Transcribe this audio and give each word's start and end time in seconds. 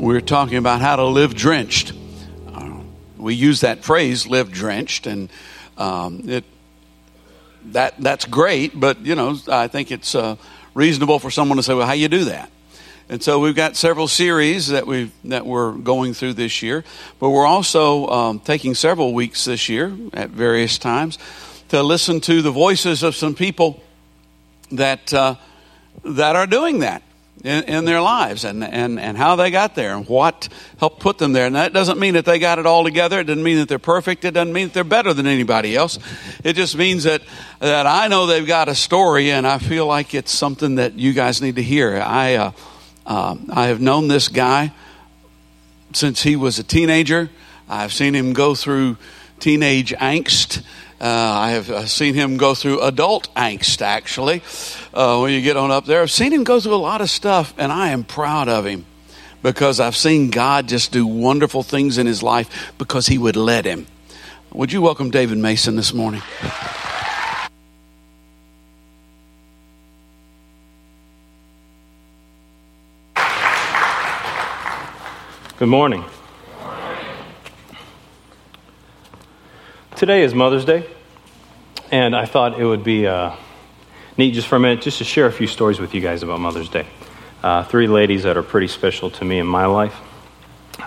we're 0.00 0.22
talking 0.22 0.56
about 0.56 0.80
how 0.80 0.96
to 0.96 1.04
live 1.04 1.34
drenched. 1.34 1.92
Uh, 2.48 2.80
we 3.18 3.34
use 3.34 3.60
that 3.60 3.84
phrase, 3.84 4.26
live 4.26 4.50
drenched, 4.50 5.06
and 5.06 5.28
um, 5.76 6.22
it 6.28 6.44
that 7.66 7.94
that's 7.98 8.24
great, 8.24 8.78
but 8.78 9.00
you 9.04 9.14
know, 9.14 9.36
I 9.48 9.68
think 9.68 9.90
it's 9.90 10.14
uh, 10.14 10.36
reasonable 10.72 11.18
for 11.18 11.30
someone 11.30 11.58
to 11.58 11.62
say, 11.62 11.74
"Well, 11.74 11.86
how 11.86 11.92
you 11.92 12.08
do 12.08 12.24
that?" 12.24 12.50
And 13.10 13.22
so 13.22 13.40
we've 13.40 13.54
got 13.54 13.76
several 13.76 14.08
series 14.08 14.68
that 14.68 14.86
we 14.86 15.12
that 15.24 15.44
we're 15.44 15.72
going 15.72 16.14
through 16.14 16.34
this 16.34 16.62
year, 16.62 16.82
but 17.18 17.28
we're 17.28 17.46
also 17.46 18.06
um, 18.06 18.40
taking 18.40 18.74
several 18.74 19.12
weeks 19.12 19.44
this 19.44 19.68
year 19.68 19.94
at 20.14 20.30
various 20.30 20.78
times 20.78 21.18
to 21.68 21.82
listen 21.82 22.20
to 22.22 22.40
the 22.40 22.50
voices 22.50 23.02
of 23.02 23.14
some 23.14 23.34
people 23.34 23.82
that 24.72 25.12
uh, 25.12 25.34
that 26.04 26.36
are 26.36 26.46
doing 26.46 26.78
that 26.78 27.02
in, 27.42 27.64
in, 27.64 27.84
their 27.84 28.00
lives 28.00 28.44
and, 28.44 28.62
and, 28.62 29.00
and 29.00 29.16
how 29.16 29.36
they 29.36 29.50
got 29.50 29.74
there 29.74 29.96
and 29.96 30.06
what 30.06 30.48
helped 30.78 31.00
put 31.00 31.18
them 31.18 31.32
there. 31.32 31.46
And 31.46 31.56
that 31.56 31.72
doesn't 31.72 31.98
mean 31.98 32.14
that 32.14 32.24
they 32.24 32.38
got 32.38 32.58
it 32.58 32.66
all 32.66 32.84
together. 32.84 33.20
It 33.20 33.24
doesn't 33.24 33.42
mean 33.42 33.58
that 33.58 33.68
they're 33.68 33.78
perfect. 33.78 34.24
It 34.24 34.32
doesn't 34.32 34.52
mean 34.52 34.68
that 34.68 34.74
they're 34.74 34.84
better 34.84 35.14
than 35.14 35.26
anybody 35.26 35.74
else. 35.74 35.98
It 36.44 36.54
just 36.54 36.76
means 36.76 37.04
that, 37.04 37.22
that 37.58 37.86
I 37.86 38.08
know 38.08 38.26
they've 38.26 38.46
got 38.46 38.68
a 38.68 38.74
story 38.74 39.30
and 39.30 39.46
I 39.46 39.58
feel 39.58 39.86
like 39.86 40.14
it's 40.14 40.32
something 40.32 40.76
that 40.76 40.94
you 40.94 41.12
guys 41.12 41.40
need 41.40 41.56
to 41.56 41.62
hear. 41.62 42.00
I, 42.00 42.34
uh, 42.34 42.52
uh, 43.06 43.36
I 43.50 43.66
have 43.68 43.80
known 43.80 44.08
this 44.08 44.28
guy 44.28 44.72
since 45.92 46.22
he 46.22 46.36
was 46.36 46.58
a 46.58 46.62
teenager. 46.62 47.30
I've 47.68 47.92
seen 47.92 48.14
him 48.14 48.32
go 48.32 48.54
through 48.54 48.96
teenage 49.38 49.92
angst. 49.94 50.62
Uh, 51.00 51.06
I 51.06 51.52
have 51.52 51.70
uh, 51.70 51.86
seen 51.86 52.12
him 52.12 52.36
go 52.36 52.54
through 52.54 52.82
adult 52.82 53.34
angst, 53.34 53.80
actually, 53.80 54.42
uh, 54.92 55.18
when 55.20 55.32
you 55.32 55.40
get 55.40 55.56
on 55.56 55.70
up 55.70 55.86
there. 55.86 56.02
I've 56.02 56.10
seen 56.10 56.30
him 56.30 56.44
go 56.44 56.60
through 56.60 56.74
a 56.74 56.76
lot 56.76 57.00
of 57.00 57.08
stuff, 57.08 57.54
and 57.56 57.72
I 57.72 57.88
am 57.88 58.04
proud 58.04 58.50
of 58.50 58.66
him 58.66 58.84
because 59.42 59.80
I've 59.80 59.96
seen 59.96 60.28
God 60.28 60.68
just 60.68 60.92
do 60.92 61.06
wonderful 61.06 61.62
things 61.62 61.96
in 61.96 62.06
his 62.06 62.22
life 62.22 62.74
because 62.76 63.06
he 63.06 63.16
would 63.16 63.36
let 63.36 63.64
him. 63.64 63.86
Would 64.52 64.72
you 64.72 64.82
welcome 64.82 65.10
David 65.10 65.38
Mason 65.38 65.76
this 65.76 65.94
morning? 65.94 66.20
Good 75.56 75.68
morning. 75.68 76.04
Today 80.00 80.22
is 80.22 80.34
Mother's 80.34 80.64
Day, 80.64 80.86
and 81.90 82.16
I 82.16 82.24
thought 82.24 82.58
it 82.58 82.64
would 82.64 82.82
be 82.82 83.06
uh, 83.06 83.36
neat 84.16 84.32
just 84.32 84.48
for 84.48 84.56
a 84.56 84.58
minute 84.58 84.80
just 84.80 84.96
to 84.96 85.04
share 85.04 85.26
a 85.26 85.30
few 85.30 85.46
stories 85.46 85.78
with 85.78 85.94
you 85.94 86.00
guys 86.00 86.22
about 86.22 86.40
Mother's 86.40 86.70
Day. 86.70 86.86
Uh, 87.42 87.64
three 87.64 87.86
ladies 87.86 88.22
that 88.22 88.38
are 88.38 88.42
pretty 88.42 88.68
special 88.68 89.10
to 89.10 89.26
me 89.26 89.38
in 89.38 89.46
my 89.46 89.66
life, 89.66 89.94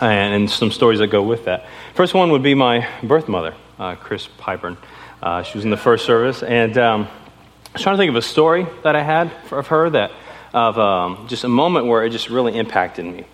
and, 0.01 0.33
and, 0.33 0.49
some 0.49 0.71
stories 0.71 0.97
that 0.97 1.09
go 1.09 1.21
with 1.21 1.45
that. 1.45 1.67
First 1.93 2.15
one 2.15 2.31
would 2.31 2.41
be 2.41 2.55
my 2.55 2.89
birth 3.03 3.27
mother, 3.27 3.53
uh, 3.77 3.93
Chris 3.93 4.27
Pipern. 4.39 4.77
Uh, 5.21 5.43
she 5.43 5.59
was 5.59 5.63
in 5.63 5.69
the 5.69 5.77
first 5.77 6.07
service, 6.07 6.41
and 6.41 6.75
um, 6.79 7.03
I 7.03 7.73
was 7.73 7.83
trying 7.83 7.93
to 7.93 8.01
think 8.01 8.09
of 8.09 8.15
a 8.15 8.21
story 8.23 8.65
that 8.81 8.95
I 8.95 9.03
had 9.03 9.31
of 9.51 9.67
her 9.67 9.91
that 9.91 10.11
of 10.55 10.79
um, 10.79 11.27
just 11.27 11.43
a 11.43 11.49
moment 11.49 11.85
where 11.85 12.03
it 12.03 12.09
just 12.09 12.31
really 12.31 12.57
impacted 12.57 13.05
me. 13.05 13.25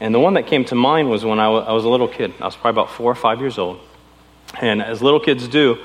And 0.00 0.14
the 0.14 0.18
one 0.18 0.32
that 0.32 0.46
came 0.46 0.64
to 0.64 0.74
mind 0.74 1.10
was 1.10 1.26
when 1.26 1.38
I, 1.38 1.44
w- 1.44 1.62
I 1.62 1.72
was 1.72 1.84
a 1.84 1.90
little 1.90 2.08
kid. 2.08 2.32
I 2.40 2.46
was 2.46 2.56
probably 2.56 2.80
about 2.80 2.90
four 2.90 3.12
or 3.12 3.14
five 3.14 3.40
years 3.40 3.58
old 3.58 3.80
and 4.60 4.82
as 4.82 5.02
little 5.02 5.20
kids 5.20 5.46
do, 5.48 5.78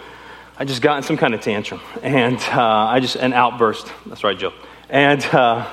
I 0.58 0.66
just 0.66 0.82
got 0.82 0.98
in 0.98 1.04
some 1.04 1.18
kind 1.18 1.34
of 1.34 1.42
tantrum 1.42 1.82
and 2.04 2.38
uh, 2.38 2.62
I 2.62 3.00
just, 3.00 3.16
an 3.16 3.34
outburst. 3.34 3.92
That's 4.06 4.24
right, 4.24 4.38
Joe. 4.38 4.54
And, 4.90 5.24
uh, 5.26 5.68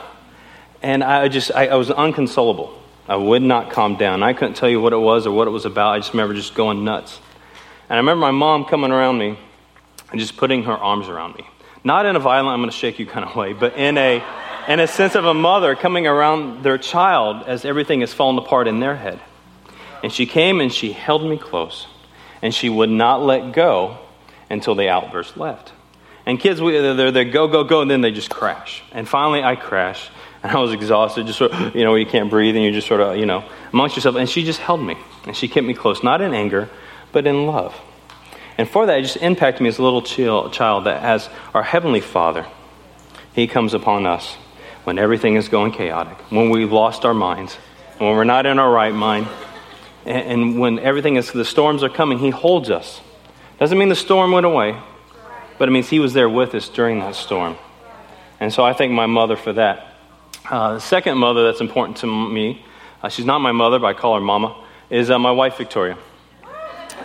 and 0.83 1.05
I 1.05 1.29
just, 1.29 1.51
I, 1.55 1.67
I, 1.67 1.75
was 1.75 1.91
unconsolable. 1.91 2.81
I 3.07 3.17
would 3.17 3.43
not 3.43 3.71
calm 3.71 3.97
down. 3.97 4.23
I 4.23 4.33
couldn't 4.33 4.55
tell 4.55 4.69
you 4.69 4.81
what 4.81 4.93
it 4.93 4.99
was 4.99 5.27
or 5.27 5.33
what 5.33 5.47
it 5.47 5.51
was 5.51 5.65
about. 5.65 5.95
I 5.95 5.99
just 5.99 6.13
remember 6.13 6.35
just 6.35 6.55
going 6.55 6.85
nuts. 6.85 7.21
And 7.89 7.95
I 7.95 7.97
remember 7.99 8.21
my 8.21 8.31
mom 8.31 8.65
coming 8.65 8.91
around 8.91 9.19
me 9.19 9.39
and 10.11 10.21
just 10.21 10.37
putting 10.37 10.63
her 10.65 10.73
arms 10.73 11.09
around 11.09 11.35
me. 11.37 11.47
Not 11.85 12.07
in 12.07 12.17
a 12.17 12.21
violent, 12.21 12.55
I'm 12.55 12.61
going 12.61 12.71
to 12.71 12.77
shake 12.77 12.99
you 12.99 13.07
kind 13.07 13.25
of 13.25 13.37
way, 13.37 13.53
but 13.53 13.77
in 13.77 13.99
a, 13.99 14.23
in 14.69 14.81
a 14.81 14.87
sense 14.87 15.15
of 15.15 15.25
a 15.25 15.35
mother 15.35 15.75
coming 15.75 16.07
around 16.07 16.63
their 16.63 16.79
child 16.79 17.45
as 17.47 17.65
everything 17.65 18.03
is 18.03 18.15
falling 18.15 18.39
apart 18.39 18.69
in 18.69 18.81
their 18.81 18.97
head. 18.97 19.21
And 20.03 20.13
she 20.13 20.27
came 20.27 20.61
and 20.61 20.73
she 20.73 20.93
held 20.93 21.29
me 21.29 21.37
close 21.37 21.87
and 22.43 22.55
she 22.55 22.69
would 22.69 22.91
not 22.91 23.23
let 23.23 23.53
go 23.53 23.99
until 24.51 24.75
the 24.75 24.89
outburst 24.89 25.37
left. 25.37 25.73
And 26.27 26.39
kids, 26.39 26.61
they're, 26.61 27.11
they 27.11 27.25
go, 27.25 27.49
go, 27.49 27.65
go, 27.65 27.81
and 27.81 27.91
then 27.91 28.03
they 28.03 28.11
just 28.11 28.29
crash. 28.29 28.83
And 28.93 29.09
finally, 29.09 29.43
I 29.43 29.57
crashed, 29.57 30.11
and 30.43 30.53
I 30.53 30.61
was 30.61 30.73
exhausted, 30.73 31.27
just 31.27 31.39
sort 31.39 31.53
of, 31.53 31.75
you 31.75 31.85
know, 31.85 31.95
you 31.95 32.07
can't 32.07 32.29
breathe, 32.29 32.55
and 32.55 32.63
you're 32.63 32.73
just 32.73 32.87
sort 32.87 33.01
of, 33.01 33.17
you 33.17 33.27
know, 33.27 33.45
amongst 33.73 33.97
yourself. 33.97 34.17
And 34.17 34.29
she 34.29 34.45
just 34.45 34.61
held 34.61 34.83
me, 34.83 34.97
and 35.25 35.35
she 35.35 35.49
kept 35.49 35.67
me 35.67 35.75
close, 35.75 36.03
not 36.03 36.21
in 36.21 36.35
anger, 36.35 36.69
but 37.13 37.27
in 37.27 37.47
love. 37.47 37.75
And 38.59 38.69
for 38.69 38.87
that, 38.87 38.99
it 38.99 39.03
just 39.03 39.17
impacted 39.19 39.63
me 39.63 39.69
as 39.69 39.79
a 39.79 39.83
little 39.83 40.03
child 40.03 40.85
that 40.85 41.03
as 41.03 41.31
our 41.55 41.63
Heavenly 41.63 42.01
Father, 42.01 42.47
He 43.33 43.47
comes 43.47 43.73
upon 43.73 44.05
us 44.05 44.35
when 44.85 44.99
everything 44.99 45.37
is 45.37 45.49
going 45.49 45.73
chaotic, 45.73 46.19
when 46.31 46.51
we've 46.51 46.73
lost 46.73 47.05
our 47.05 47.15
minds, 47.15 47.55
when 47.99 48.11
we're 48.11 48.25
not 48.25 48.47
in 48.47 48.59
our 48.59 48.71
right 48.71 48.95
mind, 48.95 49.27
and, 50.05 50.59
when 50.59 50.79
everything 50.79 51.17
is, 51.17 51.31
the 51.33 51.45
storms 51.45 51.83
are 51.83 51.89
coming, 51.89 52.19
He 52.19 52.31
holds 52.31 52.71
us. 52.71 53.01
Doesn't 53.59 53.79
mean 53.79 53.89
the 53.89 53.97
storm 53.97 54.33
went 54.33 54.47
away, 54.47 54.81
but 55.59 55.69
it 55.69 55.73
means 55.73 55.89
He 55.89 55.99
was 55.99 56.15
there 56.15 56.29
with 56.29 56.55
us 56.55 56.69
during 56.69 57.01
that 57.01 57.15
storm. 57.15 57.57
And 58.41 58.53
so 58.53 58.65
I 58.65 58.73
thank 58.73 58.93
my 58.93 59.07
mother 59.07 59.37
for 59.37 59.53
that. 59.55 59.95
Uh, 60.49 60.75
the 60.75 60.81
second 60.81 61.19
mother 61.19 61.45
that's 61.45 61.61
important 61.61 61.99
to 61.99 62.07
me, 62.07 62.65
uh, 63.03 63.09
she's 63.09 63.27
not 63.27 63.41
my 63.41 63.53
mother, 63.53 63.79
but 63.79 63.87
I 63.87 63.93
call 63.93 64.15
her 64.15 64.21
Mama, 64.21 64.65
is 64.91 65.11
uh, 65.11 65.19
my 65.19 65.31
wife 65.31 65.57
Victoria. 65.57 65.99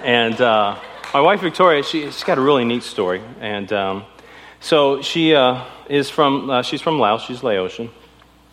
And 0.04 0.40
uh, 0.40 0.78
my 1.14 1.22
wife 1.22 1.42
Victoria, 1.42 1.84
she, 1.84 2.04
has 2.04 2.24
got 2.24 2.38
a 2.38 2.42
really 2.42 2.66
neat 2.66 2.84
story. 2.84 3.22
And 3.40 3.72
um, 3.74 4.06
so 4.60 5.02
she 5.02 5.36
uh, 5.36 5.66
is 5.90 6.10
from, 6.10 6.50
uh, 6.50 6.62
she's 6.62 6.82
from 6.82 7.00
Laos, 7.00 7.24
she's 7.24 7.42
Laotian. 7.42 7.90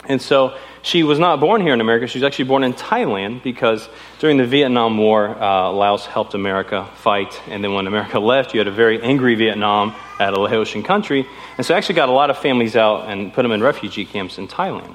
And 0.08 0.20
so 0.20 0.56
she 0.82 1.02
was 1.02 1.18
not 1.18 1.40
born 1.40 1.60
here 1.60 1.74
in 1.74 1.80
America. 1.80 2.06
She 2.06 2.18
was 2.18 2.24
actually 2.24 2.46
born 2.46 2.64
in 2.64 2.72
Thailand 2.72 3.42
because 3.42 3.88
during 4.18 4.38
the 4.38 4.46
Vietnam 4.46 4.96
War, 4.96 5.28
uh, 5.28 5.70
Laos 5.70 6.06
helped 6.06 6.34
America 6.34 6.88
fight. 6.96 7.40
And 7.48 7.62
then 7.62 7.74
when 7.74 7.86
America 7.86 8.18
left, 8.32 8.54
you 8.54 8.60
had 8.60 8.66
a 8.66 8.72
very 8.72 9.00
angry 9.02 9.34
Vietnam 9.34 9.94
at 10.18 10.32
a 10.32 10.40
Laotian 10.40 10.82
country. 10.82 11.26
And 11.58 11.66
so 11.66 11.74
actually 11.74 11.96
got 11.96 12.08
a 12.08 12.12
lot 12.12 12.30
of 12.30 12.38
families 12.38 12.76
out 12.76 13.08
and 13.08 13.32
put 13.32 13.42
them 13.42 13.52
in 13.52 13.62
refugee 13.62 14.06
camps 14.06 14.38
in 14.38 14.48
Thailand. 14.48 14.94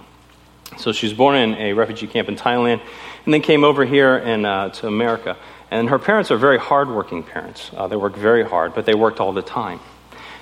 So 0.77 0.91
she 0.91 1.05
was 1.05 1.13
born 1.13 1.35
in 1.35 1.53
a 1.55 1.73
refugee 1.73 2.07
camp 2.07 2.27
in 2.27 2.35
Thailand 2.35 2.81
and 3.25 3.33
then 3.33 3.41
came 3.41 3.63
over 3.63 3.85
here 3.85 4.17
and, 4.17 4.45
uh, 4.45 4.69
to 4.69 4.87
America. 4.87 5.37
And 5.69 5.89
her 5.89 5.99
parents 5.99 6.31
are 6.31 6.37
very 6.37 6.57
hardworking 6.57 7.23
parents. 7.23 7.71
Uh, 7.75 7.87
they 7.87 7.95
work 7.95 8.15
very 8.15 8.43
hard, 8.43 8.73
but 8.73 8.85
they 8.85 8.95
worked 8.95 9.19
all 9.19 9.33
the 9.33 9.41
time. 9.41 9.79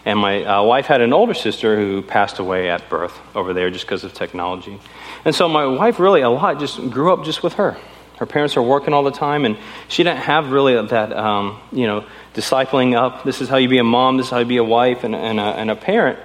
And 0.05 0.19
my 0.19 0.43
uh, 0.43 0.63
wife 0.63 0.85
had 0.85 1.01
an 1.01 1.13
older 1.13 1.33
sister 1.33 1.77
who 1.77 2.01
passed 2.01 2.39
away 2.39 2.69
at 2.69 2.89
birth 2.89 3.17
over 3.35 3.53
there 3.53 3.69
just 3.69 3.85
because 3.85 4.03
of 4.03 4.13
technology. 4.13 4.79
And 5.23 5.33
so 5.33 5.47
my 5.47 5.65
wife 5.65 5.99
really 5.99 6.21
a 6.21 6.29
lot 6.29 6.59
just 6.59 6.77
grew 6.89 7.13
up 7.13 7.23
just 7.23 7.41
with 7.41 7.53
her. 7.53 7.77
Her 8.17 8.25
parents 8.25 8.57
are 8.57 8.61
working 8.61 8.93
all 8.93 9.03
the 9.03 9.11
time, 9.11 9.43
and 9.43 9.57
she 9.87 10.03
didn't 10.03 10.19
have 10.19 10.51
really 10.51 10.75
that, 10.87 11.13
um, 11.13 11.59
you 11.71 11.87
know, 11.87 12.05
discipling 12.33 12.95
up. 12.95 13.23
This 13.23 13.41
is 13.41 13.49
how 13.49 13.57
you 13.57 13.67
be 13.67 13.79
a 13.79 13.83
mom, 13.83 14.17
this 14.17 14.27
is 14.27 14.31
how 14.31 14.39
you 14.39 14.45
be 14.45 14.57
a 14.57 14.63
wife 14.63 15.03
and, 15.03 15.15
and, 15.15 15.39
a, 15.39 15.43
and 15.43 15.71
a 15.71 15.75
parent. 15.75 16.19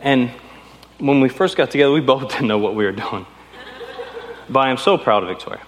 And 0.00 0.30
when 0.98 1.20
we 1.20 1.28
first 1.28 1.56
got 1.56 1.70
together, 1.70 1.92
we 1.92 2.00
both 2.14 2.30
didn't 2.30 2.48
know 2.48 2.58
what 2.58 2.74
we 2.74 2.84
were 2.84 2.92
doing. 2.92 3.26
But 4.48 4.60
I 4.60 4.70
am 4.70 4.78
so 4.78 4.96
proud 4.96 5.22
of 5.22 5.28
Victoria 5.28 5.62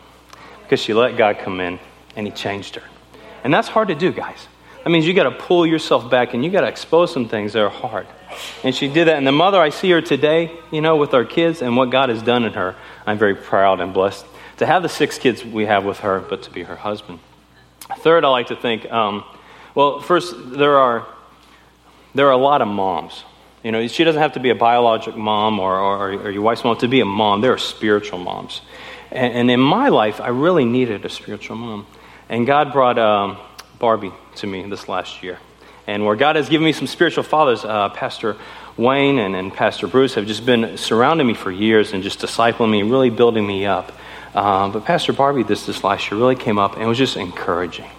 because 0.62 0.80
she 0.80 0.94
let 0.94 1.16
God 1.16 1.38
come 1.38 1.60
in 1.60 1.78
and 2.16 2.26
He 2.26 2.32
changed 2.32 2.76
her. 2.76 2.82
And 3.44 3.52
that's 3.52 3.68
hard 3.68 3.88
to 3.88 3.94
do, 3.94 4.12
guys. 4.12 4.48
That 4.84 4.90
means 4.90 5.06
you 5.06 5.12
got 5.12 5.24
to 5.24 5.30
pull 5.30 5.66
yourself 5.66 6.10
back 6.10 6.32
and 6.32 6.44
you 6.44 6.50
got 6.50 6.62
to 6.62 6.68
expose 6.68 7.12
some 7.12 7.28
things 7.28 7.52
that 7.52 7.62
are 7.62 7.68
hard. 7.68 8.06
And 8.64 8.74
she 8.74 8.88
did 8.88 9.08
that. 9.08 9.16
And 9.16 9.26
the 9.26 9.32
mother, 9.32 9.60
I 9.60 9.70
see 9.70 9.90
her 9.90 10.00
today, 10.00 10.50
you 10.70 10.80
know, 10.80 10.96
with 10.96 11.12
our 11.12 11.24
kids 11.24 11.62
and 11.62 11.76
what 11.76 11.90
God 11.90 12.08
has 12.08 12.22
done 12.22 12.44
in 12.44 12.54
her. 12.54 12.76
I'm 13.06 13.18
very 13.18 13.34
proud 13.34 13.80
and 13.80 13.92
blessed 13.92 14.24
to 14.58 14.66
have 14.66 14.82
the 14.82 14.88
six 14.88 15.18
kids 15.18 15.44
we 15.44 15.66
have 15.66 15.84
with 15.84 16.00
her, 16.00 16.20
but 16.20 16.42
to 16.44 16.50
be 16.50 16.62
her 16.62 16.76
husband. 16.76 17.18
Third, 17.98 18.24
I 18.24 18.28
like 18.28 18.48
to 18.48 18.56
think, 18.56 18.90
um, 18.90 19.24
well, 19.74 20.00
first, 20.00 20.34
there 20.36 20.78
are, 20.78 21.06
there 22.14 22.28
are 22.28 22.32
a 22.32 22.36
lot 22.36 22.62
of 22.62 22.68
moms. 22.68 23.24
You 23.62 23.72
know, 23.72 23.86
she 23.88 24.04
doesn't 24.04 24.20
have 24.20 24.34
to 24.34 24.40
be 24.40 24.50
a 24.50 24.54
biologic 24.54 25.16
mom 25.16 25.58
or, 25.58 25.78
or, 25.78 26.12
or 26.12 26.30
your 26.30 26.42
wife's 26.42 26.64
mom 26.64 26.78
to 26.78 26.88
be 26.88 27.00
a 27.00 27.04
mom. 27.04 27.40
There 27.40 27.52
are 27.52 27.58
spiritual 27.58 28.18
moms. 28.18 28.62
And, 29.10 29.34
and, 29.34 29.50
in 29.50 29.60
my 29.60 29.88
life, 29.88 30.20
I 30.20 30.28
really 30.28 30.64
needed 30.64 31.04
a 31.04 31.08
spiritual 31.08 31.56
mom. 31.56 31.86
And 32.28 32.46
God 32.46 32.72
brought 32.72 32.98
um, 32.98 33.38
Barbie 33.80 34.12
to 34.36 34.46
me 34.46 34.62
this 34.68 34.88
last 34.88 35.24
year. 35.24 35.38
And 35.86 36.06
where 36.06 36.14
God 36.14 36.36
has 36.36 36.48
given 36.48 36.64
me 36.64 36.72
some 36.72 36.86
spiritual 36.86 37.24
fathers, 37.24 37.64
uh, 37.64 37.88
Pastor 37.88 38.36
Wayne 38.76 39.18
and, 39.18 39.34
and, 39.34 39.52
Pastor 39.52 39.88
Bruce 39.88 40.14
have 40.14 40.26
just 40.26 40.46
been 40.46 40.76
surrounding 40.76 41.26
me 41.26 41.34
for 41.34 41.50
years 41.50 41.92
and 41.92 42.02
just 42.02 42.20
discipling 42.20 42.70
me, 42.70 42.82
really 42.84 43.10
building 43.10 43.44
me 43.44 43.66
up. 43.66 43.90
Uh, 44.34 44.68
but 44.68 44.84
Pastor 44.84 45.12
Barbie, 45.12 45.42
this, 45.42 45.66
this 45.66 45.82
last 45.82 46.10
year, 46.10 46.20
really 46.20 46.36
came 46.36 46.58
up 46.58 46.76
and 46.76 46.86
was 46.86 46.98
just 46.98 47.16
encouraging. 47.16 47.90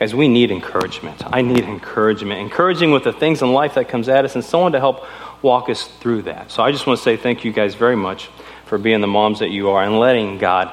As 0.00 0.14
we 0.14 0.28
need 0.28 0.50
encouragement. 0.50 1.22
I 1.26 1.42
need 1.42 1.64
encouragement. 1.64 2.40
Encouraging 2.40 2.92
with 2.92 3.04
the 3.04 3.12
things 3.12 3.42
in 3.42 3.52
life 3.52 3.74
that 3.74 3.88
comes 3.88 4.08
at 4.08 4.24
us 4.24 4.34
and 4.34 4.44
someone 4.44 4.72
to 4.72 4.80
help 4.80 5.04
walk 5.42 5.68
us 5.68 5.86
through 6.00 6.22
that. 6.22 6.50
So 6.50 6.62
I 6.62 6.72
just 6.72 6.86
want 6.86 6.98
to 6.98 7.02
say 7.02 7.16
thank 7.16 7.44
you 7.44 7.52
guys 7.52 7.74
very 7.74 7.96
much 7.96 8.30
for 8.66 8.78
being 8.78 9.00
the 9.00 9.06
moms 9.06 9.40
that 9.40 9.50
you 9.50 9.70
are 9.70 9.82
and 9.82 9.98
letting 9.98 10.38
God 10.38 10.70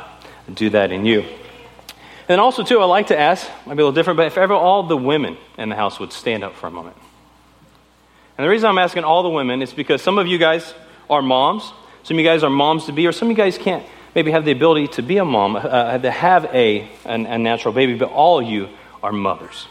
do 0.54 0.70
that 0.70 0.92
in 0.92 1.06
you. 1.06 1.26
And 2.32 2.40
also, 2.40 2.64
too, 2.64 2.80
I'd 2.80 2.86
like 2.86 3.08
to 3.08 3.20
ask, 3.20 3.46
might 3.66 3.76
be 3.76 3.82
a 3.82 3.86
little 3.86 3.92
different, 3.92 4.18
but 4.18 4.28
if 4.28 4.38
ever 4.38 4.54
all 4.54 4.84
the 4.84 4.96
women 4.96 5.38
in 5.58 5.70
the 5.70 5.76
house 5.76 6.00
would 6.00 6.14
stand 6.14 6.44
up 6.44 6.56
for 6.56 6.68
a 6.68 6.72
moment. 6.72 6.96
And 8.38 8.46
the 8.46 8.50
reason 8.50 8.70
I'm 8.70 8.78
asking 8.78 9.04
all 9.04 9.22
the 9.22 9.30
women 9.30 9.62
is 9.62 9.74
because 9.74 10.02
some 10.02 10.18
of 10.18 10.28
you 10.28 10.38
guys 10.38 10.74
are 11.10 11.22
moms, 11.22 11.74
some 12.04 12.16
of 12.16 12.20
you 12.20 12.26
guys 12.26 12.44
are 12.44 12.50
moms 12.50 12.86
to 12.86 12.94
be, 12.94 13.06
or 13.06 13.12
some 13.12 13.28
of 13.30 13.38
you 13.38 13.44
guys 13.44 13.58
can't 13.58 13.86
maybe 14.16 14.32
have 14.32 14.46
the 14.46 14.52
ability 14.52 14.88
to 14.88 15.02
be 15.02 15.18
a 15.18 15.26
mom, 15.26 15.58
uh, 15.58 15.98
to 15.98 16.10
have 16.10 16.46
a, 16.46 16.88
an, 17.04 17.26
a 17.26 17.38
natural 17.38 17.74
baby, 17.74 17.96
but 17.96 18.10
all 18.10 18.42
you 18.42 18.70
are 19.04 19.12
mothers. 19.12 19.68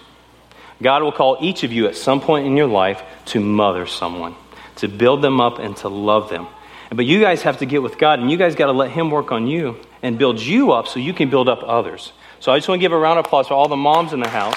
God 0.82 1.02
will 1.02 1.12
call 1.12 1.38
each 1.40 1.64
of 1.64 1.72
you 1.72 1.86
at 1.86 1.96
some 1.96 2.20
point 2.20 2.46
in 2.46 2.56
your 2.56 2.66
life 2.66 3.02
to 3.26 3.40
mother 3.40 3.86
someone, 3.86 4.34
to 4.76 4.88
build 4.88 5.22
them 5.22 5.40
up 5.40 5.58
and 5.58 5.76
to 5.78 5.88
love 5.88 6.28
them. 6.28 6.46
But 6.92 7.06
you 7.06 7.20
guys 7.20 7.42
have 7.42 7.58
to 7.58 7.66
get 7.66 7.82
with 7.82 7.96
God, 7.96 8.18
and 8.18 8.30
you 8.30 8.36
guys 8.36 8.54
got 8.54 8.66
to 8.66 8.72
let 8.72 8.90
Him 8.90 9.10
work 9.10 9.32
on 9.32 9.46
you 9.46 9.76
and 10.02 10.18
build 10.18 10.40
you 10.40 10.72
up 10.72 10.88
so 10.88 10.98
you 11.00 11.14
can 11.14 11.30
build 11.30 11.48
up 11.48 11.62
others. 11.62 12.12
So 12.40 12.50
I 12.50 12.56
just 12.56 12.68
want 12.68 12.80
to 12.80 12.82
give 12.82 12.92
a 12.92 12.98
round 12.98 13.18
of 13.18 13.26
applause 13.26 13.48
for 13.48 13.54
all 13.54 13.68
the 13.68 13.76
moms 13.76 14.14
in 14.14 14.20
the 14.20 14.28
house. 14.28 14.56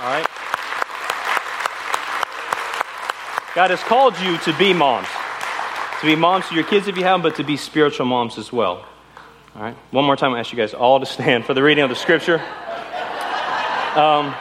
All 0.00 0.06
right? 0.06 0.26
God 3.56 3.70
has 3.70 3.82
called 3.82 4.16
you 4.20 4.38
to 4.38 4.56
be 4.56 4.72
moms. 4.72 5.08
To 6.00 6.06
be 6.06 6.14
moms 6.14 6.48
to 6.48 6.54
your 6.54 6.62
kids 6.62 6.86
if 6.86 6.96
you 6.96 7.02
have 7.02 7.14
them, 7.14 7.22
but 7.22 7.36
to 7.38 7.44
be 7.44 7.56
spiritual 7.56 8.06
moms 8.06 8.38
as 8.38 8.52
well. 8.52 8.86
All 9.56 9.62
right? 9.62 9.76
One 9.90 10.04
more 10.04 10.14
time, 10.14 10.32
I 10.32 10.38
ask 10.38 10.52
you 10.52 10.56
guys 10.56 10.72
all 10.72 11.00
to 11.00 11.06
stand 11.06 11.44
for 11.44 11.54
the 11.54 11.62
reading 11.62 11.82
of 11.82 11.90
the 11.90 11.96
scripture. 11.96 12.38
Um, 13.96 14.32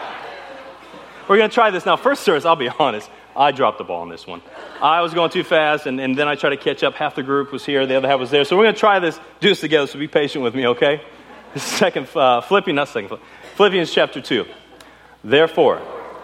we're 1.27 1.37
going 1.37 1.49
to 1.49 1.53
try 1.53 1.71
this 1.71 1.87
now. 1.87 1.95
First 1.95 2.21
service, 2.21 2.45
I'll 2.45 2.55
be 2.55 2.69
honest, 2.69 3.09
I 3.35 3.51
dropped 3.51 3.79
the 3.79 3.83
ball 3.83 4.03
on 4.03 4.09
this 4.09 4.27
one. 4.27 4.43
I 4.79 5.01
was 5.01 5.15
going 5.15 5.31
too 5.31 5.43
fast, 5.43 5.87
and, 5.87 5.99
and 5.99 6.15
then 6.15 6.27
I 6.27 6.35
tried 6.35 6.51
to 6.51 6.57
catch 6.57 6.83
up. 6.83 6.93
Half 6.93 7.15
the 7.15 7.23
group 7.23 7.51
was 7.51 7.65
here, 7.65 7.87
the 7.87 7.95
other 7.95 8.07
half 8.07 8.19
was 8.19 8.29
there. 8.29 8.45
So 8.45 8.55
we're 8.55 8.65
going 8.65 8.75
to 8.75 8.79
try 8.79 8.99
this, 8.99 9.19
do 9.39 9.49
this 9.49 9.61
together, 9.61 9.87
so 9.87 9.97
be 9.97 10.07
patient 10.07 10.43
with 10.43 10.53
me, 10.53 10.67
okay? 10.67 11.01
Second, 11.55 12.07
uh, 12.15 12.41
Philippians, 12.41 12.75
not 12.75 12.87
second, 12.89 13.17
Philippians 13.55 13.91
chapter 13.91 14.21
2. 14.21 14.45
Therefore, 15.23 15.81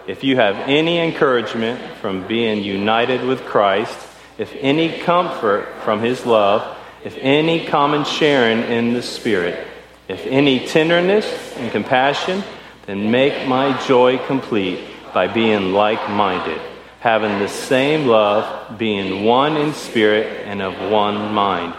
if 0.08 0.24
you 0.24 0.36
have 0.36 0.56
any 0.70 1.00
encouragement 1.00 1.82
from 2.02 2.28
being 2.28 2.64
united 2.64 3.24
with 3.24 3.42
Christ, 3.46 3.98
if 4.38 4.54
any 4.60 5.00
comfort 5.00 5.68
from 5.84 6.02
his 6.02 6.26
love, 6.26 6.78
if 7.04 7.18
any 7.20 7.66
common 7.66 8.04
sharing 8.06 8.60
in 8.72 8.94
the 8.94 9.02
Spirit, 9.02 9.68
if 10.08 10.26
any 10.28 10.68
tenderness 10.68 11.26
and 11.58 11.72
compassion, 11.72 12.44
then 12.86 13.10
make 13.10 13.48
my 13.48 13.80
joy 13.88 14.20
complete 14.28 14.80
by 15.14 15.28
being 15.28 15.74
like 15.74 16.10
minded, 16.10 16.62
having 17.00 17.40
the 17.40 17.48
same 17.48 18.06
love, 18.06 18.78
being 18.78 19.24
one 19.24 19.58
in 19.58 19.74
spirit 19.74 20.46
and 20.46 20.62
of 20.62 20.92
one 20.92 21.34
mind. 21.34 21.74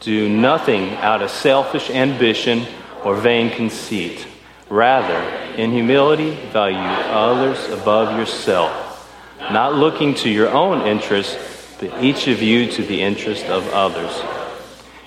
Do 0.00 0.28
nothing 0.28 0.90
out 0.96 1.22
of 1.22 1.30
selfish 1.30 1.90
ambition 1.90 2.66
or 3.04 3.16
vain 3.16 3.50
conceit. 3.50 4.26
Rather, 4.68 5.18
in 5.56 5.70
humility, 5.70 6.34
value 6.52 6.76
others 6.76 7.68
above 7.70 8.18
yourself, 8.18 9.14
not 9.38 9.74
looking 9.74 10.14
to 10.14 10.28
your 10.28 10.50
own 10.50 10.86
interests, 10.86 11.36
but 11.78 12.02
each 12.02 12.26
of 12.26 12.42
you 12.42 12.70
to 12.72 12.82
the 12.82 13.00
interest 13.00 13.46
of 13.46 13.68
others. 13.68 14.10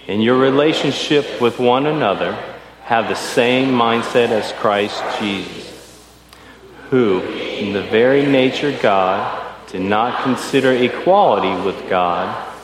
In 0.07 0.21
your 0.21 0.38
relationship 0.38 1.42
with 1.42 1.59
one 1.59 1.85
another, 1.85 2.33
have 2.83 3.07
the 3.07 3.15
same 3.15 3.69
mindset 3.69 4.30
as 4.30 4.51
Christ 4.53 5.03
Jesus, 5.19 6.03
who, 6.89 7.21
in 7.21 7.74
the 7.74 7.83
very 7.83 8.25
nature 8.25 8.69
of 8.69 8.81
God, 8.81 9.45
did 9.71 9.81
not 9.81 10.24
consider 10.24 10.74
equality 10.74 11.63
with 11.63 11.88
God 11.89 12.49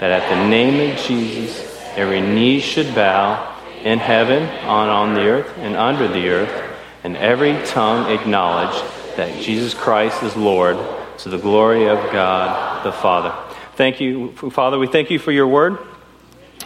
that 0.00 0.10
at 0.10 0.28
the 0.30 0.48
name 0.48 0.90
of 0.90 0.98
Jesus 0.98 1.66
every 1.94 2.20
knee 2.20 2.58
should 2.60 2.94
bow 2.94 3.56
in 3.82 3.98
heaven, 3.98 4.42
on, 4.66 4.88
on 4.88 5.14
the 5.14 5.26
earth, 5.28 5.56
and 5.58 5.76
under 5.76 6.08
the 6.08 6.28
earth, 6.28 6.78
and 7.04 7.16
every 7.16 7.62
tongue 7.66 8.10
acknowledge 8.10 8.74
that 9.16 9.42
Jesus 9.42 9.74
Christ 9.74 10.22
is 10.22 10.36
Lord 10.36 10.78
to 11.18 11.28
the 11.28 11.38
glory 11.38 11.88
of 11.88 11.98
God 12.12 12.84
the 12.84 12.92
Father. 12.92 13.34
Thank 13.76 14.00
you, 14.00 14.32
Father. 14.32 14.78
We 14.78 14.86
thank 14.86 15.10
you 15.10 15.18
for 15.18 15.32
your 15.32 15.46
word. 15.46 15.78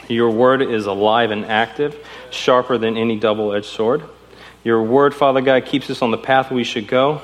Your 0.08 0.30
word 0.30 0.62
is 0.62 0.86
alive 0.86 1.30
and 1.30 1.44
active, 1.46 1.96
sharper 2.30 2.78
than 2.78 2.96
any 2.96 3.18
double 3.18 3.52
edged 3.52 3.66
sword. 3.66 4.02
Your 4.62 4.82
word, 4.82 5.14
Father 5.14 5.40
God, 5.40 5.66
keeps 5.66 5.90
us 5.90 6.02
on 6.02 6.10
the 6.10 6.18
path 6.18 6.50
we 6.50 6.64
should 6.64 6.86
go. 6.86 7.22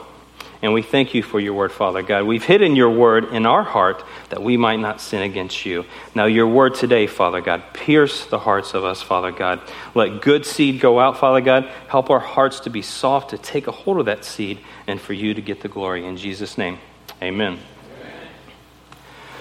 And 0.62 0.75
we 0.75 0.83
thank 0.83 1.15
you 1.15 1.23
for 1.23 1.41
your 1.41 1.55
word, 1.55 1.73
Father 1.73 2.03
God. 2.03 2.25
We've 2.25 2.45
hidden 2.45 2.77
your 2.77 2.91
word 2.91 3.33
in 3.33 3.47
our 3.47 3.62
heart 3.62 4.05
that 4.29 4.43
we 4.43 4.59
might 4.59 4.79
not 4.79 5.01
sin 5.01 5.23
against 5.23 5.65
you. 5.65 5.87
Now, 6.15 6.27
your 6.27 6.47
word 6.47 6.75
today, 6.75 7.07
Father 7.07 7.41
God, 7.41 7.62
pierce 7.73 8.27
the 8.27 8.39
hearts 8.39 8.75
of 8.75 8.85
us, 8.85 9.01
Father 9.01 9.33
God. 9.33 9.61
Let 9.95 10.21
good 10.21 10.45
seed 10.45 10.79
go 10.81 11.01
out, 11.01 11.17
Father 11.17 11.41
God. 11.41 11.71
Help 11.89 12.11
our 12.11 12.21
hearts 12.21 12.61
to 12.61 12.71
be 12.71 12.83
soft, 12.83 13.31
to 13.31 13.39
take 13.39 13.69
a 13.69 13.73
hold 13.73 14.01
of 14.01 14.07
that 14.07 14.23
seed, 14.23 14.59
and 14.87 15.01
for 15.01 15.15
you 15.15 15.33
to 15.33 15.41
get 15.41 15.62
the 15.62 15.69
glory. 15.69 16.05
In 16.05 16.19
Jesus' 16.19 16.59
name, 16.59 16.79
amen. 17.23 17.59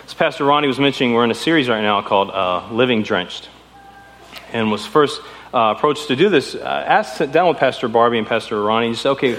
As 0.06 0.14
Pastor 0.14 0.46
Ronnie 0.46 0.68
was 0.68 0.80
mentioning, 0.80 1.14
we're 1.14 1.26
in 1.26 1.32
a 1.32 1.36
series 1.36 1.68
right 1.68 1.82
now 1.82 2.02
called 2.02 2.32
uh, 2.32 2.72
Living 2.72 3.04
Drenched. 3.04 3.50
And 4.54 4.72
was 4.72 4.86
first 4.86 5.22
uh, 5.54 5.76
approached 5.78 6.08
to 6.08 6.16
do 6.16 6.30
this, 6.30 6.56
uh, 6.56 6.60
asked, 6.60 7.32
down 7.34 7.50
with 7.50 7.58
Pastor 7.58 7.90
Barbie 7.90 8.20
and 8.20 8.26
Pastor 8.26 8.60
Ronnie. 8.62 8.88
He 8.88 8.96
said, 8.96 9.12
okay, 9.12 9.38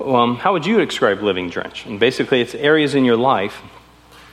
um, 0.00 0.36
how 0.36 0.52
would 0.52 0.66
you 0.66 0.84
describe 0.84 1.22
living 1.22 1.50
drenched? 1.50 1.86
And 1.86 1.98
basically, 1.98 2.40
it's 2.40 2.54
areas 2.54 2.94
in 2.94 3.04
your 3.04 3.16
life 3.16 3.54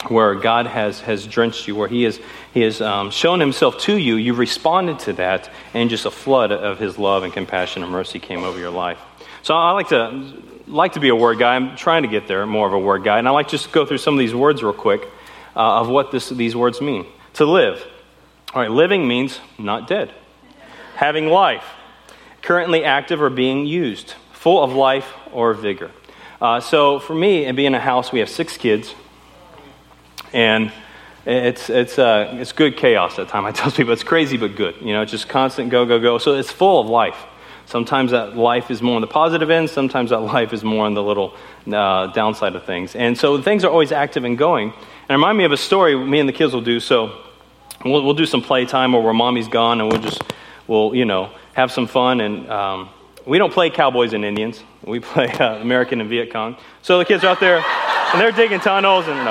where 0.08 0.36
God 0.36 0.68
has, 0.68 1.02
has 1.02 1.26
drenched 1.26 1.68
you, 1.68 1.76
where 1.76 1.88
He 1.88 2.04
has, 2.04 2.20
he 2.54 2.62
has 2.62 2.82
um, 2.82 3.10
shown 3.12 3.40
Himself 3.40 3.80
to 3.80 3.98
you. 3.98 4.16
You've 4.16 4.38
responded 4.38 5.00
to 5.00 5.14
that, 5.14 5.50
and 5.74 5.90
just 5.90 6.06
a 6.06 6.12
flood 6.12 6.52
of 6.52 6.80
His 6.80 6.98
love 6.98 7.24
and 7.24 7.34
compassion 7.34 7.84
and 7.84 7.92
mercy 7.92 8.20
came 8.20 8.44
over 8.44 8.60
your 8.60 8.72
life. 8.72 9.00
So 9.42 9.56
I 9.56 9.72
like 9.72 9.90
to 9.90 10.34
like 10.68 10.94
to 10.94 11.00
be 11.00 11.10
a 11.10 11.16
word 11.16 11.38
guy. 11.40 11.56
I'm 11.56 11.76
trying 11.76 12.04
to 12.04 12.08
get 12.08 12.28
there, 12.28 12.46
more 12.46 12.68
of 12.68 12.74
a 12.74 12.80
word 12.80 13.04
guy, 13.04 13.20
and 13.20 13.28
I 13.28 13.32
like 13.32 13.48
just 13.48 13.66
to 13.66 13.72
go 13.72 13.86
through 13.86 14.00
some 14.00 14.16
of 14.16 14.20
these 14.20 14.34
words 14.34 14.64
real 14.64 14.74
quick 14.74 15.08
uh, 15.56 15.82
of 15.82 15.90
what 15.90 16.12
this, 16.12 16.30
these 16.30 16.56
words 16.56 16.82
mean. 16.82 17.06
To 17.34 17.46
live. 17.46 17.86
All 18.54 18.62
right, 18.62 18.72
living 18.72 19.08
means 19.08 19.40
not 19.58 19.88
dead. 19.88 20.12
Having 20.96 21.28
life, 21.28 21.66
currently 22.42 22.84
active 22.84 23.22
or 23.22 23.30
being 23.30 23.66
used, 23.66 24.16
full 24.46 24.64
of 24.64 24.74
life 24.74 25.12
or 25.34 25.56
vigor. 25.56 25.90
Uh, 26.40 26.60
so 26.60 27.00
for 27.00 27.16
me, 27.16 27.46
and 27.46 27.58
being 27.58 27.74
a 27.74 27.80
house, 27.80 28.12
we 28.12 28.20
have 28.20 28.30
six 28.30 28.58
kids, 28.58 28.94
and 30.34 30.72
it's 31.26 31.68
it's 31.72 31.98
uh, 31.98 32.30
it's 32.40 32.52
good 32.52 32.78
chaos 32.78 33.18
at 33.18 33.28
time. 33.28 33.44
I 33.44 33.52
tell 33.52 33.72
people 33.72 33.92
it's 33.92 34.04
crazy 34.04 34.38
but 34.38 34.56
good. 34.56 34.76
You 34.82 34.94
know, 34.94 35.02
it's 35.02 35.12
just 35.12 35.28
constant 35.28 35.72
go 35.72 35.84
go 35.88 36.00
go. 36.00 36.20
So 36.20 36.36
it's 36.36 36.52
full 36.52 36.80
of 36.80 36.88
life. 36.88 37.18
Sometimes 37.66 38.12
that 38.12 38.38
life 38.38 38.70
is 38.70 38.84
more 38.84 38.98
on 38.98 39.02
the 39.02 39.08
positive 39.08 39.50
end. 39.50 39.68
Sometimes 39.68 40.12
that 40.12 40.20
life 40.20 40.54
is 40.54 40.64
more 40.64 40.86
on 40.86 40.94
the 40.94 41.02
little 41.02 41.34
uh, 41.66 42.14
downside 42.14 42.56
of 42.56 42.66
things. 42.66 42.96
And 42.96 43.18
so 43.18 43.42
things 43.42 43.66
are 43.66 43.72
always 43.72 43.92
active 43.92 44.26
and 44.26 44.38
going. 44.38 44.74
And 45.10 45.18
remind 45.18 45.40
me 45.40 45.46
of 45.46 45.54
a 45.54 45.58
story 45.58 45.96
me 45.96 46.20
and 46.20 46.30
the 46.30 46.34
kids 46.34 46.54
will 46.54 46.62
do. 46.62 46.80
So 46.80 46.98
we'll, 47.84 48.04
we'll 48.06 48.14
do 48.14 48.28
some 48.28 48.44
playtime 48.44 48.94
or 48.94 49.02
where 49.02 49.14
mommy's 49.16 49.48
gone 49.48 49.82
and 49.82 49.92
we'll 49.92 50.04
just, 50.04 50.22
we'll, 50.68 50.94
you 50.94 51.06
know, 51.06 51.32
have 51.54 51.72
some 51.72 51.88
fun. 51.88 52.22
And 52.22 52.48
um, 52.48 52.90
we 53.26 53.38
don't 53.38 53.52
play 53.52 53.70
cowboys 53.70 54.14
and 54.14 54.24
Indians. 54.24 54.64
We 54.84 55.00
play 55.00 55.28
uh, 55.28 55.56
American 55.56 56.00
and 56.02 56.10
Viet 56.10 56.32
Cong. 56.32 56.58
So 56.82 57.00
the 57.00 57.06
kids 57.06 57.24
are 57.24 57.28
out 57.28 57.40
there 57.40 57.58
and 57.58 58.22
they're 58.22 58.32
digging 58.32 58.60
tunnels 58.60 59.08
and 59.08 59.28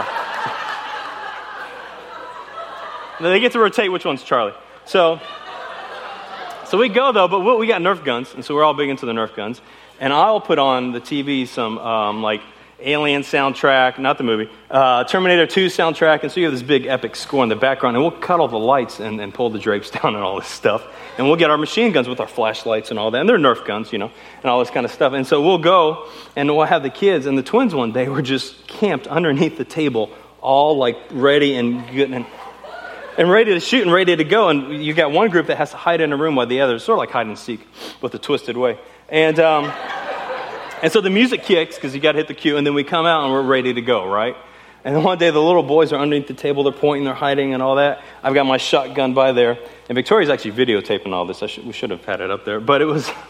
they 3.20 3.40
get 3.40 3.52
to 3.52 3.58
rotate 3.58 3.92
which 3.92 4.04
one's 4.04 4.22
Charlie. 4.22 4.54
So, 4.86 5.20
so 6.66 6.78
we 6.78 6.88
go 6.88 7.12
though, 7.12 7.28
but 7.28 7.58
we 7.58 7.66
got 7.66 7.80
Nerf 7.80 8.04
guns, 8.04 8.34
and 8.34 8.44
so 8.44 8.54
we're 8.54 8.64
all 8.64 8.74
big 8.74 8.88
into 8.88 9.06
the 9.06 9.12
Nerf 9.12 9.34
guns. 9.34 9.60
And 10.00 10.12
I'll 10.12 10.40
put 10.40 10.58
on 10.58 10.92
the 10.92 11.00
TV 11.00 11.46
some 11.46 11.78
um, 11.78 12.22
like 12.22 12.42
Alien 12.85 13.23
soundtrack, 13.23 13.99
not 13.99 14.19
the 14.19 14.25
movie, 14.25 14.50
uh, 14.71 15.05
Terminator 15.05 15.47
2 15.47 15.67
soundtrack, 15.67 16.23
and 16.23 16.31
so 16.31 16.41
you 16.41 16.47
have 16.47 16.53
this 16.53 16.62
big 16.62 16.87
epic 16.87 17.17
score 17.17 17.43
in 17.43 17.49
the 17.49 17.57
background, 17.57 17.97
and 17.97 18.05
we'll 18.05 18.12
cut 18.12 18.41
all 18.41 18.49
the 18.49 18.59
lights 18.59 19.00
and, 19.00 19.21
and 19.21 19.33
pull 19.33 19.50
the 19.50 19.59
drapes 19.59 19.91
down 20.03 20.14
and 20.14 20.23
all 20.23 20.38
this 20.38 20.49
stuff. 20.49 20.87
And 21.17 21.26
we'll 21.26 21.37
get 21.37 21.50
our 21.50 21.57
machine 21.57 21.93
guns 21.93 22.09
with 22.09 22.21
our 22.21 22.26
flashlights 22.26 22.91
and 22.91 22.99
all 22.99 23.11
that, 23.11 23.21
and 23.21 23.29
they're 23.29 23.38
Nerf 23.38 23.64
guns, 23.67 23.93
you 23.93 23.99
know, 23.99 24.11
and 24.43 24.45
all 24.45 24.59
this 24.59 24.71
kind 24.71 24.85
of 24.85 24.93
stuff. 24.93 25.12
And 25.12 25.26
so 25.26 25.41
we'll 25.43 25.59
go, 25.59 26.09
and 26.37 26.55
we'll 26.55 26.67
have 26.67 26.83
the 26.83 26.91
kids, 26.91 27.26
and 27.26 27.38
the 27.38 27.43
twins 27.43 27.75
one 27.75 27.93
day 27.93 28.09
were 28.09 28.23
just 28.23 28.67
camped 28.67 29.07
underneath 29.07 29.57
the 29.57 29.64
table, 29.64 30.11
all 30.41 30.76
like 30.76 30.99
ready 31.11 31.55
and 31.57 31.91
good. 31.91 32.11
And 32.11 32.26
and 33.17 33.31
ready 33.31 33.55
to 33.55 33.61
shoot 33.61 33.83
and 33.83 33.93
ready 33.93 34.17
to 34.17 34.25
go. 34.25 34.49
And 34.49 34.85
you've 34.85 34.97
got 34.97 35.12
one 35.12 35.31
group 35.31 35.47
that 35.47 35.57
has 35.57 35.71
to 35.71 35.76
hide 35.76 36.00
in 36.00 36.12
a 36.12 36.17
room 36.17 36.35
while 36.35 36.47
the 36.47 36.61
other, 36.61 36.81
sort 36.81 36.97
of 36.97 36.99
like 36.99 37.11
hide 37.11 37.26
and 37.26 37.38
seek, 37.38 37.61
with 38.00 38.12
a 38.14 38.19
twisted 38.19 38.57
way. 38.57 38.76
And, 39.09 39.38
um, 39.38 39.73
and 40.85 40.93
so 40.93 41.00
the 41.00 41.09
music 41.09 41.45
kicks 41.45 41.76
because 41.76 41.95
you 41.95 42.00
got 42.03 42.12
to 42.12 42.19
hit 42.19 42.29
the 42.29 42.35
cue, 42.35 42.59
and 42.59 42.67
then 42.67 42.75
we 42.75 42.85
come 42.85 43.07
out 43.07 43.25
and 43.25 43.33
we're 43.33 43.41
ready 43.41 43.73
to 43.73 43.81
go, 43.81 44.07
right? 44.07 44.37
And 44.85 45.03
one 45.03 45.17
day 45.17 45.31
the 45.31 45.41
little 45.41 45.62
boys 45.62 45.95
are 45.95 45.99
underneath 45.99 46.29
the 46.29 46.35
table, 46.35 46.62
they're 46.62 46.75
pointing, 46.75 47.07
they're 47.07 47.14
hiding, 47.14 47.55
and 47.55 47.62
all 47.62 47.76
that. 47.76 48.03
I've 48.23 48.35
got 48.35 48.45
my 48.45 48.59
shotgun 48.59 49.14
by 49.14 49.33
there, 49.33 49.57
and 49.88 49.97
Victoria's 49.97 50.29
actually 50.29 50.53
videotaping 50.53 51.14
all 51.14 51.25
this. 51.25 51.38
Should, 51.38 51.64
we 51.64 51.73
should 51.73 51.88
have 51.88 52.05
had 52.05 52.21
it 52.21 52.31
up 52.31 52.45
there, 52.45 52.61
but 52.61 52.83
it 52.83 52.85
was. 52.85 53.11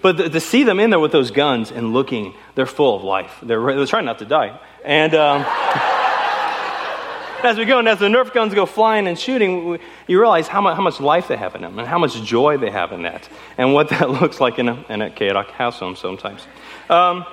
But 0.00 0.32
to 0.32 0.40
see 0.40 0.64
them 0.64 0.80
in 0.80 0.90
there 0.90 1.00
with 1.00 1.12
those 1.12 1.30
guns 1.30 1.70
and 1.70 1.94
looking, 1.94 2.34
they're 2.54 2.66
full 2.66 2.94
of 2.94 3.02
life. 3.02 3.38
They're, 3.42 3.74
they're 3.74 3.86
trying 3.86 4.04
not 4.04 4.18
to 4.18 4.26
die. 4.26 4.60
And 4.84 5.14
um, 5.14 5.46
as 7.42 7.56
we 7.56 7.64
go, 7.64 7.78
and 7.78 7.88
as 7.88 8.00
the 8.00 8.08
Nerf 8.08 8.32
guns 8.32 8.52
go 8.52 8.66
flying 8.66 9.06
and 9.06 9.18
shooting, 9.18 9.78
you 10.06 10.20
realize 10.20 10.46
how 10.46 10.60
much, 10.60 10.76
how 10.76 10.82
much 10.82 11.00
life 11.00 11.28
they 11.28 11.38
have 11.38 11.54
in 11.54 11.62
them 11.62 11.78
and 11.78 11.88
how 11.88 11.98
much 11.98 12.22
joy 12.22 12.58
they 12.58 12.70
have 12.70 12.92
in 12.92 13.04
that, 13.04 13.28
and 13.56 13.72
what 13.72 13.88
that 13.88 14.10
looks 14.20 14.40
like 14.40 14.58
in 14.58 14.68
a, 14.68 14.84
in 14.90 15.00
a 15.00 15.10
chaotic 15.10 15.52
house 15.52 15.78
home 15.78 15.96
sometimes. 15.96 16.46
Um, 16.88 17.24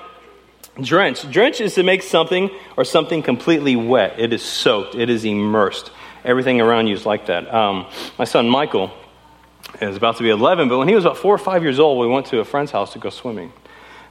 drench. 0.81 1.29
Drench 1.29 1.61
is 1.61 1.75
to 1.75 1.83
make 1.83 2.03
something 2.03 2.49
or 2.77 2.83
something 2.83 3.23
completely 3.23 3.75
wet. 3.75 4.19
It 4.19 4.33
is 4.33 4.43
soaked, 4.43 4.95
it 4.95 5.09
is 5.09 5.25
immersed. 5.25 5.91
Everything 6.23 6.61
around 6.61 6.87
you 6.87 6.95
is 6.95 7.05
like 7.05 7.27
that. 7.27 7.51
Um, 7.53 7.87
my 8.17 8.25
son 8.25 8.47
Michael 8.47 8.91
is 9.81 9.95
about 9.95 10.17
to 10.17 10.23
be 10.23 10.29
11, 10.29 10.69
but 10.69 10.77
when 10.77 10.87
he 10.87 10.95
was 10.95 11.05
about 11.05 11.17
four 11.17 11.33
or 11.33 11.39
five 11.39 11.63
years 11.63 11.79
old, 11.79 11.99
we 11.99 12.07
went 12.07 12.27
to 12.27 12.39
a 12.39 12.45
friend's 12.45 12.71
house 12.71 12.93
to 12.93 12.99
go 12.99 13.09
swimming. 13.09 13.51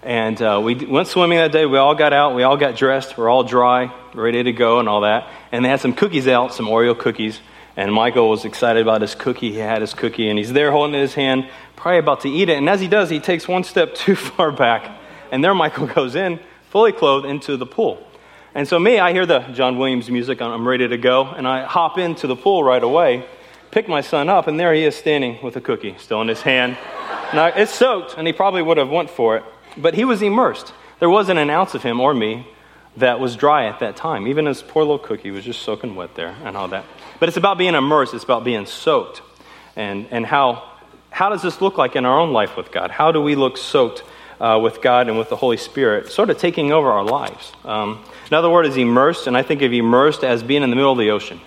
And 0.03 0.41
uh, 0.41 0.61
we 0.65 0.75
went 0.75 1.09
swimming 1.09 1.39
that 1.39 1.53
day. 1.53 1.67
We 1.67 1.77
all 1.77 1.95
got 1.95 2.13
out. 2.13 2.35
We 2.35 2.43
all 2.43 2.57
got 2.57 2.75
dressed. 2.75 3.19
We're 3.19 3.29
all 3.29 3.45
dry, 3.45 3.95
ready 4.15 4.43
to 4.43 4.53
go, 4.53 4.81
and 4.81 4.89
all 4.89 5.03
that. 5.03 5.29
And 5.53 5.65
they 5.65 5.69
had 5.69 5.81
some 5.81 5.93
cookies 5.93 6.27
out, 6.27 6.55
some 6.55 6.67
Oreo 6.67 6.99
cookies. 6.99 7.41
And 7.77 7.93
Michael 7.93 8.29
was 8.31 8.45
excited 8.45 8.83
about 8.83 9.03
his 9.03 9.15
cookie. 9.15 9.53
He 9.53 9.59
had 9.59 9.83
his 9.83 9.95
cookie, 9.95 10.29
and 10.29 10.39
he's 10.39 10.53
there 10.53 10.73
holding 10.73 10.95
it 10.95 10.99
in 10.99 11.03
his 11.03 11.15
hand, 11.15 11.49
probably 11.77 11.99
about 11.99 12.23
to 12.23 12.29
eat 12.29 12.49
it. 12.49 12.57
And 12.57 12.69
as 12.69 12.81
he 12.81 12.89
does, 12.89 13.11
he 13.11 13.21
takes 13.21 13.47
one 13.47 13.63
step 13.63 13.95
too 13.95 14.17
far 14.17 14.51
back. 14.51 15.00
And 15.33 15.43
there 15.43 15.55
Michael 15.55 15.87
goes 15.99 16.15
in, 16.15 16.41
fully 16.71 16.93
clothed, 16.93 17.27
into 17.27 17.57
the 17.57 17.67
pool. 17.67 18.07
And 18.55 18.67
so, 18.67 18.79
me, 18.79 18.99
I 18.99 19.13
hear 19.13 19.27
the 19.27 19.41
John 19.41 19.79
Williams 19.79 20.11
music. 20.11 20.43
I'm 20.43 20.67
ready 20.67 20.89
to 20.89 20.97
go. 20.99 21.27
And 21.27 21.47
I 21.47 21.65
hop 21.65 21.99
into 21.99 22.27
the 22.27 22.37
pool 22.37 22.65
right 22.65 22.83
away 22.83 23.25
pick 23.71 23.89
my 23.89 24.01
son 24.01 24.29
up, 24.29 24.47
and 24.47 24.59
there 24.59 24.75
he 24.75 24.85
is 24.85 24.97
standing 24.97 25.39
with 25.43 25.57
a 25.57 25.61
cookie 25.61 25.95
still 25.99 26.21
in 26.23 26.29
his 26.29 26.43
hand. 26.43 26.77
Now, 27.33 27.47
it's 27.47 27.73
soaked, 27.73 28.17
and 28.19 28.27
he 28.27 28.33
probably 28.33 28.61
would 28.61 28.77
have 28.77 28.91
went 28.91 29.09
for 29.09 29.37
it, 29.37 29.45
but 29.77 29.95
he 29.95 30.05
was 30.05 30.21
immersed. 30.21 30.73
There 30.99 31.09
wasn't 31.09 31.39
an 31.39 31.49
ounce 31.49 31.77
of 31.77 31.83
him 31.85 32.01
or 32.01 32.13
me 32.13 32.45
that 32.97 33.21
was 33.21 33.37
dry 33.37 33.67
at 33.67 33.79
that 33.79 33.95
time. 33.95 34.27
Even 34.27 34.47
his 34.47 34.63
poor 34.63 34.83
little 34.83 34.99
cookie 34.99 35.31
was 35.31 35.45
just 35.45 35.63
soaking 35.63 35.95
wet 35.95 36.17
there 36.17 36.35
and 36.43 36.57
all 36.57 36.67
that. 36.67 36.85
But 37.21 37.29
it's 37.29 37.37
about 37.37 37.57
being 37.57 37.77
immersed, 37.77 38.15
it's 38.15 38.25
about 38.25 38.43
being 38.43 38.67
soaked. 38.67 39.23
And, 39.77 40.09
and 40.11 40.27
how, 40.27 40.73
how 41.11 41.29
does 41.29 41.41
this 41.41 41.61
look 41.61 41.79
like 41.79 41.95
in 41.95 42.05
our 42.05 42.19
own 42.19 42.33
life 42.33 42.57
with 42.57 42.73
God? 42.73 42.91
How 42.91 43.13
do 43.13 43.23
we 43.23 43.37
look 43.37 43.57
soaked 43.57 44.03
uh, 44.41 44.59
with 44.61 44.81
God 44.83 45.09
and 45.09 45.19
with 45.19 45.29
the 45.29 45.37
Holy 45.37 45.57
Spirit, 45.57 46.11
sort 46.11 46.31
of 46.31 46.39
taking 46.39 46.73
over 46.73 46.91
our 46.91 47.05
lives? 47.05 47.53
Um, 47.65 48.05
another 48.29 48.51
word 48.51 48.67
is 48.67 48.77
immersed, 48.77 49.27
and 49.27 49.37
I 49.37 49.43
think 49.43 49.63
of 49.63 49.73
immersed 49.73 50.25
as 50.25 50.43
being 50.43 50.63
in 50.63 50.71
the 50.71 50.77
middle 50.77 50.93
of 50.93 50.99
the 50.99 51.11
ocean. 51.11 51.41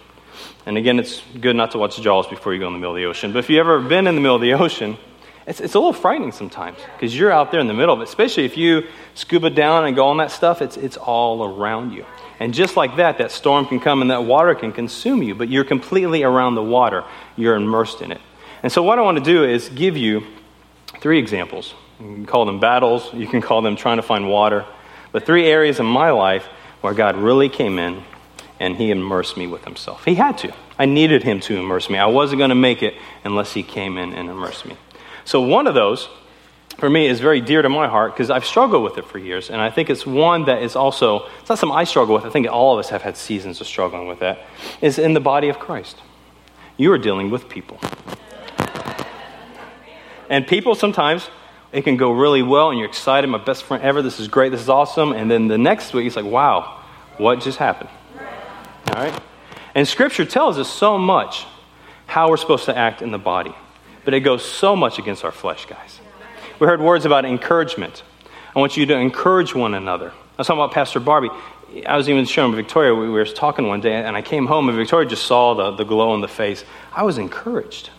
And 0.65 0.77
again, 0.77 1.00
it's 1.00 1.21
good 1.39 1.55
not 1.55 1.71
to 1.71 1.77
watch 1.77 1.97
the 1.97 2.01
Jaws 2.01 2.27
before 2.27 2.53
you 2.53 2.59
go 2.59 2.67
in 2.67 2.73
the 2.73 2.79
middle 2.79 2.95
of 2.95 3.01
the 3.01 3.05
ocean. 3.05 3.33
But 3.33 3.39
if 3.39 3.50
you've 3.50 3.59
ever 3.59 3.81
been 3.81 4.07
in 4.07 4.15
the 4.15 4.21
middle 4.21 4.35
of 4.35 4.41
the 4.41 4.53
ocean, 4.53 4.97
it's, 5.45 5.59
it's 5.59 5.73
a 5.73 5.79
little 5.79 5.93
frightening 5.93 6.31
sometimes 6.31 6.77
because 6.95 7.17
you're 7.17 7.31
out 7.31 7.51
there 7.51 7.59
in 7.59 7.67
the 7.67 7.73
middle 7.73 7.93
of 7.93 8.00
it, 8.00 8.05
especially 8.05 8.45
if 8.45 8.55
you 8.55 8.88
scuba 9.13 9.50
down 9.50 9.85
and 9.85 9.95
go 9.95 10.07
on 10.07 10.17
that 10.17 10.31
stuff, 10.31 10.62
it's, 10.62 10.77
it's 10.77 10.95
all 10.95 11.43
around 11.43 11.91
you. 11.91 12.05
And 12.39 12.53
just 12.53 12.77
like 12.77 12.95
that, 12.95 13.17
that 13.17 13.31
storm 13.31 13.65
can 13.65 13.79
come 13.79 14.01
and 14.01 14.09
that 14.09 14.23
water 14.23 14.55
can 14.55 14.71
consume 14.71 15.21
you, 15.21 15.35
but 15.35 15.50
you're 15.50 15.65
completely 15.65 16.23
around 16.23 16.55
the 16.55 16.63
water. 16.63 17.03
You're 17.35 17.55
immersed 17.55 18.01
in 18.01 18.12
it. 18.12 18.21
And 18.63 18.71
so, 18.71 18.81
what 18.81 18.97
I 18.97 19.01
want 19.01 19.17
to 19.17 19.23
do 19.23 19.43
is 19.43 19.69
give 19.69 19.97
you 19.97 20.25
three 21.00 21.19
examples. 21.19 21.73
You 22.00 22.15
can 22.15 22.25
call 22.25 22.45
them 22.45 22.59
battles, 22.59 23.13
you 23.13 23.27
can 23.27 23.41
call 23.41 23.62
them 23.62 23.75
trying 23.75 23.97
to 23.97 24.03
find 24.03 24.29
water, 24.29 24.65
but 25.12 25.25
three 25.25 25.45
areas 25.45 25.79
in 25.79 25.85
my 25.85 26.12
life 26.12 26.45
where 26.81 26.93
God 26.93 27.15
really 27.15 27.50
came 27.50 27.79
in 27.79 28.03
and 28.59 28.75
he 28.75 28.91
immersed 28.91 29.38
me 29.38 29.47
with 29.47 29.63
himself. 29.65 30.05
He 30.05 30.15
had 30.15 30.38
to. 30.39 30.53
I 30.77 30.85
needed 30.85 31.23
him 31.23 31.39
to 31.41 31.57
immerse 31.57 31.89
me. 31.89 31.97
I 31.97 32.07
wasn't 32.07 32.39
going 32.39 32.50
to 32.50 32.55
make 32.55 32.81
it 32.81 32.95
unless 33.23 33.53
he 33.53 33.63
came 33.63 33.97
in 33.97 34.13
and 34.13 34.29
immersed 34.29 34.65
me. 34.65 34.75
So, 35.25 35.41
one 35.41 35.67
of 35.67 35.75
those, 35.75 36.09
for 36.77 36.89
me, 36.89 37.07
is 37.07 37.19
very 37.19 37.39
dear 37.39 37.62
to 37.62 37.69
my 37.69 37.88
heart 37.88 38.13
because 38.13 38.29
I've 38.29 38.45
struggled 38.45 38.83
with 38.83 38.97
it 38.97 39.05
for 39.05 39.17
years. 39.17 39.50
And 39.50 39.62
I 39.62 39.69
think 39.69 39.89
it's 39.89 40.05
one 40.05 40.45
that 40.45 40.62
is 40.63 40.75
also, 40.75 41.27
it's 41.39 41.50
not 41.50 41.59
something 41.59 41.77
I 41.77 41.83
struggle 41.83 42.15
with. 42.15 42.25
I 42.25 42.29
think 42.29 42.47
all 42.47 42.73
of 42.73 42.79
us 42.79 42.89
have 42.89 43.01
had 43.01 43.15
seasons 43.15 43.62
of 43.62 43.67
struggling 43.67 44.07
with 44.07 44.19
that, 44.19 44.39
is 44.81 44.97
in 44.97 45.13
the 45.13 45.19
body 45.19 45.50
of 45.50 45.59
Christ. 45.59 45.97
You 46.75 46.91
are 46.91 46.97
dealing 46.97 47.29
with 47.29 47.47
people. 47.47 47.79
And 50.29 50.47
people 50.47 50.73
sometimes, 50.73 51.29
it 51.73 51.83
can 51.83 51.97
go 51.97 52.11
really 52.11 52.43
well 52.43 52.69
and 52.69 52.77
you're 52.77 52.87
excited, 52.87 53.27
my 53.27 53.43
best 53.43 53.63
friend 53.63 53.83
ever, 53.83 54.03
this 54.03 54.19
is 54.19 54.27
great, 54.27 54.51
this 54.51 54.61
is 54.61 54.69
awesome. 54.69 55.11
And 55.11 55.29
then 55.29 55.47
the 55.47 55.57
next 55.57 55.93
week, 55.93 56.05
it's 56.05 56.15
like, 56.15 56.23
wow, 56.23 56.81
what 57.17 57.41
just 57.41 57.57
happened? 57.57 57.89
All 58.89 58.95
right? 58.95 59.21
And 59.73 59.87
Scripture 59.87 60.23
tells 60.23 60.59
us 60.59 60.69
so 60.69 60.99
much 60.99 61.47
how 62.05 62.29
we're 62.29 62.37
supposed 62.37 62.65
to 62.65 62.77
act 62.77 63.01
in 63.01 63.09
the 63.09 63.17
body, 63.17 63.55
but 64.05 64.13
it 64.13 64.19
goes 64.19 64.45
so 64.45 64.75
much 64.75 64.99
against 64.99 65.25
our 65.25 65.31
flesh, 65.31 65.65
guys. 65.65 65.99
We 66.59 66.67
heard 66.67 66.79
words 66.79 67.05
about 67.05 67.25
encouragement. 67.25 68.03
I 68.55 68.59
want 68.59 68.77
you 68.77 68.85
to 68.85 68.95
encourage 68.95 69.55
one 69.55 69.73
another. 69.73 70.09
I 70.11 70.35
was 70.37 70.47
talking 70.47 70.61
about 70.61 70.73
Pastor 70.73 70.99
Barbie. 70.99 71.31
I 71.87 71.97
was 71.97 72.07
even 72.07 72.25
showing 72.25 72.55
Victoria, 72.55 72.93
we 72.93 73.09
were 73.09 73.25
talking 73.25 73.67
one 73.67 73.81
day, 73.81 73.95
and 73.95 74.15
I 74.15 74.21
came 74.21 74.45
home, 74.45 74.69
and 74.69 74.77
Victoria 74.77 75.09
just 75.09 75.25
saw 75.25 75.55
the, 75.55 75.71
the 75.71 75.85
glow 75.85 76.11
on 76.11 76.21
the 76.21 76.27
face. 76.27 76.63
I 76.93 77.01
was 77.01 77.17
encouraged. 77.17 77.89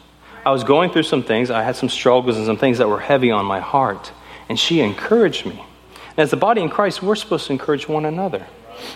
I 0.45 0.51
was 0.51 0.65
going 0.65 0.91
through 0.91 1.05
some 1.05 1.23
things. 1.23 1.51
I 1.51 1.63
had 1.63 1.77
some 1.77 1.89
struggles 1.89 2.37
and 2.37 2.47
some 2.47 2.59
things 2.59 2.79
that 2.79 2.89
were 2.89 3.01
heavy 3.01 3.31
on 3.31 3.47
my 3.47 3.61
heart, 3.61 4.13
and 4.49 4.59
she 4.59 4.81
encouraged 4.81 5.47
me. 5.47 5.65
And 6.11 6.19
as 6.19 6.31
the 6.31 6.37
body 6.37 6.61
in 6.61 6.69
Christ, 6.69 7.03
we're 7.03 7.15
supposed 7.15 7.47
to 7.47 7.53
encourage 7.53 7.89
one 7.89 8.05
another. 8.05 8.47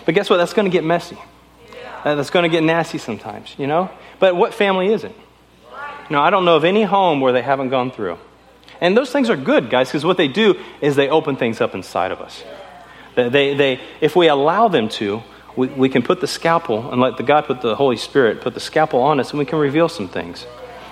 But 0.05 0.15
guess 0.15 0.29
what? 0.29 0.37
That's 0.37 0.53
going 0.53 0.65
to 0.65 0.71
get 0.71 0.83
messy. 0.83 1.17
Uh, 2.03 2.15
that's 2.15 2.29
going 2.29 2.43
to 2.43 2.49
get 2.49 2.63
nasty 2.63 2.97
sometimes, 2.97 3.55
you 3.57 3.67
know? 3.67 3.89
But 4.19 4.35
what 4.35 4.53
family 4.53 4.93
is 4.93 5.03
it? 5.03 5.15
Know, 6.09 6.21
I 6.21 6.29
don't 6.29 6.45
know 6.45 6.55
of 6.55 6.63
any 6.63 6.83
home 6.83 7.21
where 7.21 7.31
they 7.31 7.41
haven't 7.41 7.69
gone 7.69 7.91
through. 7.91 8.17
And 8.81 8.95
those 8.95 9.11
things 9.11 9.29
are 9.29 9.35
good, 9.35 9.69
guys, 9.69 9.89
because 9.89 10.05
what 10.05 10.17
they 10.17 10.27
do 10.27 10.55
is 10.81 10.95
they 10.95 11.09
open 11.09 11.35
things 11.35 11.61
up 11.61 11.75
inside 11.75 12.11
of 12.11 12.21
us. 12.21 12.43
They, 13.15 13.53
they, 13.53 13.81
if 14.01 14.15
we 14.15 14.27
allow 14.27 14.69
them 14.69 14.87
to, 14.89 15.21
we, 15.55 15.67
we 15.67 15.89
can 15.89 16.01
put 16.01 16.21
the 16.21 16.27
scalpel 16.27 16.91
and 16.91 17.01
let 17.01 17.17
the 17.17 17.23
God 17.23 17.45
put 17.45 17.61
the 17.61 17.75
Holy 17.75 17.97
Spirit 17.97 18.41
put 18.41 18.53
the 18.53 18.59
scalpel 18.59 19.01
on 19.01 19.19
us 19.19 19.31
and 19.31 19.39
we 19.39 19.45
can 19.45 19.59
reveal 19.59 19.89
some 19.89 20.07
things. 20.07 20.45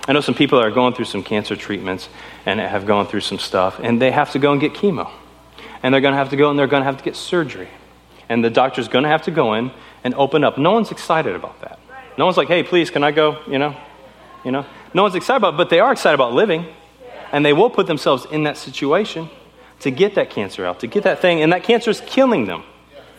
I 0.07 0.13
know 0.13 0.21
some 0.21 0.35
people 0.35 0.59
that 0.59 0.67
are 0.67 0.71
going 0.71 0.93
through 0.93 1.05
some 1.05 1.21
cancer 1.21 1.55
treatments 1.55 2.07
and 2.45 2.59
have 2.59 2.85
gone 2.85 3.07
through 3.07 3.21
some 3.21 3.39
stuff, 3.39 3.79
and 3.81 4.01
they 4.01 4.11
have 4.11 4.31
to 4.31 4.39
go 4.39 4.53
and 4.53 4.61
get 4.61 4.73
chemo. 4.73 5.11
And 5.83 5.93
they're 5.93 6.01
going 6.01 6.13
to 6.13 6.17
have 6.17 6.29
to 6.29 6.37
go 6.37 6.49
and 6.49 6.57
they're 6.57 6.67
going 6.67 6.81
to 6.81 6.85
have 6.85 6.97
to 6.97 7.03
get 7.03 7.15
surgery. 7.15 7.67
And 8.29 8.43
the 8.43 8.49
doctor's 8.49 8.87
going 8.87 9.03
to 9.03 9.09
have 9.09 9.23
to 9.23 9.31
go 9.31 9.53
in 9.53 9.71
and 10.03 10.13
open 10.15 10.43
up. 10.43 10.57
No 10.57 10.71
one's 10.71 10.91
excited 10.91 11.35
about 11.35 11.61
that. 11.61 11.79
No 12.17 12.25
one's 12.25 12.37
like, 12.37 12.47
hey, 12.47 12.63
please, 12.63 12.89
can 12.89 13.03
I 13.03 13.11
go? 13.11 13.41
You 13.47 13.59
know? 13.59 13.75
You 14.43 14.51
know? 14.51 14.65
No 14.93 15.03
one's 15.03 15.15
excited 15.15 15.37
about 15.37 15.53
it, 15.53 15.57
but 15.57 15.69
they 15.69 15.79
are 15.79 15.91
excited 15.91 16.15
about 16.15 16.33
living. 16.33 16.65
And 17.31 17.45
they 17.45 17.53
will 17.53 17.69
put 17.69 17.87
themselves 17.87 18.25
in 18.31 18.43
that 18.43 18.57
situation 18.57 19.29
to 19.81 19.91
get 19.91 20.15
that 20.15 20.29
cancer 20.29 20.65
out, 20.65 20.79
to 20.79 20.87
get 20.87 21.03
that 21.03 21.19
thing, 21.19 21.41
and 21.41 21.53
that 21.53 21.63
cancer 21.63 21.91
is 21.91 22.01
killing 22.01 22.45
them. 22.45 22.63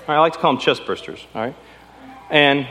I 0.08 0.18
like 0.18 0.32
to 0.32 0.38
call 0.38 0.54
them 0.54 0.60
chest 0.60 0.84
bursters, 0.84 1.20
all 1.34 1.42
right? 1.42 1.54
And 2.30 2.66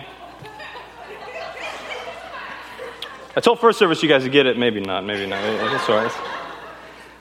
I 3.38 3.40
told 3.40 3.60
first 3.60 3.78
service 3.78 4.02
you 4.02 4.10
guys 4.10 4.24
to 4.24 4.32
get 4.32 4.48
it, 4.48 4.58
maybe 4.58 4.80
not, 4.80 5.06
maybe 5.06 5.28
not. 5.28 5.40
That's 5.44 5.88
all 5.88 5.98
right. 5.98 6.12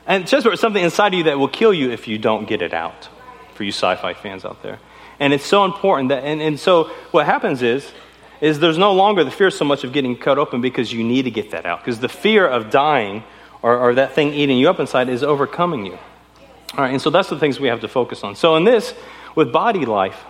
And 0.06 0.26
chest 0.26 0.44
burster 0.44 0.52
is 0.54 0.60
something 0.60 0.82
inside 0.82 1.12
of 1.12 1.18
you 1.18 1.24
that 1.24 1.38
will 1.38 1.46
kill 1.46 1.74
you 1.74 1.90
if 1.90 2.08
you 2.08 2.16
don't 2.16 2.48
get 2.48 2.62
it 2.62 2.72
out, 2.72 3.10
for 3.52 3.64
you 3.64 3.70
sci 3.70 3.94
fi 3.96 4.14
fans 4.14 4.46
out 4.46 4.62
there. 4.62 4.78
And 5.20 5.34
it's 5.34 5.44
so 5.44 5.66
important 5.66 6.08
that, 6.08 6.24
and, 6.24 6.40
and 6.40 6.58
so 6.58 6.84
what 7.10 7.26
happens 7.26 7.60
is, 7.60 7.92
is 8.40 8.60
there's 8.60 8.78
no 8.78 8.94
longer 8.94 9.24
the 9.24 9.30
fear 9.30 9.50
so 9.50 9.66
much 9.66 9.84
of 9.84 9.92
getting 9.92 10.16
cut 10.16 10.38
open 10.38 10.62
because 10.62 10.90
you 10.90 11.04
need 11.04 11.24
to 11.24 11.30
get 11.30 11.50
that 11.50 11.66
out. 11.66 11.80
Because 11.80 12.00
the 12.00 12.08
fear 12.08 12.48
of 12.48 12.70
dying 12.70 13.22
or, 13.60 13.78
or 13.78 13.94
that 13.96 14.14
thing 14.14 14.32
eating 14.32 14.56
you 14.56 14.70
up 14.70 14.80
inside 14.80 15.10
is 15.10 15.22
overcoming 15.22 15.84
you. 15.84 15.98
All 16.72 16.78
right, 16.78 16.92
and 16.92 17.02
so 17.02 17.10
that's 17.10 17.28
the 17.28 17.38
things 17.38 17.60
we 17.60 17.68
have 17.68 17.82
to 17.82 17.88
focus 17.88 18.24
on. 18.24 18.36
So 18.36 18.56
in 18.56 18.64
this, 18.64 18.94
with 19.34 19.52
body 19.52 19.84
life, 19.84 20.24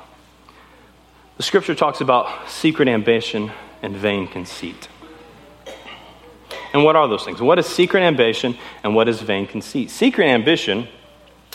the 1.37 1.45
scripture 1.45 1.77
talks 1.77 2.01
about 2.01 2.51
secret 2.51 2.89
ambition 2.89 3.53
and 3.83 3.95
vain 3.95 4.27
conceit. 4.27 4.89
And 6.77 6.85
what 6.85 6.95
are 6.95 7.09
those 7.09 7.25
things? 7.25 7.41
What 7.41 7.59
is 7.59 7.65
secret 7.65 8.03
ambition 8.03 8.55
and 8.85 8.95
what 8.95 9.09
is 9.09 9.23
vain 9.23 9.47
conceit? 9.47 9.89
Secret 9.89 10.27
ambition 10.27 10.87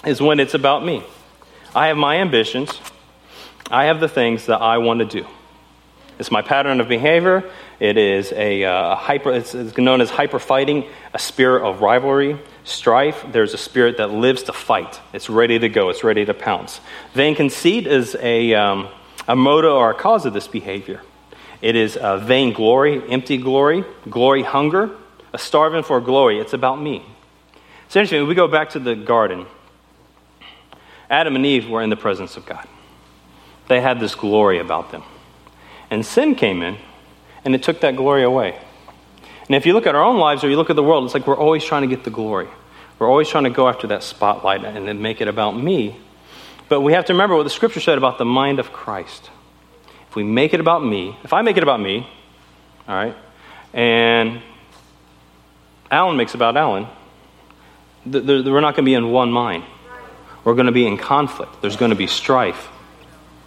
is 0.03 0.19
when 0.19 0.39
it's 0.39 0.55
about 0.55 0.83
me. 0.83 1.03
I 1.75 1.89
have 1.89 1.97
my 1.97 2.17
ambitions, 2.17 2.81
I 3.69 3.85
have 3.85 3.99
the 3.99 4.07
things 4.07 4.47
that 4.47 4.63
I 4.63 4.79
want 4.79 5.01
to 5.01 5.05
do. 5.05 5.27
It's 6.17 6.31
my 6.31 6.41
pattern 6.41 6.81
of 6.81 6.87
behavior. 6.87 7.47
It 7.79 7.97
is 7.97 8.31
a 8.31 8.63
uh, 8.63 8.95
hyper, 8.95 9.31
it's, 9.31 9.53
it's 9.53 9.77
known 9.77 10.01
as 10.01 10.09
hyper 10.09 10.39
fighting, 10.39 10.85
a 11.13 11.19
spirit 11.19 11.69
of 11.69 11.81
rivalry, 11.81 12.39
strife. 12.63 13.23
There's 13.31 13.53
a 13.53 13.59
spirit 13.59 13.97
that 13.97 14.09
lives 14.09 14.41
to 14.43 14.53
fight. 14.53 14.99
It's 15.13 15.29
ready 15.29 15.59
to 15.59 15.69
go, 15.69 15.89
it's 15.89 16.03
ready 16.03 16.25
to 16.25 16.33
pounce. 16.33 16.81
Vain 17.13 17.35
conceit 17.35 17.85
is 17.85 18.17
a, 18.19 18.55
um, 18.55 18.87
a 19.27 19.35
motive 19.35 19.73
or 19.73 19.91
a 19.91 19.93
cause 19.93 20.25
of 20.25 20.33
this 20.33 20.47
behavior. 20.47 21.03
It 21.61 21.75
is 21.75 21.95
a 22.01 22.17
vain 22.17 22.53
glory, 22.53 23.07
empty 23.07 23.37
glory, 23.37 23.85
glory 24.09 24.41
hunger, 24.41 24.97
a 25.33 25.37
starving 25.37 25.83
for 25.83 25.99
glory. 26.01 26.39
It's 26.39 26.53
about 26.53 26.81
me. 26.81 27.05
It's 27.85 27.95
interesting. 27.95 28.27
We 28.27 28.35
go 28.35 28.47
back 28.47 28.69
to 28.71 28.79
the 28.79 28.95
garden. 28.95 29.45
Adam 31.09 31.35
and 31.35 31.45
Eve 31.45 31.69
were 31.69 31.81
in 31.81 31.89
the 31.89 31.97
presence 31.97 32.37
of 32.37 32.45
God. 32.45 32.67
They 33.67 33.81
had 33.81 33.99
this 33.99 34.15
glory 34.15 34.59
about 34.59 34.91
them. 34.91 35.03
And 35.89 36.05
sin 36.05 36.35
came 36.35 36.61
in, 36.61 36.77
and 37.43 37.53
it 37.53 37.63
took 37.63 37.81
that 37.81 37.95
glory 37.95 38.23
away. 38.23 38.57
And 39.47 39.55
if 39.55 39.65
you 39.65 39.73
look 39.73 39.85
at 39.85 39.95
our 39.95 40.03
own 40.03 40.17
lives 40.17 40.43
or 40.43 40.49
you 40.49 40.55
look 40.55 40.69
at 40.69 40.77
the 40.77 40.83
world, 40.83 41.03
it's 41.03 41.13
like 41.13 41.27
we're 41.27 41.37
always 41.37 41.63
trying 41.63 41.81
to 41.81 41.87
get 41.93 42.05
the 42.05 42.09
glory. 42.09 42.47
We're 42.97 43.09
always 43.09 43.27
trying 43.27 43.43
to 43.45 43.49
go 43.49 43.67
after 43.67 43.87
that 43.87 44.03
spotlight 44.03 44.63
and 44.63 44.87
then 44.87 45.01
make 45.01 45.19
it 45.19 45.27
about 45.27 45.51
me. 45.51 45.97
But 46.69 46.81
we 46.81 46.93
have 46.93 47.03
to 47.05 47.13
remember 47.13 47.35
what 47.35 47.43
the 47.43 47.49
scripture 47.49 47.81
said 47.81 47.97
about 47.97 48.17
the 48.17 48.25
mind 48.25 48.59
of 48.59 48.71
Christ. 48.71 49.29
If 50.07 50.15
we 50.15 50.23
make 50.23 50.53
it 50.53 50.61
about 50.61 50.85
me, 50.85 51.17
if 51.23 51.33
I 51.33 51.41
make 51.41 51.57
it 51.57 51.63
about 51.63 51.81
me, 51.81 52.07
all 52.87 52.95
right, 52.95 53.15
and 53.73 54.41
Alan 55.91 56.15
makes 56.15 56.33
about 56.33 56.55
Alan, 56.55 56.87
we're 58.05 58.61
not 58.61 58.75
going 58.75 58.85
to 58.85 58.89
be 58.89 58.93
in 58.93 59.11
one 59.11 59.31
mind. 59.31 59.65
We're 60.43 60.55
going 60.55 60.65
to 60.67 60.71
be 60.71 60.87
in 60.87 60.97
conflict. 60.97 61.61
There's 61.61 61.75
going 61.75 61.91
to 61.91 61.97
be 61.97 62.07
strife. 62.07 62.69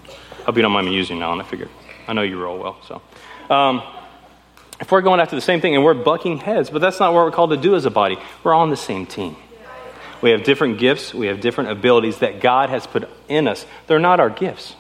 I 0.07 0.43
hope 0.45 0.57
you 0.57 0.63
don't 0.63 0.73
mind 0.73 0.87
me 0.87 0.95
using 0.95 1.23
Alan. 1.23 1.41
I 1.41 1.45
figured. 1.45 1.71
I 2.07 2.13
know 2.13 2.23
you 2.23 2.41
roll 2.41 2.59
well. 2.59 2.77
So, 2.87 3.03
um, 3.53 3.83
if 4.81 4.93
we're 4.93 5.01
going 5.01 5.21
after 5.21 5.35
the 5.35 5.43
same 5.43 5.61
thing 5.61 5.75
and 5.75 5.83
we're 5.83 5.95
bucking 5.95 6.39
heads, 6.39 6.69
but 6.69 6.81
that's 6.81 7.01
not 7.01 7.15
what 7.15 7.25
we're 7.25 7.31
called 7.31 7.51
to 7.51 7.57
do 7.57 7.75
as 7.75 7.87
a 7.87 7.91
body, 7.91 8.19
we're 8.43 8.53
all 8.53 8.63
on 8.63 8.71
the 8.71 8.77
same 8.77 9.07
team. 9.07 9.37
We 10.21 10.31
have 10.31 10.45
different 10.45 10.79
gifts, 10.79 11.15
we 11.15 11.27
have 11.27 11.41
different 11.41 11.71
abilities 11.71 12.19
that 12.19 12.41
God 12.41 12.71
has 12.71 12.87
put 12.87 13.09
in 13.29 13.49
us. 13.49 13.65
They're 13.87 13.99
not 13.99 14.21
our 14.21 14.31
gifts, 14.31 14.75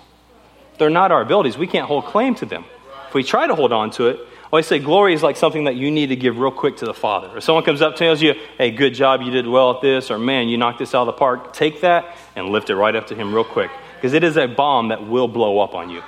they're 0.79 0.91
not 0.91 1.13
our 1.13 1.23
abilities. 1.23 1.57
We 1.57 1.67
can't 1.67 1.87
hold 1.87 2.05
claim 2.07 2.35
to 2.37 2.47
them. 2.47 2.65
If 3.09 3.15
we 3.15 3.23
try 3.23 3.47
to 3.47 3.55
hold 3.55 3.73
on 3.73 3.91
to 3.93 4.09
it, 4.09 4.21
always 4.53 4.67
say 4.67 4.79
glory 4.79 5.15
is 5.15 5.23
like 5.23 5.37
something 5.37 5.65
that 5.65 5.77
you 5.77 5.91
need 5.91 6.09
to 6.09 6.17
give 6.17 6.39
real 6.39 6.51
quick 6.51 6.77
to 6.79 6.85
the 6.85 6.95
Father. 6.95 7.37
If 7.37 7.45
someone 7.45 7.65
comes 7.65 7.83
up 7.83 7.97
tells 7.97 8.23
you, 8.23 8.35
hey, 8.59 8.71
good 8.71 8.95
job, 8.95 9.23
you 9.23 9.31
did 9.31 9.47
well 9.47 9.73
at 9.73 9.81
this, 9.81 10.11
or 10.11 10.19
man, 10.19 10.49
you 10.49 10.57
knocked 10.57 10.79
this 10.79 10.95
out 10.95 11.03
of 11.03 11.07
the 11.07 11.13
park, 11.13 11.53
take 11.53 11.81
that 11.81 12.17
and 12.37 12.51
lift 12.51 12.71
it 12.71 12.77
right 12.77 12.95
up 12.95 13.09
to 13.09 13.15
Him 13.15 13.35
real 13.35 13.45
quick. 13.45 13.71
Because 13.97 14.13
it 14.13 14.23
is 14.23 14.37
a 14.37 14.47
bomb 14.47 14.89
that 14.89 15.07
will 15.09 15.29
blow 15.29 15.61
up 15.61 15.75
on 15.75 15.91
you. 15.91 16.03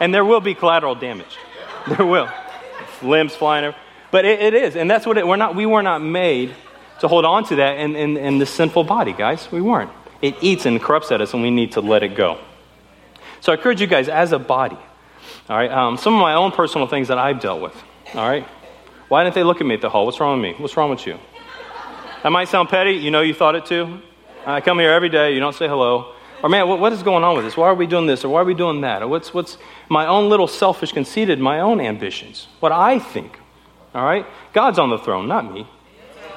And 0.00 0.14
there 0.14 0.24
will 0.24 0.40
be 0.40 0.54
collateral 0.54 0.94
damage. 0.94 1.36
There 1.96 2.04
will. 2.04 2.28
Limbs 3.00 3.34
flying. 3.34 3.72
But 4.10 4.26
it, 4.26 4.40
it 4.40 4.52
is. 4.54 4.76
And 4.76 4.90
that's 4.90 5.06
what 5.06 5.16
it, 5.16 5.26
we're 5.26 5.36
not, 5.36 5.54
we 5.54 5.64
were 5.64 5.82
not 5.82 6.02
made 6.02 6.54
to 7.00 7.08
hold 7.08 7.24
on 7.24 7.44
to 7.44 7.56
that 7.56 7.78
in, 7.78 7.96
in, 7.96 8.16
in 8.16 8.38
the 8.38 8.44
sinful 8.44 8.84
body, 8.84 9.12
guys. 9.12 9.50
We 9.50 9.60
weren't. 9.62 9.90
It 10.20 10.36
eats 10.42 10.66
and 10.66 10.82
corrupts 10.82 11.12
at 11.12 11.20
us, 11.20 11.32
and 11.32 11.42
we 11.42 11.50
need 11.50 11.72
to 11.72 11.80
let 11.80 12.02
it 12.02 12.14
go. 12.14 12.38
So 13.40 13.52
I 13.52 13.54
encourage 13.56 13.80
you 13.80 13.86
guys, 13.86 14.08
as 14.08 14.32
a 14.32 14.38
body, 14.38 14.78
all 15.48 15.56
right, 15.56 15.70
um, 15.70 15.96
some 15.96 16.14
of 16.14 16.20
my 16.20 16.34
own 16.34 16.52
personal 16.52 16.86
things 16.86 17.08
that 17.08 17.18
I've 17.18 17.40
dealt 17.40 17.62
with, 17.62 17.74
all 18.14 18.28
right? 18.28 18.46
Why 19.08 19.24
didn't 19.24 19.34
they 19.34 19.42
look 19.42 19.60
at 19.60 19.66
me 19.66 19.74
at 19.74 19.80
the 19.80 19.88
hall? 19.88 20.04
What's 20.04 20.20
wrong 20.20 20.40
with 20.40 20.50
me? 20.50 20.60
What's 20.60 20.76
wrong 20.76 20.90
with 20.90 21.06
you? 21.06 21.18
That 22.22 22.30
might 22.30 22.48
sound 22.48 22.68
petty. 22.68 22.92
You 22.92 23.10
know 23.10 23.22
you 23.22 23.32
thought 23.32 23.54
it 23.54 23.64
too. 23.64 24.02
I 24.44 24.60
come 24.60 24.78
here 24.78 24.90
every 24.90 25.08
day. 25.08 25.32
You 25.32 25.40
don't 25.40 25.54
say 25.54 25.68
hello. 25.68 26.14
Or, 26.42 26.48
man, 26.48 26.68
what, 26.68 26.78
what 26.78 26.92
is 26.92 27.02
going 27.02 27.24
on 27.24 27.36
with 27.36 27.44
this? 27.44 27.56
Why 27.56 27.66
are 27.66 27.74
we 27.74 27.86
doing 27.86 28.06
this? 28.06 28.24
Or 28.24 28.28
why 28.28 28.40
are 28.40 28.44
we 28.44 28.54
doing 28.54 28.82
that? 28.82 29.02
Or 29.02 29.08
what's, 29.08 29.34
what's 29.34 29.58
my 29.88 30.06
own 30.06 30.28
little 30.28 30.46
selfish, 30.46 30.92
conceited, 30.92 31.40
my 31.40 31.60
own 31.60 31.80
ambitions? 31.80 32.48
What 32.60 32.70
I 32.70 32.98
think. 32.98 33.38
All 33.94 34.04
right? 34.04 34.26
God's 34.52 34.78
on 34.78 34.90
the 34.90 34.98
throne, 34.98 35.26
not 35.26 35.52
me. 35.52 35.66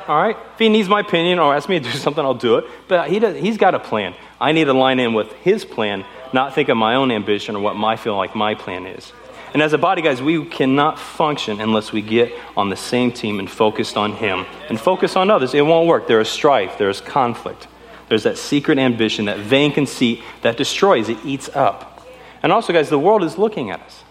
All 0.08 0.22
right? 0.22 0.36
If 0.54 0.60
he 0.60 0.70
needs 0.70 0.90
my 0.90 1.02
opinion 1.02 1.40
or 1.40 1.54
asks 1.54 1.70
me 1.70 1.80
to 1.80 1.92
do 1.92 1.98
something, 1.98 2.24
I'll 2.24 2.34
do 2.34 2.58
it. 2.58 2.66
But 2.88 3.10
he 3.10 3.20
does, 3.20 3.38
he's 3.38 3.58
got 3.58 3.76
a 3.76 3.80
plan. 3.80 4.16
I 4.40 4.52
need 4.54 4.66
to 4.66 4.74
line 4.74 5.00
in 5.00 5.14
with 5.14 5.32
his 5.34 5.66
plan, 5.66 6.06
not 6.34 6.56
think 6.56 6.70
of 6.70 6.78
my 6.78 6.96
own 6.96 7.12
ambition 7.12 7.56
or 7.56 7.60
what 7.60 7.76
my 7.76 7.96
feel 7.96 8.16
like 8.16 8.36
my 8.36 8.56
plan 8.56 8.86
is. 8.86 9.12
And 9.54 9.62
as 9.62 9.74
a 9.74 9.78
body, 9.78 10.02
guys, 10.02 10.22
we 10.22 10.46
cannot 10.46 10.98
function 10.98 11.60
unless 11.60 11.92
we 11.92 12.02
get 12.02 12.34
on 12.56 12.70
the 12.70 12.78
same 12.78 13.12
team 13.12 13.40
and 13.40 13.50
focused 13.50 13.98
on 13.98 14.14
Him 14.14 14.46
and 14.70 14.80
focus 14.80 15.16
on 15.16 15.30
others. 15.30 15.54
It 15.54 15.66
won't 15.66 15.88
work. 15.88 16.08
There 16.08 16.22
is 16.22 16.30
strife, 16.30 16.78
there 16.78 16.90
is 16.90 17.02
conflict, 17.02 17.68
there's 18.08 18.24
that 18.24 18.38
secret 18.38 18.78
ambition, 18.78 19.26
that 19.26 19.40
vain 19.40 19.74
conceit 19.74 20.24
that 20.42 20.56
destroys, 20.56 21.10
it 21.10 21.18
eats 21.26 21.50
up. 21.50 22.08
And 22.42 22.52
also, 22.52 22.72
guys, 22.72 22.90
the 22.90 23.00
world 23.00 23.24
is 23.24 23.38
looking 23.38 23.70
at 23.72 23.82
us. 23.82 24.04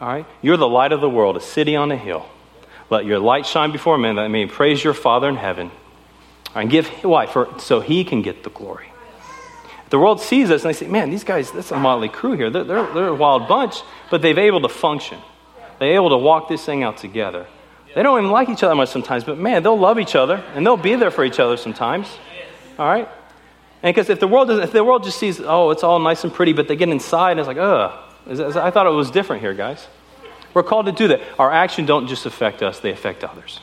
All 0.00 0.08
right? 0.08 0.26
You're 0.40 0.56
the 0.56 0.68
light 0.68 0.92
of 0.92 1.00
the 1.00 1.10
world, 1.10 1.36
a 1.36 1.40
city 1.40 1.74
on 1.74 1.90
a 1.90 1.96
hill. 1.96 2.26
Let 2.90 3.06
your 3.06 3.18
light 3.18 3.46
shine 3.46 3.72
before 3.72 3.98
men 3.98 4.16
that 4.16 4.28
may 4.28 4.46
praise 4.46 4.82
your 4.82 4.94
Father 4.94 5.28
in 5.28 5.36
heaven. 5.36 5.70
And 6.54 6.70
give 6.70 6.88
why? 7.02 7.26
For 7.26 7.58
so 7.58 7.80
he 7.80 8.04
can 8.04 8.22
get 8.22 8.44
the 8.44 8.50
glory. 8.50 8.90
The 9.90 9.98
world 9.98 10.20
sees 10.20 10.50
us 10.50 10.64
and 10.64 10.74
they 10.74 10.78
say, 10.78 10.88
man, 10.88 11.10
these 11.10 11.24
guys, 11.24 11.52
that's 11.52 11.70
a 11.70 11.78
motley 11.78 12.08
crew 12.08 12.32
here. 12.32 12.50
They're, 12.50 12.64
they're, 12.64 12.92
they're 12.92 13.08
a 13.08 13.14
wild 13.14 13.46
bunch, 13.46 13.76
but 14.10 14.20
they've 14.20 14.36
able 14.36 14.60
to 14.62 14.68
function. 14.68 15.18
They're 15.78 15.94
able 15.94 16.10
to 16.10 16.16
walk 16.16 16.48
this 16.48 16.64
thing 16.64 16.82
out 16.82 16.96
together. 16.96 17.46
They 17.94 18.02
don't 18.02 18.18
even 18.18 18.30
like 18.30 18.48
each 18.48 18.62
other 18.62 18.74
much 18.74 18.88
sometimes, 18.88 19.24
but 19.24 19.38
man, 19.38 19.62
they'll 19.62 19.78
love 19.78 19.98
each 19.98 20.16
other 20.16 20.42
and 20.54 20.66
they'll 20.66 20.76
be 20.76 20.96
there 20.96 21.10
for 21.10 21.24
each 21.24 21.38
other 21.38 21.56
sometimes. 21.56 22.08
All 22.78 22.86
right? 22.86 23.08
And 23.82 23.94
because 23.94 24.10
if 24.10 24.20
the 24.20 24.28
world 24.28 24.48
doesn't, 24.48 24.64
if 24.64 24.72
the 24.72 24.82
world 24.82 25.04
just 25.04 25.18
sees, 25.18 25.40
oh, 25.40 25.70
it's 25.70 25.84
all 25.84 25.98
nice 25.98 26.24
and 26.24 26.32
pretty, 26.32 26.52
but 26.52 26.66
they 26.66 26.76
get 26.76 26.88
inside 26.88 27.32
and 27.32 27.40
it's 27.40 27.46
like, 27.46 27.58
ugh. 27.58 28.02
I 28.28 28.70
thought 28.70 28.86
it 28.86 28.90
was 28.90 29.10
different 29.10 29.40
here, 29.40 29.54
guys. 29.54 29.86
We're 30.52 30.64
called 30.64 30.86
to 30.86 30.92
do 30.92 31.08
that. 31.08 31.20
Our 31.38 31.52
action 31.52 31.86
don't 31.86 32.08
just 32.08 32.26
affect 32.26 32.62
us, 32.62 32.80
they 32.80 32.90
affect 32.90 33.22
others. 33.22 33.60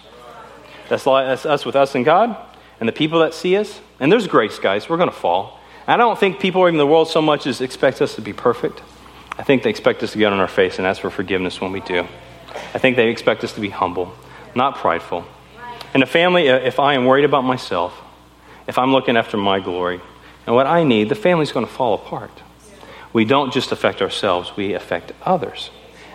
That's, 0.87 1.03
that's 1.03 1.45
us 1.45 1.65
with 1.65 1.75
us 1.75 1.95
and 1.95 2.05
God 2.05 2.37
and 2.79 2.87
the 2.87 2.93
people 2.93 3.19
that 3.19 3.33
see 3.33 3.55
us. 3.57 3.81
And 3.99 4.11
there's 4.11 4.27
grace, 4.27 4.59
guys. 4.59 4.89
We're 4.89 4.97
going 4.97 5.09
to 5.09 5.15
fall. 5.15 5.59
I 5.87 5.97
don't 5.97 6.17
think 6.17 6.39
people 6.39 6.61
or 6.61 6.69
even 6.69 6.77
the 6.77 6.87
world 6.87 7.09
so 7.09 7.21
much 7.21 7.45
as 7.45 7.59
expect 7.59 8.01
us 8.01 8.15
to 8.15 8.21
be 8.21 8.33
perfect. 8.33 8.81
I 9.37 9.43
think 9.43 9.63
they 9.63 9.69
expect 9.69 10.03
us 10.03 10.13
to 10.13 10.17
get 10.17 10.31
on 10.31 10.39
our 10.39 10.47
face 10.47 10.77
and 10.77 10.87
ask 10.87 11.01
for 11.01 11.09
forgiveness 11.09 11.59
when 11.59 11.71
we 11.71 11.81
do. 11.81 12.07
I 12.73 12.77
think 12.77 12.95
they 12.95 13.09
expect 13.09 13.43
us 13.43 13.53
to 13.53 13.61
be 13.61 13.69
humble, 13.69 14.13
not 14.55 14.75
prideful. 14.75 15.25
In 15.93 16.01
a 16.03 16.05
family, 16.05 16.49
uh, 16.49 16.57
if 16.57 16.79
I 16.79 16.93
am 16.93 17.05
worried 17.05 17.25
about 17.25 17.43
myself, 17.43 17.99
if 18.67 18.77
I'm 18.77 18.91
looking 18.91 19.17
after 19.17 19.37
my 19.37 19.59
glory 19.59 19.99
and 20.45 20.55
what 20.55 20.67
I 20.67 20.83
need, 20.83 21.09
the 21.09 21.15
family's 21.15 21.51
going 21.51 21.65
to 21.65 21.71
fall 21.71 21.95
apart. 21.95 22.31
We 23.11 23.25
don't 23.25 23.51
just 23.51 23.71
affect 23.71 24.01
ourselves, 24.01 24.55
we 24.55 24.73
affect 24.73 25.11
others. 25.23 25.69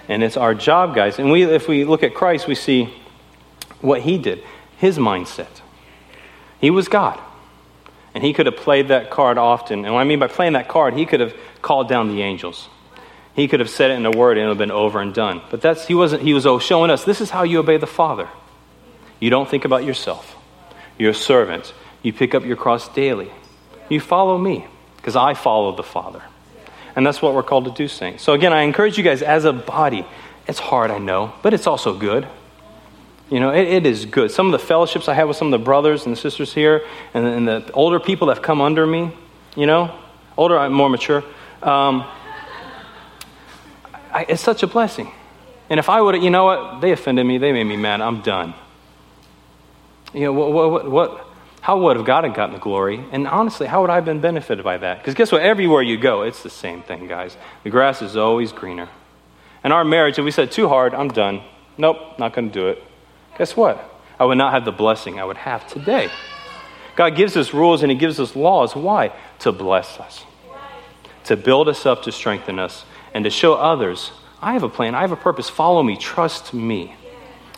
And 0.09 0.23
it's 0.23 0.37
our 0.37 0.55
job, 0.55 0.95
guys. 0.95 1.19
And 1.19 1.31
we, 1.31 1.43
if 1.45 1.69
we 1.69 1.85
look 1.85 2.03
at 2.03 2.15
Christ, 2.15 2.49
we 2.49 2.55
see 2.55 2.95
what 3.81 4.03
he 4.03 4.17
did, 4.17 4.43
his 4.79 4.99
mindset. 4.99 5.61
He 6.61 6.71
was 6.71 6.89
God. 6.89 7.21
And 8.19 8.27
he 8.27 8.33
could 8.33 8.47
have 8.47 8.57
played 8.57 8.89
that 8.89 9.11
card 9.11 9.39
often. 9.39 9.85
And 9.85 9.95
what 9.95 10.01
I 10.01 10.05
mean 10.05 10.19
by 10.19 10.27
playing 10.27 10.55
that 10.55 10.67
card, 10.67 10.95
he 10.95 11.07
could 11.07 11.21
have 11.21 11.37
called 11.63 11.89
down 11.89 12.09
the 12.09 12.21
angels. 12.21 12.69
He 13.33 13.47
could 13.47 13.61
have 13.61 13.71
said 13.71 13.93
it 13.93 13.95
in 13.95 14.05
a 14.05 14.11
word 14.11 14.37
and 14.37 14.47
it 14.47 14.49
would 14.49 14.59
have 14.59 14.59
been 14.59 14.73
over 14.73 15.01
and 15.01 15.15
done. 15.15 15.41
But 15.53 15.61
that's 15.61 15.87
he 15.87 15.95
wasn't 15.95 16.23
he 16.23 16.35
was 16.35 16.45
showing 16.61 16.91
us 16.91 17.05
this 17.05 17.21
is 17.21 17.31
how 17.31 17.45
you 17.45 17.61
obey 17.61 17.77
the 17.77 17.87
Father. 17.87 18.29
You 19.21 19.31
don't 19.31 19.49
think 19.49 19.65
about 19.65 19.85
yourself. 19.85 20.35
You're 20.99 21.13
a 21.13 21.15
servant. 21.15 21.73
You 22.03 22.13
pick 22.13 22.35
up 22.35 22.45
your 22.45 22.57
cross 22.57 22.93
daily. 22.93 23.31
You 23.89 24.01
follow 24.01 24.37
me, 24.37 24.67
because 24.97 25.15
I 25.15 25.35
follow 25.35 25.77
the 25.77 25.85
Father. 25.85 26.23
And 26.97 27.07
that's 27.07 27.23
what 27.23 27.35
we're 27.35 27.45
called 27.45 27.67
to 27.67 27.71
do, 27.71 27.87
saints. 27.87 28.25
So 28.25 28.33
again, 28.33 28.53
I 28.53 28.63
encourage 28.63 28.99
you 28.99 29.05
guys 29.05 29.23
as 29.23 29.45
a 29.45 29.53
body. 29.53 30.05
It's 30.49 30.59
hard, 30.59 30.91
I 30.91 30.99
know, 30.99 31.35
but 31.43 31.55
it's 31.55 31.69
also 31.69 31.97
good. 31.97 32.27
You 33.31 33.41
know, 33.41 33.51
it, 33.51 33.69
it 33.69 33.87
is 33.87 34.07
good. 34.07 34.31
Some 34.31 34.47
of 34.47 34.53
the 34.53 34.59
fellowships 34.59 35.09
I 35.09 35.15
have 35.15 35.29
with 35.29 35.37
some 35.37 35.53
of 35.53 35.61
the 35.61 35.65
brothers 35.65 36.07
and 36.07 36.17
the 36.17 36.21
sisters 36.21 36.53
here, 36.53 36.85
and, 37.13 37.27
and 37.27 37.47
the 37.47 37.71
older 37.73 38.01
people 38.01 38.29
that 38.29 38.37
have 38.37 38.45
come 38.45 38.61
under 38.61 38.87
me, 38.87 39.13
you 39.55 39.67
know, 39.67 39.95
older, 40.37 40.59
I'm 40.59 40.73
more 40.73 40.89
mature. 40.89 41.23
Um, 41.63 42.07
I, 44.13 44.25
it's 44.29 44.43
such 44.43 44.63
a 44.63 44.67
blessing. 44.67 45.13
And 45.69 45.79
if 45.79 45.91
I 45.91 46.01
would, 46.01 46.23
you 46.23 46.31
know 46.31 46.45
what, 46.45 46.81
they 46.81 46.93
offended 46.93 47.27
me, 47.27 47.37
they 47.37 47.53
made 47.53 47.65
me 47.65 47.77
mad, 47.77 48.01
I'm 48.01 48.23
done. 48.23 48.55
You 50.15 50.23
know, 50.23 50.33
what, 50.33 50.53
what, 50.73 50.91
what 50.91 51.25
how 51.61 51.79
would 51.79 51.97
have 51.99 52.07
God 52.07 52.25
have 52.25 52.35
gotten 52.35 52.55
the 52.55 52.61
glory? 52.61 53.05
And 53.13 53.27
honestly, 53.27 53.67
how 53.67 53.83
would 53.83 53.91
I 53.91 53.97
have 53.97 54.07
been 54.07 54.21
benefited 54.21 54.65
by 54.65 54.79
that? 54.79 54.99
Because 54.99 55.13
guess 55.13 55.31
what? 55.31 55.43
Everywhere 55.43 55.83
you 55.83 55.99
go, 55.99 56.23
it's 56.23 56.43
the 56.43 56.49
same 56.49 56.83
thing, 56.83 57.07
guys. 57.09 57.37
The 57.63 57.69
grass 57.69 58.01
is 58.01 58.17
always 58.17 58.53
greener. 58.53 58.89
And 59.63 59.71
our 59.71 59.85
marriage, 59.85 60.19
if 60.19 60.25
we 60.25 60.31
said 60.31 60.51
too 60.51 60.69
hard, 60.69 60.95
I'm 60.95 61.09
done. 61.09 61.43
Nope, 61.77 62.19
not 62.19 62.33
going 62.33 62.49
to 62.49 62.55
do 62.55 62.69
it 62.69 62.88
guess 63.39 63.57
what? 63.57 63.83
I 64.21 64.25
would 64.25 64.39
not 64.39 64.53
have 64.53 64.65
the 64.65 64.73
blessing 64.73 65.19
I 65.19 65.25
would 65.25 65.37
have 65.37 65.67
today. 65.67 66.11
God 66.97 67.15
gives 67.15 67.37
us 67.37 67.55
rules 67.55 67.83
and 67.83 67.91
He 67.91 67.97
gives 67.97 68.19
us 68.19 68.35
laws. 68.35 68.75
Why? 68.75 69.13
To 69.41 69.53
bless 69.53 69.99
us, 69.99 70.25
to 71.25 71.37
build 71.37 71.69
us 71.69 71.87
up, 71.87 72.03
to 72.03 72.13
strengthen 72.13 72.59
us, 72.59 72.85
and 73.15 73.25
to 73.25 73.31
show 73.31 73.55
others 73.55 74.11
I 74.41 74.53
have 74.53 74.63
a 74.63 74.69
plan, 74.69 74.95
I 74.95 75.01
have 75.01 75.13
a 75.13 75.17
purpose. 75.17 75.49
Follow 75.49 75.83
me, 75.83 75.97
trust 75.97 76.55
me. 76.55 76.95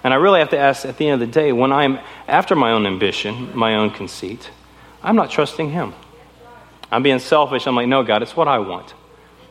And 0.02 0.14
I 0.14 0.16
really 0.16 0.38
have 0.40 0.50
to 0.50 0.58
ask 0.58 0.86
at 0.86 0.96
the 0.96 1.08
end 1.08 1.22
of 1.22 1.28
the 1.28 1.32
day, 1.32 1.52
when 1.52 1.72
I'm 1.72 1.98
after 2.26 2.56
my 2.56 2.72
own 2.72 2.86
ambition, 2.86 3.54
my 3.56 3.76
own 3.76 3.90
conceit, 3.90 4.50
I'm 5.02 5.16
not 5.16 5.30
trusting 5.30 5.70
Him. 5.70 5.92
I'm 6.90 7.02
being 7.02 7.18
selfish. 7.18 7.66
I'm 7.66 7.76
like, 7.76 7.88
no, 7.88 8.02
God, 8.02 8.22
it's 8.22 8.34
what 8.34 8.48
I 8.48 8.58
want. 8.58 8.94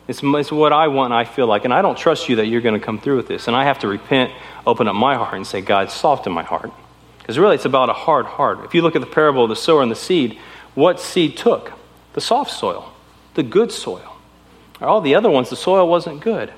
It's, 0.08 0.20
it's 0.22 0.50
what 0.50 0.72
I 0.72 0.88
want 0.88 1.12
I 1.12 1.24
feel 1.24 1.46
like. 1.46 1.64
And 1.64 1.72
I 1.72 1.82
don't 1.82 1.96
trust 1.96 2.28
you 2.28 2.36
that 2.36 2.46
you're 2.46 2.60
going 2.60 2.78
to 2.78 2.84
come 2.84 2.98
through 2.98 3.16
with 3.16 3.28
this. 3.28 3.46
And 3.46 3.56
I 3.56 3.64
have 3.64 3.78
to 3.80 3.88
repent, 3.88 4.32
open 4.66 4.88
up 4.88 4.94
my 4.94 5.14
heart, 5.14 5.34
and 5.34 5.46
say, 5.46 5.60
God, 5.60 5.90
soften 5.90 6.32
my 6.32 6.42
heart. 6.42 6.70
Because 7.18 7.38
really, 7.38 7.54
it's 7.54 7.64
about 7.64 7.90
a 7.90 7.94
hard 7.94 8.26
heart. 8.26 8.64
If 8.64 8.74
you 8.74 8.82
look 8.82 8.96
at 8.96 9.00
the 9.00 9.06
parable 9.06 9.44
of 9.44 9.50
the 9.50 9.56
sower 9.56 9.82
and 9.82 9.90
the 9.90 9.96
seed, 9.96 10.38
what 10.74 11.00
seed 11.00 11.36
took? 11.36 11.72
The 12.12 12.20
soft 12.20 12.50
soil, 12.50 12.92
the 13.34 13.42
good 13.42 13.70
soil. 13.72 14.16
All 14.80 15.00
the 15.00 15.14
other 15.14 15.30
ones, 15.30 15.50
the 15.50 15.56
soil 15.56 15.88
wasn't 15.88 16.20
good. 16.20 16.52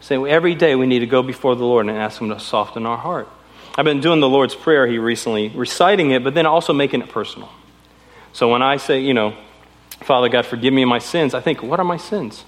Saying 0.00 0.26
every 0.26 0.54
day 0.54 0.74
we 0.74 0.86
need 0.86 1.00
to 1.00 1.06
go 1.06 1.22
before 1.22 1.56
the 1.56 1.64
Lord 1.64 1.86
and 1.86 1.96
ask 1.96 2.20
Him 2.20 2.28
to 2.28 2.38
soften 2.38 2.86
our 2.86 2.98
heart. 2.98 3.28
I've 3.76 3.84
been 3.84 4.00
doing 4.00 4.20
the 4.20 4.28
Lord's 4.28 4.54
Prayer 4.54 4.86
here 4.86 5.00
recently, 5.00 5.48
reciting 5.50 6.10
it, 6.10 6.24
but 6.24 6.34
then 6.34 6.46
also 6.46 6.72
making 6.72 7.00
it 7.00 7.08
personal. 7.08 7.48
So 8.32 8.50
when 8.50 8.62
I 8.62 8.76
say, 8.76 9.00
you 9.00 9.14
know, 9.14 9.36
Father 10.00 10.28
God, 10.28 10.46
forgive 10.46 10.72
me 10.72 10.84
my 10.84 10.98
sins, 10.98 11.34
I 11.34 11.40
think, 11.40 11.62
what 11.62 11.80
are 11.80 11.84
my 11.84 11.96
sins? 11.96 12.44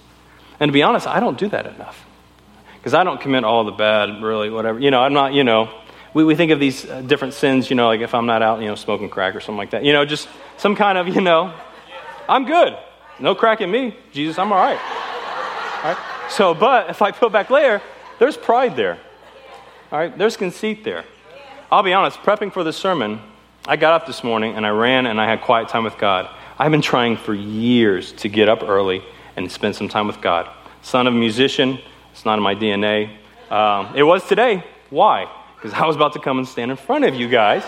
And 0.58 0.68
to 0.68 0.72
be 0.72 0.82
honest, 0.82 1.06
I 1.06 1.20
don't 1.20 1.38
do 1.38 1.48
that 1.48 1.66
enough. 1.66 2.04
Because 2.80 2.94
I 2.94 3.04
don't 3.04 3.20
commit 3.20 3.44
all 3.44 3.64
the 3.64 3.72
bad, 3.72 4.22
really, 4.22 4.48
whatever. 4.48 4.80
You 4.80 4.90
know, 4.90 5.02
I'm 5.02 5.12
not, 5.12 5.34
you 5.34 5.44
know, 5.44 5.70
we, 6.14 6.24
we 6.24 6.34
think 6.34 6.50
of 6.50 6.58
these 6.58 6.88
uh, 6.88 7.02
different 7.02 7.34
sins, 7.34 7.68
you 7.68 7.76
know, 7.76 7.86
like 7.86 8.00
if 8.00 8.14
I'm 8.14 8.26
not 8.26 8.42
out, 8.42 8.60
you 8.60 8.68
know, 8.68 8.74
smoking 8.74 9.10
crack 9.10 9.36
or 9.36 9.40
something 9.40 9.58
like 9.58 9.70
that. 9.70 9.84
You 9.84 9.92
know, 9.92 10.04
just 10.04 10.28
some 10.56 10.74
kind 10.74 10.96
of, 10.96 11.08
you 11.08 11.20
know, 11.20 11.54
I'm 12.28 12.46
good. 12.46 12.76
No 13.18 13.34
crack 13.34 13.60
in 13.60 13.70
me. 13.70 13.96
Jesus, 14.12 14.38
I'm 14.38 14.50
all 14.50 14.58
right. 14.58 14.80
All 15.84 15.92
right? 15.92 15.98
So, 16.30 16.54
but 16.54 16.90
if 16.90 17.02
I 17.02 17.10
peel 17.10 17.28
back 17.28 17.50
later, 17.50 17.82
there's 18.18 18.36
pride 18.36 18.76
there. 18.76 18.98
All 19.92 19.98
right? 19.98 20.16
There's 20.16 20.36
conceit 20.36 20.84
there. 20.84 21.04
I'll 21.70 21.82
be 21.82 21.92
honest, 21.92 22.18
prepping 22.20 22.52
for 22.52 22.64
this 22.64 22.76
sermon, 22.76 23.20
I 23.66 23.76
got 23.76 23.92
up 23.92 24.06
this 24.06 24.24
morning 24.24 24.56
and 24.56 24.66
I 24.66 24.70
ran 24.70 25.06
and 25.06 25.20
I 25.20 25.28
had 25.28 25.42
quiet 25.42 25.68
time 25.68 25.84
with 25.84 25.98
God. 25.98 26.28
I've 26.58 26.70
been 26.70 26.82
trying 26.82 27.16
for 27.16 27.34
years 27.34 28.12
to 28.12 28.28
get 28.28 28.48
up 28.48 28.62
early 28.62 29.02
and 29.36 29.50
spend 29.50 29.76
some 29.76 29.88
time 29.88 30.06
with 30.06 30.20
God. 30.20 30.48
Son 30.82 31.06
of 31.06 31.14
a 31.14 31.16
musician, 31.16 31.78
it's 32.12 32.24
not 32.24 32.38
in 32.38 32.42
my 32.42 32.54
DNA. 32.54 33.16
Um, 33.50 33.94
it 33.96 34.02
was 34.02 34.26
today. 34.26 34.64
Why? 34.90 35.30
Because 35.56 35.72
I 35.72 35.86
was 35.86 35.96
about 35.96 36.12
to 36.14 36.20
come 36.20 36.38
and 36.38 36.46
stand 36.46 36.70
in 36.70 36.76
front 36.76 37.04
of 37.04 37.14
you 37.14 37.28
guys. 37.28 37.64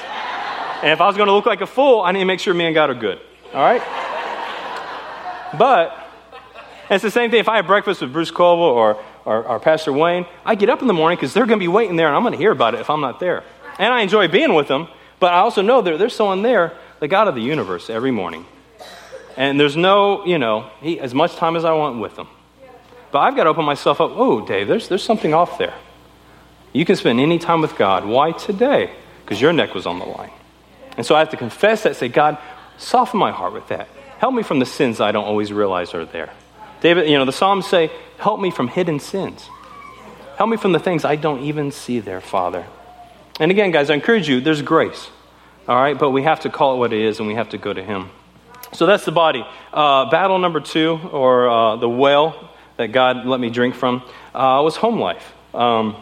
And 0.82 0.90
if 0.90 1.00
I 1.00 1.06
was 1.06 1.16
going 1.16 1.28
to 1.28 1.32
look 1.32 1.46
like 1.46 1.60
a 1.60 1.66
fool, 1.66 2.00
I 2.00 2.12
need 2.12 2.20
to 2.20 2.24
make 2.24 2.40
sure 2.40 2.54
me 2.54 2.66
and 2.66 2.74
God 2.74 2.90
are 2.90 2.94
good. 2.94 3.20
All 3.54 3.62
right? 3.62 3.82
But 5.58 5.96
it's 6.90 7.02
the 7.02 7.10
same 7.10 7.30
thing 7.30 7.40
if 7.40 7.48
I 7.48 7.56
have 7.56 7.66
breakfast 7.66 8.00
with 8.00 8.12
Bruce 8.12 8.30
Colville 8.30 8.64
or, 8.64 9.02
or, 9.24 9.44
or 9.44 9.60
Pastor 9.60 9.92
Wayne. 9.92 10.26
I 10.44 10.54
get 10.54 10.68
up 10.68 10.82
in 10.82 10.88
the 10.88 10.94
morning 10.94 11.16
because 11.16 11.32
they're 11.32 11.46
going 11.46 11.58
to 11.58 11.62
be 11.62 11.68
waiting 11.68 11.96
there 11.96 12.08
and 12.08 12.16
I'm 12.16 12.22
going 12.22 12.32
to 12.32 12.38
hear 12.38 12.50
about 12.50 12.74
it 12.74 12.80
if 12.80 12.90
I'm 12.90 13.00
not 13.00 13.20
there. 13.20 13.44
And 13.78 13.92
I 13.92 14.02
enjoy 14.02 14.28
being 14.28 14.54
with 14.54 14.68
them, 14.68 14.88
but 15.20 15.32
I 15.32 15.38
also 15.38 15.62
know 15.62 15.80
that 15.82 15.98
there's 15.98 16.14
someone 16.14 16.42
there, 16.42 16.76
the 17.00 17.08
God 17.08 17.28
of 17.28 17.34
the 17.34 17.40
universe, 17.40 17.88
every 17.88 18.10
morning. 18.10 18.44
And 19.36 19.58
there's 19.58 19.76
no, 19.76 20.26
you 20.26 20.38
know, 20.38 20.70
he, 20.80 21.00
as 21.00 21.14
much 21.14 21.36
time 21.36 21.56
as 21.56 21.64
I 21.64 21.72
want 21.72 22.00
with 22.00 22.16
them. 22.16 22.28
But 23.12 23.18
I've 23.20 23.36
got 23.36 23.44
to 23.44 23.50
open 23.50 23.64
myself 23.64 24.00
up. 24.00 24.10
Oh, 24.14 24.44
Dave, 24.44 24.66
there's, 24.66 24.88
there's 24.88 25.04
something 25.04 25.34
off 25.34 25.58
there. 25.58 25.74
You 26.72 26.86
can 26.86 26.96
spend 26.96 27.20
any 27.20 27.38
time 27.38 27.60
with 27.60 27.76
God. 27.76 28.06
Why 28.06 28.32
today? 28.32 28.90
Because 29.22 29.40
your 29.40 29.52
neck 29.52 29.74
was 29.74 29.86
on 29.86 29.98
the 29.98 30.06
line. 30.06 30.30
And 30.96 31.04
so 31.04 31.14
I 31.14 31.18
have 31.20 31.30
to 31.30 31.36
confess 31.36 31.82
that, 31.82 31.96
say, 31.96 32.08
God, 32.08 32.38
soften 32.78 33.20
my 33.20 33.30
heart 33.30 33.52
with 33.52 33.68
that. 33.68 33.88
Help 34.18 34.34
me 34.34 34.42
from 34.42 34.58
the 34.58 34.66
sins 34.66 35.00
I 35.00 35.12
don't 35.12 35.24
always 35.24 35.52
realize 35.52 35.94
are 35.94 36.06
there. 36.06 36.30
David, 36.80 37.08
you 37.08 37.18
know, 37.18 37.26
the 37.26 37.32
Psalms 37.32 37.66
say, 37.66 37.90
help 38.18 38.40
me 38.40 38.50
from 38.50 38.68
hidden 38.68 38.98
sins. 38.98 39.48
Help 40.36 40.48
me 40.48 40.56
from 40.56 40.72
the 40.72 40.78
things 40.78 41.04
I 41.04 41.16
don't 41.16 41.44
even 41.44 41.70
see 41.70 42.00
there, 42.00 42.20
Father. 42.20 42.66
And 43.38 43.50
again, 43.50 43.70
guys, 43.70 43.90
I 43.90 43.94
encourage 43.94 44.28
you, 44.28 44.40
there's 44.40 44.62
grace. 44.62 45.10
All 45.68 45.76
right? 45.76 45.98
But 45.98 46.10
we 46.10 46.22
have 46.22 46.40
to 46.40 46.50
call 46.50 46.74
it 46.74 46.78
what 46.78 46.92
it 46.92 47.00
is 47.00 47.18
and 47.18 47.28
we 47.28 47.34
have 47.34 47.50
to 47.50 47.58
go 47.58 47.72
to 47.72 47.82
Him. 47.82 48.10
So 48.72 48.86
that's 48.86 49.04
the 49.04 49.12
body. 49.12 49.46
Uh, 49.72 50.08
battle 50.10 50.38
number 50.38 50.60
two, 50.60 50.98
or 51.12 51.48
uh, 51.48 51.76
the 51.76 51.88
well 51.88 52.51
that 52.76 52.92
God 52.92 53.26
let 53.26 53.40
me 53.40 53.50
drink 53.50 53.74
from, 53.74 54.02
uh, 54.34 54.60
was 54.62 54.76
home 54.76 54.98
life. 54.98 55.32
Um, 55.54 55.96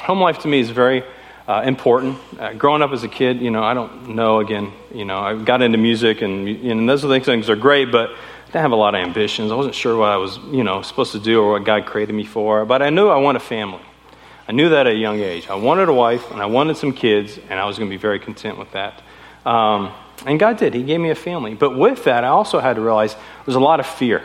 home 0.00 0.20
life 0.20 0.40
to 0.40 0.48
me 0.48 0.60
is 0.60 0.70
very 0.70 1.02
uh, 1.46 1.62
important. 1.64 2.18
Uh, 2.38 2.52
growing 2.52 2.82
up 2.82 2.92
as 2.92 3.04
a 3.04 3.08
kid, 3.08 3.40
you 3.40 3.50
know, 3.50 3.62
I 3.62 3.74
don't 3.74 4.10
know, 4.10 4.40
again, 4.40 4.72
you 4.92 5.04
know, 5.04 5.18
I 5.18 5.34
got 5.34 5.62
into 5.62 5.78
music 5.78 6.22
and, 6.22 6.48
and 6.48 6.88
those 6.88 7.02
things 7.24 7.48
are 7.48 7.56
great, 7.56 7.90
but 7.90 8.10
I 8.10 8.46
didn't 8.46 8.62
have 8.62 8.72
a 8.72 8.76
lot 8.76 8.94
of 8.94 9.00
ambitions. 9.00 9.50
I 9.50 9.54
wasn't 9.54 9.74
sure 9.74 9.96
what 9.96 10.10
I 10.10 10.16
was, 10.16 10.38
you 10.50 10.62
know, 10.62 10.82
supposed 10.82 11.12
to 11.12 11.18
do 11.18 11.42
or 11.42 11.52
what 11.52 11.64
God 11.64 11.86
created 11.86 12.14
me 12.14 12.24
for, 12.24 12.64
but 12.64 12.82
I 12.82 12.90
knew 12.90 13.08
I 13.08 13.16
wanted 13.16 13.42
a 13.42 13.44
family. 13.44 13.82
I 14.46 14.52
knew 14.52 14.70
that 14.70 14.86
at 14.86 14.94
a 14.94 14.96
young 14.96 15.20
age. 15.20 15.48
I 15.48 15.56
wanted 15.56 15.88
a 15.88 15.92
wife 15.92 16.30
and 16.30 16.40
I 16.40 16.46
wanted 16.46 16.78
some 16.78 16.92
kids, 16.92 17.38
and 17.50 17.60
I 17.60 17.66
was 17.66 17.78
going 17.78 17.90
to 17.90 17.94
be 17.94 18.00
very 18.00 18.18
content 18.18 18.56
with 18.56 18.72
that. 18.72 19.02
Um, 19.44 19.92
and 20.24 20.40
God 20.40 20.56
did. 20.56 20.72
He 20.72 20.82
gave 20.82 21.00
me 21.00 21.10
a 21.10 21.14
family. 21.14 21.54
But 21.54 21.76
with 21.76 22.04
that, 22.04 22.24
I 22.24 22.28
also 22.28 22.58
had 22.58 22.76
to 22.76 22.82
realize 22.82 23.14
there's 23.44 23.56
a 23.56 23.60
lot 23.60 23.80
of 23.80 23.86
fear 23.86 24.22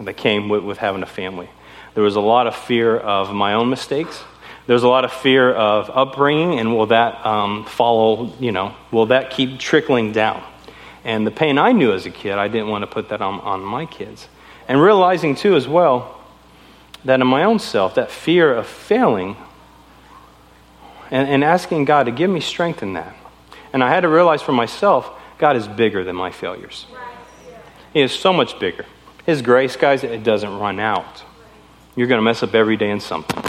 that 0.00 0.16
came 0.16 0.48
with, 0.48 0.64
with 0.64 0.78
having 0.78 1.02
a 1.02 1.06
family. 1.06 1.48
There 1.94 2.02
was 2.02 2.16
a 2.16 2.20
lot 2.20 2.46
of 2.46 2.56
fear 2.56 2.96
of 2.96 3.34
my 3.34 3.54
own 3.54 3.68
mistakes. 3.68 4.22
There 4.66 4.74
was 4.74 4.84
a 4.84 4.88
lot 4.88 5.04
of 5.04 5.12
fear 5.12 5.52
of 5.52 5.90
upbringing, 5.90 6.58
and 6.58 6.74
will 6.74 6.86
that 6.86 7.24
um, 7.26 7.64
follow, 7.66 8.32
you 8.38 8.52
know, 8.52 8.74
will 8.90 9.06
that 9.06 9.30
keep 9.30 9.58
trickling 9.58 10.12
down? 10.12 10.42
And 11.04 11.26
the 11.26 11.32
pain 11.32 11.58
I 11.58 11.72
knew 11.72 11.92
as 11.92 12.06
a 12.06 12.10
kid, 12.10 12.38
I 12.38 12.48
didn't 12.48 12.68
want 12.68 12.82
to 12.82 12.86
put 12.86 13.08
that 13.08 13.20
on, 13.20 13.40
on 13.40 13.60
my 13.60 13.86
kids. 13.86 14.28
And 14.68 14.80
realizing, 14.80 15.34
too, 15.34 15.56
as 15.56 15.66
well, 15.66 16.20
that 17.04 17.20
in 17.20 17.26
my 17.26 17.42
own 17.44 17.58
self, 17.58 17.96
that 17.96 18.10
fear 18.10 18.54
of 18.54 18.66
failing, 18.66 19.36
and, 21.10 21.28
and 21.28 21.44
asking 21.44 21.84
God 21.84 22.04
to 22.04 22.12
give 22.12 22.30
me 22.30 22.40
strength 22.40 22.82
in 22.82 22.92
that. 22.92 23.14
And 23.72 23.82
I 23.82 23.88
had 23.88 24.00
to 24.00 24.08
realize 24.08 24.42
for 24.42 24.52
myself, 24.52 25.10
God 25.38 25.56
is 25.56 25.66
bigger 25.66 26.04
than 26.04 26.14
my 26.14 26.30
failures. 26.30 26.86
He 27.92 28.00
is 28.00 28.12
so 28.12 28.32
much 28.32 28.58
bigger. 28.60 28.86
His 29.24 29.40
grace, 29.40 29.76
guys, 29.76 30.02
it 30.02 30.24
doesn't 30.24 30.58
run 30.58 30.80
out. 30.80 31.22
You're 31.94 32.08
going 32.08 32.18
to 32.18 32.24
mess 32.24 32.42
up 32.42 32.54
every 32.54 32.76
day 32.76 32.90
in 32.90 32.98
something 32.98 33.40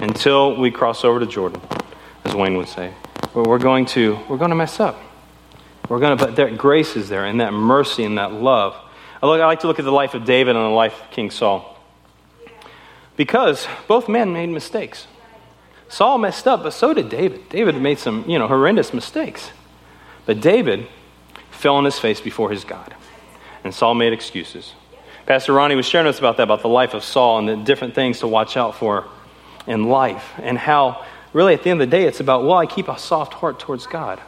until 0.00 0.56
we 0.56 0.70
cross 0.70 1.04
over 1.04 1.18
to 1.18 1.26
Jordan, 1.26 1.60
as 2.24 2.34
Wayne 2.34 2.56
would 2.56 2.68
say. 2.68 2.92
But 3.34 3.46
we're 3.46 3.58
going 3.58 3.86
to 3.86 4.18
we're 4.28 4.36
going 4.36 4.50
to 4.50 4.56
mess 4.56 4.78
up. 4.78 5.00
We're 5.88 5.98
going 5.98 6.16
to, 6.16 6.24
but 6.24 6.36
that 6.36 6.56
grace 6.56 6.94
is 6.94 7.08
there, 7.08 7.24
and 7.24 7.40
that 7.40 7.52
mercy 7.52 8.04
and 8.04 8.18
that 8.18 8.32
love. 8.32 8.76
I, 9.20 9.26
look, 9.26 9.40
I 9.40 9.46
like 9.46 9.60
to 9.60 9.66
look 9.66 9.80
at 9.80 9.84
the 9.84 9.90
life 9.90 10.14
of 10.14 10.24
David 10.24 10.54
and 10.54 10.64
the 10.64 10.70
life 10.70 11.02
of 11.02 11.10
King 11.10 11.30
Saul, 11.30 11.76
because 13.16 13.66
both 13.88 14.08
men 14.08 14.32
made 14.32 14.48
mistakes. 14.50 15.08
Saul 15.88 16.18
messed 16.18 16.46
up, 16.46 16.62
but 16.62 16.70
so 16.70 16.94
did 16.94 17.08
David. 17.08 17.48
David 17.48 17.74
made 17.82 17.98
some, 17.98 18.24
you 18.28 18.38
know, 18.38 18.46
horrendous 18.46 18.94
mistakes. 18.94 19.50
But 20.24 20.40
David 20.40 20.86
fell 21.50 21.74
on 21.74 21.84
his 21.84 21.98
face 21.98 22.20
before 22.20 22.50
his 22.50 22.62
God, 22.62 22.94
and 23.64 23.74
Saul 23.74 23.94
made 23.94 24.12
excuses. 24.12 24.74
Pastor 25.30 25.52
Ronnie 25.52 25.76
was 25.76 25.86
sharing 25.86 26.08
us 26.08 26.18
about 26.18 26.38
that, 26.38 26.42
about 26.42 26.62
the 26.62 26.68
life 26.68 26.92
of 26.92 27.04
Saul 27.04 27.38
and 27.38 27.48
the 27.48 27.54
different 27.54 27.94
things 27.94 28.18
to 28.18 28.26
watch 28.26 28.56
out 28.56 28.74
for 28.74 29.06
in 29.64 29.84
life, 29.84 30.32
and 30.38 30.58
how 30.58 31.06
really 31.32 31.54
at 31.54 31.62
the 31.62 31.70
end 31.70 31.80
of 31.80 31.88
the 31.88 31.96
day 31.96 32.02
it's 32.02 32.18
about, 32.18 32.42
will 32.42 32.54
I 32.54 32.66
keep 32.66 32.88
a 32.88 32.98
soft 32.98 33.34
heart 33.34 33.60
towards 33.60 33.86
God? 33.86 34.18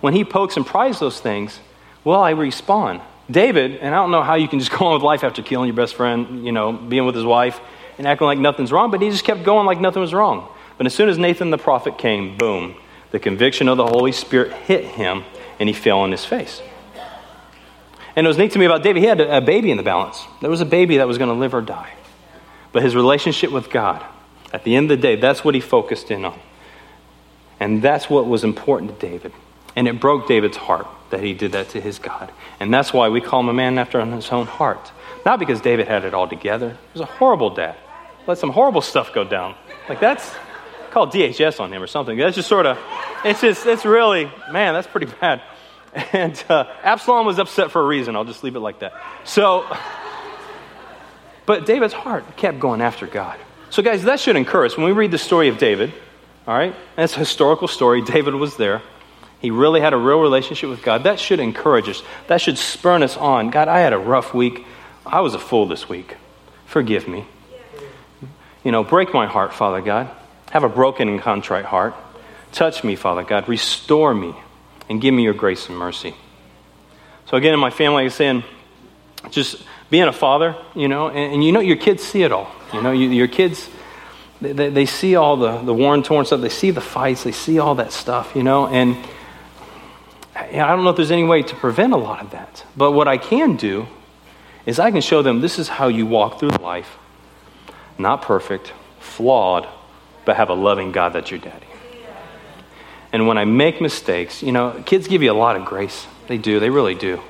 When 0.00 0.12
he 0.12 0.24
pokes 0.24 0.56
and 0.56 0.66
pries 0.66 0.98
those 0.98 1.20
things, 1.20 1.60
will 2.02 2.16
I 2.16 2.30
respond? 2.30 3.00
David, 3.30 3.76
and 3.76 3.94
I 3.94 3.98
don't 3.98 4.10
know 4.10 4.24
how 4.24 4.34
you 4.34 4.48
can 4.48 4.58
just 4.58 4.72
go 4.76 4.86
on 4.86 4.94
with 4.94 5.04
life 5.04 5.22
after 5.22 5.40
killing 5.40 5.68
your 5.68 5.76
best 5.76 5.94
friend, 5.94 6.44
you 6.44 6.50
know, 6.50 6.72
being 6.72 7.06
with 7.06 7.14
his 7.14 7.24
wife 7.24 7.60
and 7.96 8.04
acting 8.04 8.26
like 8.26 8.38
nothing's 8.38 8.72
wrong, 8.72 8.90
but 8.90 9.00
he 9.00 9.08
just 9.08 9.22
kept 9.22 9.44
going 9.44 9.66
like 9.66 9.80
nothing 9.80 10.02
was 10.02 10.12
wrong. 10.12 10.52
But 10.78 10.86
as 10.86 10.92
soon 10.92 11.08
as 11.08 11.16
Nathan 11.16 11.50
the 11.50 11.58
prophet 11.58 11.96
came, 11.96 12.36
boom, 12.36 12.74
the 13.12 13.20
conviction 13.20 13.68
of 13.68 13.76
the 13.76 13.86
Holy 13.86 14.10
Spirit 14.10 14.52
hit 14.52 14.84
him 14.84 15.22
and 15.60 15.68
he 15.68 15.72
fell 15.72 16.00
on 16.00 16.10
his 16.10 16.24
face. 16.24 16.60
And 18.16 18.26
it 18.26 18.28
was 18.28 18.38
neat 18.38 18.52
to 18.52 18.58
me 18.58 18.66
about 18.66 18.82
David. 18.82 19.02
He 19.02 19.08
had 19.08 19.20
a 19.20 19.40
baby 19.40 19.70
in 19.70 19.76
the 19.76 19.82
balance. 19.82 20.24
There 20.40 20.50
was 20.50 20.60
a 20.60 20.66
baby 20.66 20.96
that 20.98 21.06
was 21.06 21.18
going 21.18 21.30
to 21.30 21.38
live 21.38 21.54
or 21.54 21.60
die. 21.60 21.92
But 22.72 22.82
his 22.82 22.94
relationship 22.94 23.50
with 23.50 23.70
God, 23.70 24.04
at 24.52 24.64
the 24.64 24.76
end 24.76 24.90
of 24.90 24.98
the 24.98 25.02
day, 25.02 25.16
that's 25.16 25.44
what 25.44 25.54
he 25.54 25.60
focused 25.60 26.10
in 26.10 26.24
on. 26.24 26.38
And 27.58 27.82
that's 27.82 28.08
what 28.08 28.26
was 28.26 28.42
important 28.42 28.98
to 28.98 29.06
David. 29.06 29.32
And 29.76 29.86
it 29.86 30.00
broke 30.00 30.26
David's 30.26 30.56
heart 30.56 30.86
that 31.10 31.22
he 31.22 31.34
did 31.34 31.52
that 31.52 31.68
to 31.70 31.80
his 31.80 31.98
God. 31.98 32.32
And 32.58 32.72
that's 32.72 32.92
why 32.92 33.08
we 33.08 33.20
call 33.20 33.40
him 33.40 33.48
a 33.48 33.52
man 33.52 33.78
after 33.78 34.04
his 34.04 34.30
own 34.30 34.46
heart. 34.46 34.90
Not 35.24 35.38
because 35.38 35.60
David 35.60 35.86
had 35.86 36.04
it 36.04 36.14
all 36.14 36.28
together. 36.28 36.70
He 36.70 36.98
was 36.98 37.02
a 37.02 37.12
horrible 37.12 37.50
dad. 37.50 37.76
Let 38.26 38.38
some 38.38 38.50
horrible 38.50 38.80
stuff 38.80 39.12
go 39.12 39.24
down. 39.24 39.54
Like 39.88 40.00
that's 40.00 40.34
called 40.90 41.12
DHS 41.12 41.60
on 41.60 41.72
him 41.72 41.82
or 41.82 41.86
something. 41.86 42.16
That's 42.16 42.36
just 42.36 42.48
sort 42.48 42.66
of, 42.66 42.78
it's 43.24 43.40
just, 43.40 43.66
it's 43.66 43.84
really, 43.84 44.30
man, 44.50 44.74
that's 44.74 44.86
pretty 44.86 45.06
bad. 45.20 45.42
And 46.12 46.42
uh, 46.48 46.64
Absalom 46.82 47.26
was 47.26 47.38
upset 47.38 47.70
for 47.70 47.80
a 47.80 47.84
reason. 47.84 48.16
I'll 48.16 48.24
just 48.24 48.44
leave 48.44 48.56
it 48.56 48.60
like 48.60 48.80
that. 48.80 48.94
So, 49.24 49.66
but 51.46 51.66
David's 51.66 51.94
heart 51.94 52.36
kept 52.36 52.60
going 52.60 52.80
after 52.80 53.06
God. 53.06 53.38
So, 53.70 53.82
guys, 53.82 54.04
that 54.04 54.20
should 54.20 54.36
encourage 54.36 54.72
us. 54.72 54.78
When 54.78 54.86
we 54.86 54.92
read 54.92 55.10
the 55.10 55.18
story 55.18 55.48
of 55.48 55.58
David, 55.58 55.92
all 56.46 56.54
right, 56.54 56.74
and 56.96 57.04
it's 57.04 57.14
a 57.14 57.18
historical 57.18 57.68
story, 57.68 58.02
David 58.02 58.34
was 58.34 58.56
there. 58.56 58.82
He 59.40 59.50
really 59.50 59.80
had 59.80 59.92
a 59.92 59.96
real 59.96 60.20
relationship 60.20 60.68
with 60.68 60.82
God. 60.82 61.04
That 61.04 61.18
should 61.18 61.40
encourage 61.40 61.88
us. 61.88 62.02
That 62.26 62.40
should 62.40 62.58
spur 62.58 63.02
us 63.02 63.16
on. 63.16 63.50
God, 63.50 63.68
I 63.68 63.80
had 63.80 63.92
a 63.92 63.98
rough 63.98 64.34
week. 64.34 64.66
I 65.06 65.20
was 65.20 65.34
a 65.34 65.38
fool 65.38 65.66
this 65.66 65.88
week. 65.88 66.16
Forgive 66.66 67.08
me. 67.08 67.24
You 68.62 68.72
know, 68.72 68.84
break 68.84 69.14
my 69.14 69.26
heart, 69.26 69.54
Father 69.54 69.80
God. 69.80 70.10
Have 70.50 70.64
a 70.64 70.68
broken 70.68 71.08
and 71.08 71.20
contrite 71.20 71.64
heart. 71.64 71.94
Touch 72.52 72.84
me, 72.84 72.96
Father 72.96 73.22
God. 73.22 73.48
Restore 73.48 74.12
me 74.12 74.34
and 74.90 75.00
give 75.00 75.14
me 75.14 75.22
your 75.22 75.32
grace 75.32 75.68
and 75.68 75.78
mercy. 75.78 76.14
So, 77.26 77.36
again, 77.36 77.54
in 77.54 77.60
my 77.60 77.70
family, 77.70 78.02
I 78.02 78.04
was 78.04 78.14
saying, 78.14 78.42
just 79.30 79.62
being 79.88 80.02
a 80.04 80.12
father, 80.12 80.56
you 80.74 80.88
know, 80.88 81.08
and, 81.08 81.34
and 81.34 81.44
you 81.44 81.52
know, 81.52 81.60
your 81.60 81.76
kids 81.76 82.02
see 82.02 82.24
it 82.24 82.32
all. 82.32 82.50
You 82.74 82.82
know, 82.82 82.90
you, 82.90 83.08
your 83.08 83.28
kids, 83.28 83.70
they, 84.40 84.52
they, 84.52 84.68
they, 84.68 84.86
see 84.86 85.14
all 85.14 85.36
the, 85.36 85.58
the 85.58 85.72
worn, 85.72 86.02
torn 86.02 86.26
stuff. 86.26 86.40
They 86.40 86.48
see 86.48 86.72
the 86.72 86.80
fights. 86.80 87.22
They 87.22 87.32
see 87.32 87.60
all 87.60 87.76
that 87.76 87.92
stuff, 87.92 88.32
you 88.34 88.42
know, 88.42 88.66
and 88.66 88.96
I 90.34 90.50
don't 90.52 90.84
know 90.84 90.90
if 90.90 90.96
there's 90.96 91.10
any 91.10 91.24
way 91.24 91.42
to 91.42 91.54
prevent 91.54 91.92
a 91.92 91.96
lot 91.96 92.22
of 92.22 92.30
that. 92.30 92.64
But 92.76 92.92
what 92.92 93.06
I 93.06 93.18
can 93.18 93.56
do 93.56 93.86
is 94.66 94.78
I 94.78 94.90
can 94.90 95.00
show 95.00 95.22
them 95.22 95.40
this 95.40 95.58
is 95.58 95.68
how 95.68 95.88
you 95.88 96.06
walk 96.06 96.40
through 96.40 96.50
life. 96.50 96.98
Not 97.98 98.22
perfect, 98.22 98.72
flawed, 98.98 99.68
but 100.24 100.36
have 100.36 100.48
a 100.48 100.54
loving 100.54 100.92
God 100.92 101.12
that's 101.12 101.30
your 101.30 101.40
daddy. 101.40 101.66
And 103.12 103.26
when 103.26 103.38
I 103.38 103.44
make 103.44 103.80
mistakes, 103.80 104.42
you 104.42 104.52
know, 104.52 104.82
kids 104.86 105.08
give 105.08 105.22
you 105.22 105.32
a 105.32 105.34
lot 105.34 105.56
of 105.56 105.64
grace. 105.64 106.06
They 106.28 106.38
do, 106.38 106.60
they 106.60 106.70
really 106.70 106.94
do. 106.94 107.20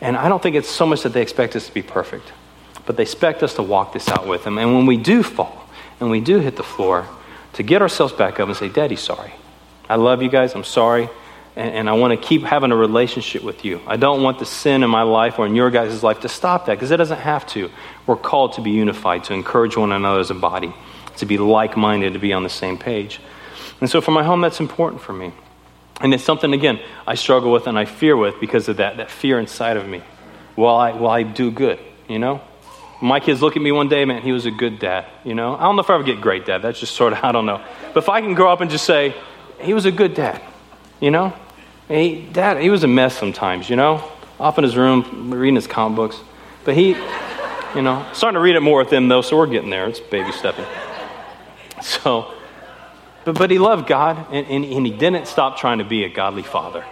And 0.00 0.16
I 0.16 0.28
don't 0.28 0.42
think 0.42 0.56
it's 0.56 0.68
so 0.68 0.84
much 0.84 1.02
that 1.02 1.12
they 1.14 1.22
expect 1.22 1.56
us 1.56 1.66
to 1.66 1.72
be 1.72 1.82
perfect, 1.82 2.32
but 2.84 2.96
they 2.96 3.02
expect 3.04 3.42
us 3.42 3.54
to 3.54 3.62
walk 3.62 3.94
this 3.94 4.08
out 4.08 4.26
with 4.26 4.44
them. 4.44 4.58
And 4.58 4.74
when 4.74 4.86
we 4.86 4.96
do 4.96 5.22
fall 5.22 5.68
and 6.00 6.10
we 6.10 6.20
do 6.20 6.40
hit 6.40 6.56
the 6.56 6.62
floor, 6.62 7.06
to 7.54 7.62
get 7.62 7.80
ourselves 7.82 8.12
back 8.12 8.38
up 8.40 8.48
and 8.48 8.56
say, 8.56 8.68
Daddy, 8.68 8.96
sorry. 8.96 9.32
I 9.88 9.96
love 9.96 10.22
you 10.22 10.28
guys. 10.28 10.54
I'm 10.54 10.64
sorry. 10.64 11.08
And, 11.56 11.74
and 11.74 11.88
I 11.88 11.92
want 11.92 12.20
to 12.20 12.26
keep 12.26 12.42
having 12.42 12.72
a 12.72 12.76
relationship 12.76 13.42
with 13.42 13.64
you. 13.64 13.80
I 13.86 13.96
don't 13.96 14.22
want 14.22 14.40
the 14.40 14.46
sin 14.46 14.82
in 14.82 14.90
my 14.90 15.02
life 15.02 15.38
or 15.38 15.46
in 15.46 15.54
your 15.54 15.70
guys' 15.70 16.02
life 16.02 16.20
to 16.20 16.28
stop 16.28 16.66
that 16.66 16.74
because 16.74 16.90
it 16.90 16.96
doesn't 16.96 17.20
have 17.20 17.46
to. 17.48 17.70
We're 18.06 18.16
called 18.16 18.54
to 18.54 18.60
be 18.60 18.72
unified, 18.72 19.24
to 19.24 19.34
encourage 19.34 19.76
one 19.76 19.92
another 19.92 20.20
as 20.20 20.30
a 20.30 20.34
body, 20.34 20.74
to 21.18 21.26
be 21.26 21.38
like 21.38 21.76
minded, 21.76 22.14
to 22.14 22.18
be 22.18 22.32
on 22.32 22.42
the 22.42 22.50
same 22.50 22.76
page. 22.76 23.20
And 23.80 23.90
so 23.90 24.00
for 24.00 24.10
my 24.10 24.22
home, 24.22 24.40
that's 24.40 24.60
important 24.60 25.02
for 25.02 25.12
me. 25.12 25.32
And 26.00 26.12
it's 26.12 26.24
something, 26.24 26.52
again, 26.52 26.80
I 27.06 27.14
struggle 27.14 27.52
with 27.52 27.66
and 27.66 27.78
I 27.78 27.84
fear 27.84 28.16
with 28.16 28.40
because 28.40 28.68
of 28.68 28.78
that, 28.78 28.96
that 28.96 29.10
fear 29.10 29.38
inside 29.38 29.76
of 29.76 29.88
me. 29.88 30.02
While 30.54 30.76
I, 30.76 30.92
while 30.92 31.12
I 31.12 31.22
do 31.22 31.50
good, 31.50 31.78
you 32.08 32.18
know? 32.18 32.40
My 33.00 33.20
kids 33.20 33.42
look 33.42 33.56
at 33.56 33.62
me 33.62 33.72
one 33.72 33.88
day, 33.88 34.04
man, 34.04 34.22
he 34.22 34.32
was 34.32 34.46
a 34.46 34.50
good 34.50 34.78
dad, 34.78 35.06
you 35.24 35.34
know? 35.34 35.56
I 35.56 35.62
don't 35.62 35.76
know 35.76 35.82
if 35.82 35.90
I 35.90 35.94
ever 35.94 36.04
get 36.04 36.20
great 36.20 36.46
dad. 36.46 36.62
That's 36.62 36.80
just 36.80 36.94
sort 36.94 37.12
of, 37.12 37.20
I 37.24 37.32
don't 37.32 37.46
know. 37.46 37.62
But 37.92 38.02
if 38.02 38.08
I 38.08 38.20
can 38.20 38.34
grow 38.34 38.52
up 38.52 38.60
and 38.60 38.70
just 38.70 38.84
say, 38.84 39.14
he 39.60 39.74
was 39.74 39.84
a 39.84 39.92
good 39.92 40.14
dad, 40.14 40.40
you 41.00 41.10
know? 41.10 41.32
He, 41.88 42.22
dad, 42.32 42.60
he 42.60 42.70
was 42.70 42.82
a 42.82 42.88
mess 42.88 43.16
sometimes, 43.16 43.68
you 43.68 43.76
know? 43.76 44.10
Off 44.40 44.58
in 44.58 44.64
his 44.64 44.76
room, 44.76 45.32
reading 45.32 45.54
his 45.54 45.66
comic 45.66 45.96
books. 45.96 46.20
But 46.64 46.74
he, 46.74 46.96
you 47.74 47.82
know, 47.82 48.06
starting 48.12 48.34
to 48.34 48.40
read 48.40 48.56
it 48.56 48.60
more 48.60 48.78
with 48.78 48.92
him, 48.92 49.08
though, 49.08 49.20
so 49.20 49.36
we're 49.36 49.46
getting 49.46 49.70
there. 49.70 49.86
It's 49.86 50.00
baby 50.00 50.32
stepping. 50.32 50.66
So, 51.82 52.32
but, 53.24 53.36
but 53.38 53.50
he 53.50 53.58
loved 53.58 53.86
God, 53.86 54.26
and, 54.30 54.46
and, 54.46 54.64
and 54.64 54.86
he 54.86 54.92
didn't 54.92 55.26
stop 55.26 55.56
trying 55.56 55.78
to 55.78 55.84
be 55.84 56.04
a 56.04 56.08
godly 56.08 56.42
father. 56.42 56.84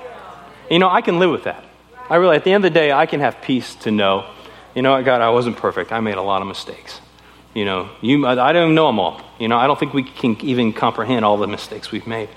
You 0.70 0.78
know, 0.78 0.88
I 0.88 1.02
can 1.02 1.18
live 1.18 1.30
with 1.30 1.44
that. 1.44 1.64
I 2.08 2.16
really, 2.16 2.36
at 2.36 2.44
the 2.44 2.52
end 2.52 2.64
of 2.64 2.72
the 2.72 2.78
day, 2.78 2.92
I 2.92 3.06
can 3.06 3.20
have 3.20 3.40
peace 3.42 3.74
to 3.76 3.90
know, 3.90 4.28
you 4.74 4.82
know 4.82 5.02
God, 5.02 5.20
I 5.20 5.30
wasn't 5.30 5.56
perfect. 5.56 5.92
I 5.92 6.00
made 6.00 6.16
a 6.16 6.22
lot 6.22 6.42
of 6.42 6.48
mistakes. 6.48 7.00
You 7.54 7.66
know, 7.66 7.90
you, 8.00 8.26
I 8.26 8.52
don't 8.52 8.74
know 8.74 8.86
them 8.86 8.98
all. 8.98 9.20
You 9.38 9.48
know, 9.48 9.58
I 9.58 9.66
don't 9.66 9.78
think 9.78 9.92
we 9.92 10.04
can 10.04 10.40
even 10.40 10.72
comprehend 10.72 11.24
all 11.24 11.36
the 11.36 11.46
mistakes 11.46 11.92
we've 11.92 12.06
made. 12.06 12.30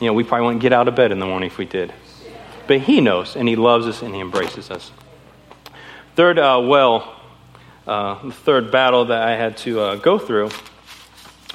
You 0.00 0.06
know, 0.06 0.12
we 0.12 0.22
probably 0.22 0.46
wouldn't 0.46 0.62
get 0.62 0.72
out 0.72 0.86
of 0.86 0.94
bed 0.94 1.10
in 1.10 1.18
the 1.18 1.26
morning 1.26 1.48
if 1.48 1.58
we 1.58 1.64
did. 1.64 1.92
But 2.68 2.80
He 2.80 3.00
knows, 3.00 3.34
and 3.34 3.48
He 3.48 3.56
loves 3.56 3.86
us, 3.86 4.02
and 4.02 4.14
He 4.14 4.20
embraces 4.20 4.70
us. 4.70 4.92
Third, 6.14 6.38
uh, 6.38 6.62
well, 6.64 7.20
uh, 7.86 8.22
the 8.24 8.32
third 8.32 8.70
battle 8.70 9.06
that 9.06 9.22
I 9.22 9.34
had 9.34 9.56
to 9.58 9.80
uh, 9.80 9.96
go 9.96 10.18
through 10.18 10.50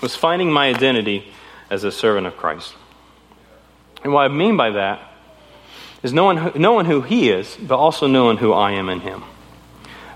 was 0.01 0.15
finding 0.15 0.51
my 0.51 0.67
identity 0.67 1.31
as 1.69 1.83
a 1.83 1.91
servant 1.91 2.27
of 2.27 2.37
Christ. 2.37 2.73
And 4.03 4.13
what 4.13 4.21
I 4.21 4.27
mean 4.27 4.57
by 4.57 4.71
that 4.71 5.01
is 6.03 6.13
knowing, 6.13 6.51
knowing 6.55 6.85
who 6.85 7.01
He 7.01 7.29
is, 7.29 7.57
but 7.61 7.77
also 7.77 8.07
knowing 8.07 8.37
who 8.37 8.53
I 8.53 8.71
am 8.71 8.89
in 8.89 8.99
Him. 8.99 9.23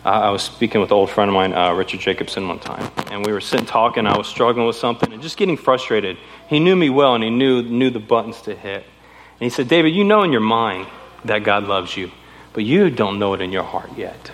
Uh, 0.03 0.09
I 0.09 0.29
was 0.31 0.41
speaking 0.41 0.81
with 0.81 0.89
an 0.89 0.95
old 0.95 1.11
friend 1.11 1.29
of 1.29 1.35
mine, 1.35 1.53
uh, 1.53 1.73
Richard 1.73 1.99
Jacobson, 1.99 2.47
one 2.47 2.59
time, 2.59 2.91
and 3.11 3.23
we 3.23 3.31
were 3.31 3.41
sitting 3.41 3.67
talking. 3.67 4.07
I 4.07 4.17
was 4.17 4.27
struggling 4.27 4.65
with 4.65 4.75
something 4.75 5.13
and 5.13 5.21
just 5.21 5.37
getting 5.37 5.57
frustrated. 5.57 6.17
He 6.47 6.59
knew 6.59 6.75
me 6.75 6.89
well, 6.89 7.13
and 7.13 7.23
he 7.23 7.29
knew, 7.29 7.61
knew 7.61 7.91
the 7.91 7.99
buttons 7.99 8.41
to 8.43 8.55
hit. 8.55 8.83
And 8.83 9.39
he 9.39 9.49
said, 9.49 9.67
David, 9.67 9.89
you 9.89 10.03
know 10.03 10.23
in 10.23 10.31
your 10.31 10.41
mind 10.41 10.87
that 11.25 11.43
God 11.43 11.65
loves 11.65 11.95
you, 11.95 12.11
but 12.53 12.63
you 12.63 12.89
don't 12.89 13.19
know 13.19 13.33
it 13.33 13.41
in 13.41 13.51
your 13.51 13.63
heart 13.63 13.95
yet. 13.95 14.31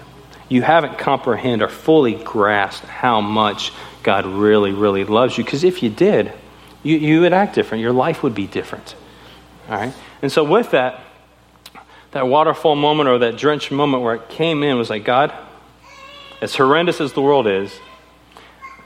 You 0.47 0.61
haven't 0.61 0.97
comprehended 0.97 1.61
or 1.63 1.69
fully 1.69 2.15
grasped 2.15 2.85
how 2.85 3.19
much 3.19 3.73
God 4.03 4.25
really, 4.25 4.71
really 4.71 5.03
loves 5.03 5.37
you. 5.37 5.43
Because 5.43 5.65
if 5.65 5.83
you 5.83 5.89
did, 5.89 6.31
you, 6.83 6.97
you 6.97 7.21
would 7.21 7.33
act 7.33 7.55
different. 7.55 7.81
Your 7.81 7.93
life 7.93 8.23
would 8.23 8.35
be 8.35 8.47
different. 8.47 8.95
All 9.69 9.77
right? 9.77 9.93
And 10.21 10.31
so, 10.31 10.43
with 10.43 10.71
that, 10.71 11.01
that 12.11 12.27
waterfall 12.27 12.75
moment 12.75 13.09
or 13.09 13.19
that 13.19 13.37
drenched 13.37 13.71
moment 13.71 14.03
where 14.03 14.15
it 14.15 14.29
came 14.29 14.63
in 14.63 14.77
was 14.77 14.89
like, 14.89 15.03
God, 15.03 15.33
as 16.41 16.55
horrendous 16.55 17.01
as 17.01 17.13
the 17.13 17.21
world 17.21 17.47
is, 17.47 17.77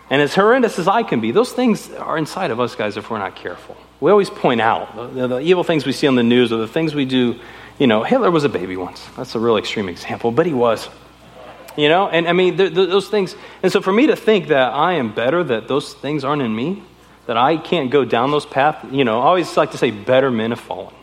and 0.10 0.22
as 0.22 0.36
horrendous 0.36 0.78
as 0.78 0.88
I 0.88 1.04
can 1.04 1.22
be, 1.22 1.32
those 1.32 1.54
things 1.54 1.90
are 1.92 2.18
inside 2.18 2.52
of 2.52 2.60
us, 2.60 2.76
guys, 2.76 2.98
if 2.98 3.10
we're 3.10 3.20
not 3.20 3.36
careful. 3.36 3.78
We 4.02 4.12
always 4.12 4.30
point 4.30 4.60
out 4.60 5.14
the, 5.14 5.28
the, 5.28 5.40
evil 5.40 5.64
things 5.64 5.86
we 5.86 5.94
see 5.94 6.08
on 6.08 6.16
the 6.16 6.24
news 6.24 6.52
or 6.52 6.58
the 6.58 6.68
things 6.68 6.94
we 6.94 7.06
do. 7.06 7.40
You 7.80 7.88
know, 7.88 8.04
Hitler 8.04 8.30
was 8.30 8.44
a 8.44 8.50
baby 8.50 8.76
once. 8.76 9.08
That's 9.16 9.36
a 9.36 9.40
real 9.40 9.56
extreme 9.58 9.88
example, 9.88 10.32
but 10.32 10.46
he 10.46 10.54
was. 10.54 10.90
You 11.78 11.88
know, 11.88 12.10
and 12.10 12.28
I 12.28 12.34
mean, 12.34 12.58
those 12.58 13.08
things. 13.08 13.36
And 13.64 13.72
so 13.72 13.80
for 13.80 13.94
me 13.94 14.08
to 14.08 14.18
think 14.18 14.50
that 14.50 14.74
I 14.74 14.94
am 14.94 15.16
better, 15.16 15.44
that 15.46 15.70
those 15.70 15.94
things 15.94 16.26
aren't 16.26 16.42
in 16.42 16.54
me, 16.54 16.84
that 17.32 17.38
I 17.38 17.56
can't 17.56 17.90
go 17.90 18.04
down 18.04 18.30
those 18.30 18.46
paths. 18.46 18.86
You 18.92 19.06
know, 19.06 19.22
I 19.22 19.28
always 19.28 19.56
like 19.56 19.72
to 19.72 19.78
say 19.78 19.90
better 19.90 20.30
men 20.30 20.50
have 20.50 20.60
fallen. 20.60 20.94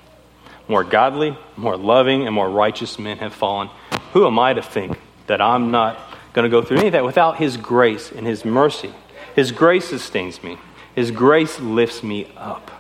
More 0.68 0.84
godly, 0.84 1.38
more 1.56 1.74
loving, 1.74 2.26
and 2.26 2.34
more 2.34 2.50
righteous 2.50 2.98
men 2.98 3.16
have 3.16 3.32
fallen. 3.32 3.70
Who 4.12 4.26
am 4.26 4.38
I 4.38 4.52
to 4.52 4.60
think 4.60 5.00
that 5.26 5.40
I'm 5.40 5.70
not 5.70 5.98
going 6.34 6.42
to 6.42 6.50
go 6.50 6.60
through 6.60 6.80
any 6.80 6.88
of 6.88 6.92
that 6.92 7.06
without 7.06 7.38
His 7.38 7.56
grace 7.56 8.12
and 8.12 8.26
His 8.26 8.44
mercy? 8.44 8.92
His 9.36 9.52
grace 9.52 9.86
sustains 9.86 10.42
me, 10.42 10.58
His 10.94 11.10
grace 11.10 11.58
lifts 11.60 12.02
me 12.02 12.30
up. 12.36 12.70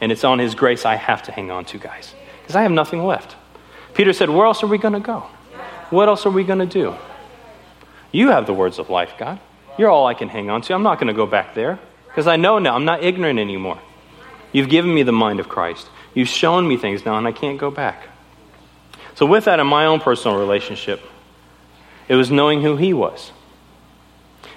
And 0.00 0.10
it's 0.10 0.24
on 0.24 0.40
His 0.40 0.56
grace 0.56 0.84
I 0.84 0.96
have 0.96 1.22
to 1.22 1.30
hang 1.30 1.52
on 1.52 1.66
to, 1.66 1.78
guys, 1.78 2.16
because 2.42 2.56
I 2.56 2.62
have 2.62 2.72
nothing 2.72 3.04
left. 3.04 3.36
Peter 3.94 4.12
said, 4.12 4.28
Where 4.28 4.44
else 4.44 4.64
are 4.64 4.66
we 4.66 4.76
going 4.76 4.94
to 4.94 4.98
go? 4.98 5.20
What 5.90 6.08
else 6.08 6.26
are 6.26 6.30
we 6.30 6.42
going 6.42 6.58
to 6.58 6.66
do? 6.66 6.96
You 8.10 8.30
have 8.30 8.46
the 8.46 8.54
words 8.54 8.80
of 8.80 8.90
life, 8.90 9.12
God. 9.16 9.38
You're 9.78 9.88
all 9.88 10.08
I 10.08 10.14
can 10.14 10.28
hang 10.28 10.50
on 10.50 10.62
to. 10.62 10.74
I'm 10.74 10.82
not 10.82 10.98
going 10.98 11.06
to 11.06 11.14
go 11.14 11.26
back 11.26 11.54
there. 11.54 11.78
Because 12.18 12.26
I 12.26 12.34
know 12.34 12.58
now, 12.58 12.74
I'm 12.74 12.84
not 12.84 13.04
ignorant 13.04 13.38
anymore. 13.38 13.78
You've 14.50 14.68
given 14.68 14.92
me 14.92 15.04
the 15.04 15.12
mind 15.12 15.38
of 15.38 15.48
Christ. 15.48 15.88
You've 16.14 16.26
shown 16.26 16.66
me 16.66 16.76
things 16.76 17.06
now, 17.06 17.16
and 17.16 17.28
I 17.28 17.30
can't 17.30 17.58
go 17.58 17.70
back. 17.70 18.08
So, 19.14 19.24
with 19.24 19.44
that, 19.44 19.60
in 19.60 19.68
my 19.68 19.86
own 19.86 20.00
personal 20.00 20.36
relationship, 20.36 21.00
it 22.08 22.16
was 22.16 22.28
knowing 22.28 22.60
who 22.60 22.76
He 22.76 22.92
was 22.92 23.30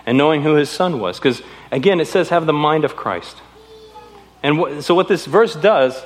and 0.08 0.18
knowing 0.18 0.42
who 0.42 0.56
His 0.56 0.72
Son 0.72 1.00
was. 1.00 1.20
Because, 1.20 1.44
again, 1.72 2.00
it 2.00 2.08
says, 2.08 2.30
have 2.30 2.48
the 2.48 2.52
mind 2.52 2.84
of 2.84 2.96
Christ. 2.96 3.38
And 4.42 4.58
what, 4.58 4.84
so, 4.84 4.96
what 4.96 5.08
this 5.08 5.28
verse 5.28 5.56
does, 5.56 6.02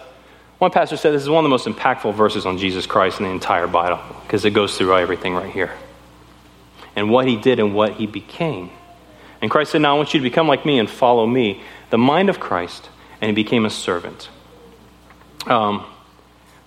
one 0.57 0.71
pastor 0.71 0.97
said 0.97 1.13
this 1.13 1.21
is 1.21 1.29
one 1.29 1.45
of 1.45 1.49
the 1.49 1.57
most 1.57 1.67
impactful 1.67 2.15
verses 2.15 2.45
on 2.45 2.57
Jesus 2.57 2.85
Christ 2.85 3.21
in 3.21 3.27
the 3.27 3.31
entire 3.31 3.67
Bible 3.67 4.01
because 4.23 4.43
it 4.43 4.51
goes 4.51 4.77
through 4.77 4.97
everything 4.97 5.33
right 5.33 5.53
here. 5.53 5.71
And 6.97 7.09
what 7.09 7.25
He 7.25 7.37
did 7.37 7.61
and 7.61 7.73
what 7.73 7.93
He 7.93 8.07
became. 8.07 8.71
And 9.41 9.51
Christ 9.51 9.71
said, 9.71 9.81
Now 9.81 9.95
I 9.95 9.97
want 9.97 10.13
you 10.13 10.19
to 10.19 10.23
become 10.23 10.47
like 10.47 10.65
me 10.65 10.79
and 10.79 10.89
follow 10.89 11.25
me, 11.25 11.61
the 11.89 11.97
mind 11.97 12.29
of 12.29 12.39
Christ, 12.39 12.89
and 13.21 13.29
he 13.29 13.35
became 13.35 13.65
a 13.65 13.69
servant. 13.69 14.29
Um, 15.45 15.85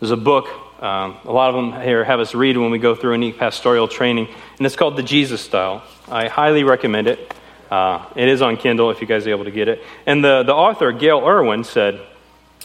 there's 0.00 0.12
a 0.12 0.16
book, 0.16 0.48
um, 0.82 1.16
a 1.24 1.32
lot 1.32 1.50
of 1.50 1.56
them 1.56 1.80
here 1.82 2.04
have 2.04 2.20
us 2.20 2.34
read 2.34 2.56
when 2.56 2.70
we 2.70 2.78
go 2.78 2.94
through 2.94 3.14
any 3.14 3.32
pastoral 3.32 3.88
training, 3.88 4.28
and 4.58 4.66
it's 4.66 4.76
called 4.76 4.96
The 4.96 5.02
Jesus 5.02 5.40
Style. 5.40 5.82
I 6.08 6.28
highly 6.28 6.64
recommend 6.64 7.08
it. 7.08 7.34
Uh, 7.70 8.06
it 8.16 8.28
is 8.28 8.40
on 8.40 8.56
Kindle 8.56 8.90
if 8.90 9.00
you 9.00 9.06
guys 9.06 9.26
are 9.26 9.30
able 9.30 9.44
to 9.44 9.50
get 9.50 9.68
it. 9.68 9.82
And 10.06 10.24
the, 10.24 10.42
the 10.42 10.54
author, 10.54 10.92
Gayle 10.92 11.26
Erwin, 11.26 11.64
said, 11.64 12.00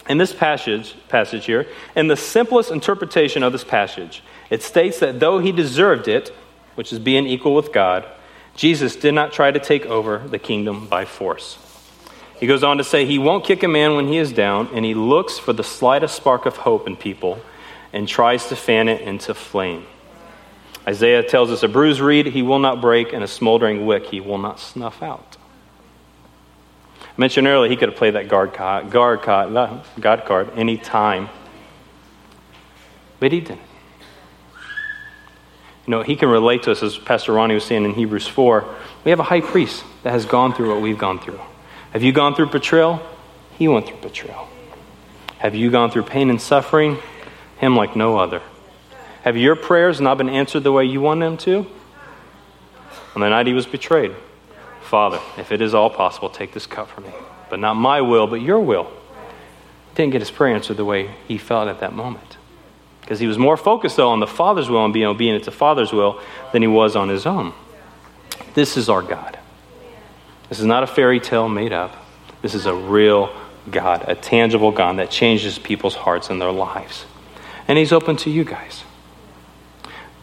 in 0.07 0.17
this 0.17 0.33
passage, 0.33 0.95
passage 1.07 1.45
here, 1.45 1.67
in 1.95 2.07
the 2.07 2.17
simplest 2.17 2.71
interpretation 2.71 3.41
of 3.41 3.51
this 3.51 3.63
passage, 3.63 4.21
it 4.49 4.61
states 4.61 4.99
that 4.99 5.19
though 5.19 5.39
he 5.39 5.51
deserved 5.51 6.07
it, 6.07 6.29
which 6.75 6.91
is 6.91 6.99
being 6.99 7.25
equal 7.25 7.55
with 7.55 7.71
God, 7.71 8.05
Jesus 8.55 8.95
did 8.95 9.13
not 9.13 9.33
try 9.33 9.51
to 9.51 9.59
take 9.59 9.85
over 9.85 10.19
the 10.19 10.39
kingdom 10.39 10.87
by 10.87 11.05
force. 11.05 11.57
He 12.39 12.47
goes 12.47 12.63
on 12.63 12.77
to 12.77 12.83
say 12.83 13.05
he 13.05 13.19
won't 13.19 13.45
kick 13.45 13.63
a 13.63 13.67
man 13.67 13.95
when 13.95 14.07
he 14.07 14.17
is 14.17 14.31
down, 14.31 14.69
and 14.73 14.83
he 14.83 14.93
looks 14.93 15.39
for 15.39 15.53
the 15.53 15.63
slightest 15.63 16.15
spark 16.15 16.45
of 16.45 16.57
hope 16.57 16.87
in 16.87 16.95
people 16.95 17.39
and 17.91 18.07
tries 18.07 18.47
to 18.49 18.55
fan 18.55 18.89
it 18.89 19.01
into 19.01 19.33
flame. 19.33 19.85
Isaiah 20.85 21.23
tells 21.23 21.51
us 21.51 21.63
a 21.63 21.67
bruised 21.67 22.01
reed 22.01 22.27
he 22.27 22.41
will 22.41 22.59
not 22.59 22.81
break, 22.81 23.13
and 23.13 23.23
a 23.23 23.27
smoldering 23.27 23.85
wick 23.85 24.07
he 24.07 24.19
will 24.19 24.37
not 24.37 24.59
snuff 24.59 25.01
out. 25.01 25.37
I 27.01 27.05
mentioned 27.17 27.47
earlier 27.47 27.69
he 27.69 27.77
could 27.77 27.89
have 27.89 27.97
played 27.97 28.15
that 28.15 28.27
guard 28.27 28.53
card, 28.53 28.91
guard 28.91 29.21
card, 29.21 29.83
God 29.99 30.25
card 30.25 30.49
any 30.55 30.77
time, 30.77 31.29
but 33.19 33.31
he 33.31 33.39
didn't. 33.39 33.61
You 35.85 35.91
know, 35.91 36.01
he 36.01 36.15
can 36.15 36.29
relate 36.29 36.63
to 36.63 36.71
us, 36.71 36.81
as 36.81 36.97
Pastor 36.97 37.33
Ronnie 37.33 37.55
was 37.55 37.65
saying 37.65 37.83
in 37.83 37.93
Hebrews 37.93 38.27
4. 38.27 38.65
We 39.03 39.11
have 39.11 39.19
a 39.19 39.23
high 39.23 39.41
priest 39.41 39.83
that 40.03 40.11
has 40.11 40.25
gone 40.25 40.53
through 40.53 40.69
what 40.73 40.81
we've 40.81 40.97
gone 40.97 41.19
through. 41.19 41.39
Have 41.91 42.03
you 42.03 42.13
gone 42.13 42.35
through 42.35 42.47
betrayal? 42.47 43.01
He 43.57 43.67
went 43.67 43.87
through 43.87 43.97
betrayal. 43.97 44.47
Have 45.39 45.55
you 45.55 45.69
gone 45.69 45.91
through 45.91 46.03
pain 46.03 46.29
and 46.29 46.41
suffering? 46.41 46.99
Him 47.57 47.75
like 47.75 47.95
no 47.95 48.17
other. 48.17 48.41
Have 49.23 49.35
your 49.35 49.55
prayers 49.55 49.99
not 49.99 50.17
been 50.17 50.29
answered 50.29 50.63
the 50.63 50.71
way 50.71 50.85
you 50.85 51.01
want 51.01 51.19
them 51.19 51.37
to? 51.37 51.65
On 53.15 53.21
the 53.21 53.29
night 53.29 53.47
he 53.47 53.53
was 53.53 53.65
betrayed, 53.65 54.15
Father, 54.81 55.19
if 55.37 55.51
it 55.51 55.61
is 55.61 55.73
all 55.73 55.89
possible, 55.89 56.29
take 56.29 56.53
this 56.53 56.65
cup 56.65 56.89
from 56.89 57.03
me. 57.03 57.13
But 57.49 57.59
not 57.59 57.75
my 57.75 58.01
will, 58.01 58.25
but 58.25 58.41
your 58.41 58.59
will. 58.59 58.91
Didn't 59.95 60.13
get 60.13 60.21
his 60.21 60.31
prayer 60.31 60.55
answered 60.55 60.77
the 60.77 60.85
way 60.85 61.13
he 61.27 61.37
felt 61.37 61.67
at 61.67 61.79
that 61.81 61.93
moment. 61.93 62.37
Because 63.03 63.19
he 63.19 63.27
was 63.27 63.37
more 63.37 63.57
focused, 63.57 63.97
though, 63.97 64.09
on 64.09 64.21
the 64.21 64.27
Father's 64.27 64.69
will 64.69 64.85
and 64.85 64.93
being 64.93 65.05
obedient 65.05 65.43
to 65.43 65.51
Father's 65.51 65.91
will 65.91 66.21
than 66.53 66.61
he 66.61 66.67
was 66.67 66.95
on 66.95 67.09
his 67.09 67.25
own. 67.25 67.53
This 68.53 68.77
is 68.77 68.87
our 68.89 69.01
God. 69.01 69.37
This 70.49 70.59
is 70.59 70.65
not 70.65 70.83
a 70.83 70.87
fairy 70.87 71.19
tale 71.19 71.49
made 71.49 71.73
up. 71.73 71.95
This 72.41 72.55
is 72.55 72.65
a 72.65 72.73
real 72.73 73.33
God, 73.69 74.05
a 74.07 74.15
tangible 74.15 74.71
God 74.71 74.99
that 74.99 75.09
changes 75.09 75.57
people's 75.57 75.95
hearts 75.95 76.29
and 76.29 76.41
their 76.41 76.51
lives. 76.51 77.05
And 77.67 77.77
He's 77.77 77.91
open 77.91 78.17
to 78.17 78.29
you 78.29 78.43
guys. 78.43 78.83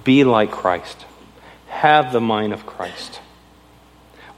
Be 0.05 0.25
like 0.25 0.51
Christ, 0.51 1.05
have 1.69 2.13
the 2.13 2.21
mind 2.21 2.53
of 2.53 2.67
Christ. 2.67 3.21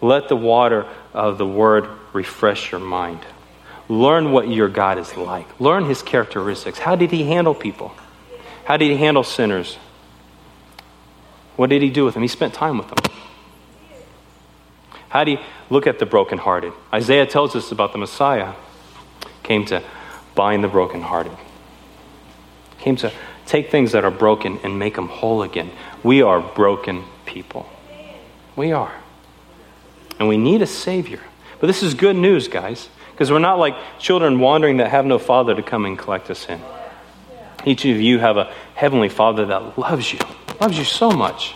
Let 0.01 0.29
the 0.29 0.37
water 0.37 0.87
of 1.13 1.39
the 1.39 1.47
Word 1.47 1.89
refresh 2.13 2.73
your 2.73 2.81
mind. 2.81 3.21
Learn 3.89 4.33
what 4.33 4.49
your 4.49 4.69
God 4.69 4.99
is 4.99 5.17
like. 5.17 5.61
Learn 5.61 5.85
His 5.85 6.03
characteristics. 6.03 6.79
How 6.79 6.97
did 6.97 7.11
He 7.11 7.25
handle 7.25 7.55
people? 7.55 7.93
How 8.65 8.77
did 8.77 8.91
He 8.91 8.97
handle 8.97 9.25
sinners? 9.25 9.77
What 11.57 11.71
did 11.71 11.83
He 11.83 11.91
do 11.91 12.05
with 12.05 12.15
them? 12.15 12.23
He 12.23 12.29
spent 12.29 12.55
time 12.55 12.79
with 12.79 12.89
them. 12.89 12.99
How 15.09 15.25
do 15.25 15.33
you 15.33 15.39
look 15.69 15.87
at 15.87 15.99
the 15.99 16.07
brokenhearted? 16.07 16.73
Isaiah 16.93 17.27
tells 17.27 17.55
us 17.55 17.71
about 17.71 17.93
the 17.93 17.99
Messiah 17.99 18.55
came 19.43 19.67
to 19.67 19.83
bind 20.35 20.65
the 20.65 20.69
brokenhearted, 20.69 21.37
came 22.79 22.97
to 22.97 23.13
take 23.45 23.71
things 23.71 23.93
that 23.93 24.05
are 24.05 24.11
broken 24.11 24.59
and 24.63 24.79
make 24.79 24.95
them 24.95 25.09
whole 25.09 25.43
again. 25.43 25.71
We 26.03 26.23
are 26.23 26.41
broken 26.41 27.05
people. 27.27 27.69
We 28.57 28.73
are. 28.73 28.95
And 30.19 30.29
we 30.29 30.39
need 30.39 30.63
a 30.63 30.67
Savior. 30.67 31.21
But 31.61 31.67
this 31.67 31.83
is 31.83 31.93
good 31.95 32.17
news, 32.17 32.49
guys, 32.49 32.89
because 33.11 33.31
we're 33.31 33.39
not 33.39 33.59
like 33.59 33.77
children 33.99 34.41
wandering 34.41 34.79
that 34.79 34.91
have 34.91 35.05
no 35.05 35.19
Father 35.19 35.55
to 35.55 35.63
come 35.63 35.85
and 35.85 35.99
collect 35.99 36.31
us 36.31 36.47
in. 36.49 36.61
Each 37.65 37.85
of 37.85 38.01
you 38.01 38.19
have 38.19 38.37
a 38.37 38.53
Heavenly 38.75 39.09
Father 39.09 39.47
that 39.47 39.79
loves 39.79 40.13
you, 40.13 40.19
loves 40.61 40.79
you 40.79 40.85
so 40.85 41.11
much. 41.11 41.55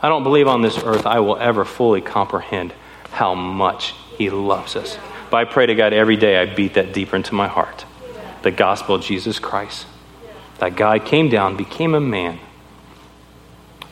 I 0.00 0.08
don't 0.08 0.22
believe 0.22 0.48
on 0.48 0.62
this 0.62 0.78
earth 0.78 1.06
I 1.06 1.20
will 1.20 1.36
ever 1.36 1.64
fully 1.64 2.00
comprehend 2.00 2.72
how 3.10 3.34
much 3.34 3.94
He 4.18 4.30
loves 4.30 4.76
us. 4.76 4.98
But 5.30 5.36
I 5.38 5.44
pray 5.44 5.66
to 5.66 5.74
God 5.74 5.92
every 5.92 6.16
day 6.16 6.38
I 6.38 6.46
beat 6.46 6.74
that 6.74 6.92
deeper 6.92 7.16
into 7.16 7.34
my 7.34 7.48
heart. 7.48 7.84
The 8.42 8.50
gospel 8.50 8.96
of 8.96 9.02
Jesus 9.02 9.38
Christ. 9.38 9.86
That 10.58 10.76
God 10.76 11.04
came 11.04 11.28
down, 11.28 11.56
became 11.56 11.94
a 11.94 12.00
man. 12.00 12.38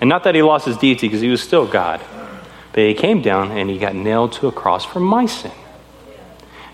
And 0.00 0.08
not 0.08 0.24
that 0.24 0.34
he 0.34 0.42
lost 0.42 0.66
his 0.66 0.76
deity 0.76 1.06
because 1.06 1.20
he 1.20 1.28
was 1.28 1.42
still 1.42 1.66
God, 1.66 2.00
but 2.72 2.84
he 2.84 2.94
came 2.94 3.22
down 3.22 3.50
and 3.52 3.70
he 3.70 3.78
got 3.78 3.94
nailed 3.94 4.32
to 4.34 4.48
a 4.48 4.52
cross 4.52 4.84
for 4.84 5.00
my 5.00 5.26
sin. 5.26 5.52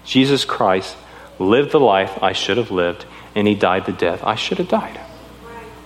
Jesus 0.04 0.44
Christ 0.44 0.96
lived 1.38 1.72
the 1.72 1.80
life 1.80 2.22
I 2.22 2.32
should 2.32 2.56
have 2.56 2.70
lived, 2.70 3.06
and 3.34 3.46
he 3.46 3.54
died 3.54 3.86
the 3.86 3.92
death 3.92 4.22
I 4.24 4.34
should 4.34 4.58
have 4.58 4.68
died. 4.68 5.00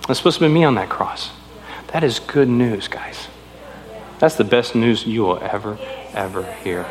That's 0.07 0.19
supposed 0.19 0.39
to 0.39 0.47
be 0.47 0.53
me 0.53 0.63
on 0.63 0.75
that 0.75 0.89
cross. 0.89 1.31
That 1.87 2.03
is 2.03 2.19
good 2.19 2.49
news, 2.49 2.87
guys. 2.87 3.27
That's 4.19 4.35
the 4.35 4.43
best 4.43 4.75
news 4.75 5.05
you 5.05 5.23
will 5.23 5.39
ever, 5.41 5.77
ever 6.13 6.43
hear. 6.63 6.85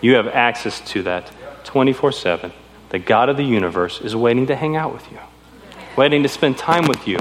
You 0.00 0.14
have 0.14 0.28
access 0.28 0.80
to 0.92 1.02
that 1.04 1.30
24 1.64 2.12
7. 2.12 2.52
The 2.90 2.98
God 2.98 3.28
of 3.28 3.36
the 3.36 3.44
universe 3.44 4.00
is 4.00 4.16
waiting 4.16 4.46
to 4.46 4.56
hang 4.56 4.76
out 4.76 4.92
with 4.92 5.10
you, 5.12 5.18
waiting 5.96 6.22
to 6.22 6.28
spend 6.28 6.56
time 6.56 6.86
with 6.86 7.06
you. 7.06 7.18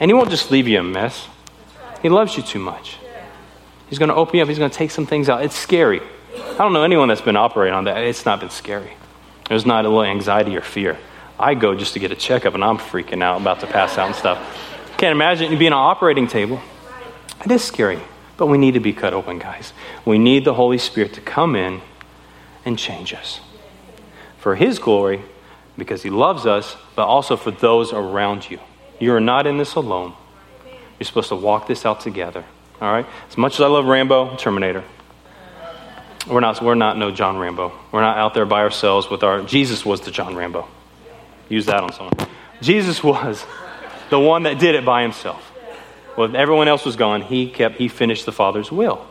And 0.00 0.10
He 0.10 0.14
won't 0.14 0.30
just 0.30 0.50
leave 0.50 0.68
you 0.68 0.80
a 0.80 0.82
mess, 0.82 1.26
He 2.02 2.08
loves 2.08 2.36
you 2.36 2.42
too 2.42 2.58
much. 2.58 2.98
He's 3.88 3.98
going 3.98 4.10
to 4.10 4.14
open 4.14 4.36
you 4.36 4.42
up, 4.42 4.48
He's 4.48 4.58
going 4.58 4.70
to 4.70 4.76
take 4.76 4.90
some 4.90 5.06
things 5.06 5.28
out. 5.28 5.42
It's 5.42 5.56
scary. 5.56 6.00
I 6.34 6.58
don't 6.58 6.72
know 6.72 6.82
anyone 6.82 7.08
that's 7.08 7.20
been 7.20 7.36
operating 7.36 7.74
on 7.74 7.84
that. 7.84 7.98
It's 7.98 8.26
not 8.26 8.40
been 8.40 8.50
scary. 8.50 8.92
There's 9.48 9.64
not 9.64 9.84
a 9.84 9.88
little 9.88 10.04
anxiety 10.04 10.56
or 10.56 10.60
fear. 10.60 10.98
I 11.38 11.54
go 11.54 11.74
just 11.74 11.92
to 11.94 11.98
get 11.98 12.10
a 12.10 12.16
checkup 12.16 12.54
and 12.54 12.64
I'm 12.64 12.78
freaking 12.78 13.22
out, 13.22 13.40
about 13.40 13.60
to 13.60 13.66
pass 13.66 13.96
out 13.98 14.06
and 14.06 14.14
stuff. 14.16 14.38
Can't 14.96 15.12
imagine 15.12 15.56
being 15.58 15.72
on 15.72 15.78
an 15.78 15.90
operating 15.96 16.26
table. 16.26 16.60
It 17.44 17.50
is 17.50 17.62
scary. 17.62 18.00
But 18.36 18.46
we 18.46 18.56
need 18.56 18.74
to 18.74 18.80
be 18.80 18.92
cut 18.92 19.14
open, 19.14 19.40
guys. 19.40 19.72
We 20.04 20.18
need 20.18 20.44
the 20.44 20.54
Holy 20.54 20.78
Spirit 20.78 21.14
to 21.14 21.20
come 21.20 21.56
in 21.56 21.80
and 22.64 22.78
change 22.78 23.12
us 23.12 23.40
for 24.38 24.54
His 24.54 24.78
glory, 24.78 25.20
because 25.76 26.02
He 26.02 26.10
loves 26.10 26.46
us, 26.46 26.76
but 26.94 27.06
also 27.06 27.36
for 27.36 27.50
those 27.50 27.92
around 27.92 28.48
you. 28.48 28.58
You 28.98 29.14
are 29.14 29.20
not 29.20 29.46
in 29.46 29.58
this 29.58 29.74
alone. 29.74 30.14
You're 30.98 31.06
supposed 31.06 31.28
to 31.28 31.36
walk 31.36 31.66
this 31.66 31.84
out 31.84 32.00
together. 32.00 32.44
All 32.80 32.92
right? 32.92 33.06
As 33.28 33.36
much 33.36 33.54
as 33.54 33.60
I 33.60 33.66
love 33.66 33.86
Rambo, 33.86 34.36
Terminator, 34.36 34.84
we're 36.28 36.40
not, 36.40 36.62
we're 36.62 36.74
not 36.74 36.96
no 36.96 37.10
John 37.10 37.38
Rambo. 37.38 37.72
We're 37.92 38.00
not 38.00 38.18
out 38.18 38.34
there 38.34 38.46
by 38.46 38.60
ourselves 38.60 39.08
with 39.10 39.22
our. 39.22 39.42
Jesus 39.42 39.84
was 39.84 40.00
the 40.00 40.10
John 40.10 40.36
Rambo. 40.36 40.68
Use 41.48 41.66
that 41.66 41.82
on 41.82 41.92
someone. 41.92 42.14
Jesus 42.60 43.02
was 43.04 43.44
the 44.10 44.18
one 44.18 44.44
that 44.44 44.58
did 44.58 44.74
it 44.74 44.84
by 44.84 45.02
himself. 45.02 45.52
Well, 46.16 46.34
everyone 46.36 46.68
else 46.68 46.84
was 46.84 46.96
gone. 46.96 47.22
He 47.22 47.48
kept, 47.48 47.76
he 47.76 47.88
finished 47.88 48.26
the 48.26 48.32
Father's 48.32 48.72
will. 48.72 49.06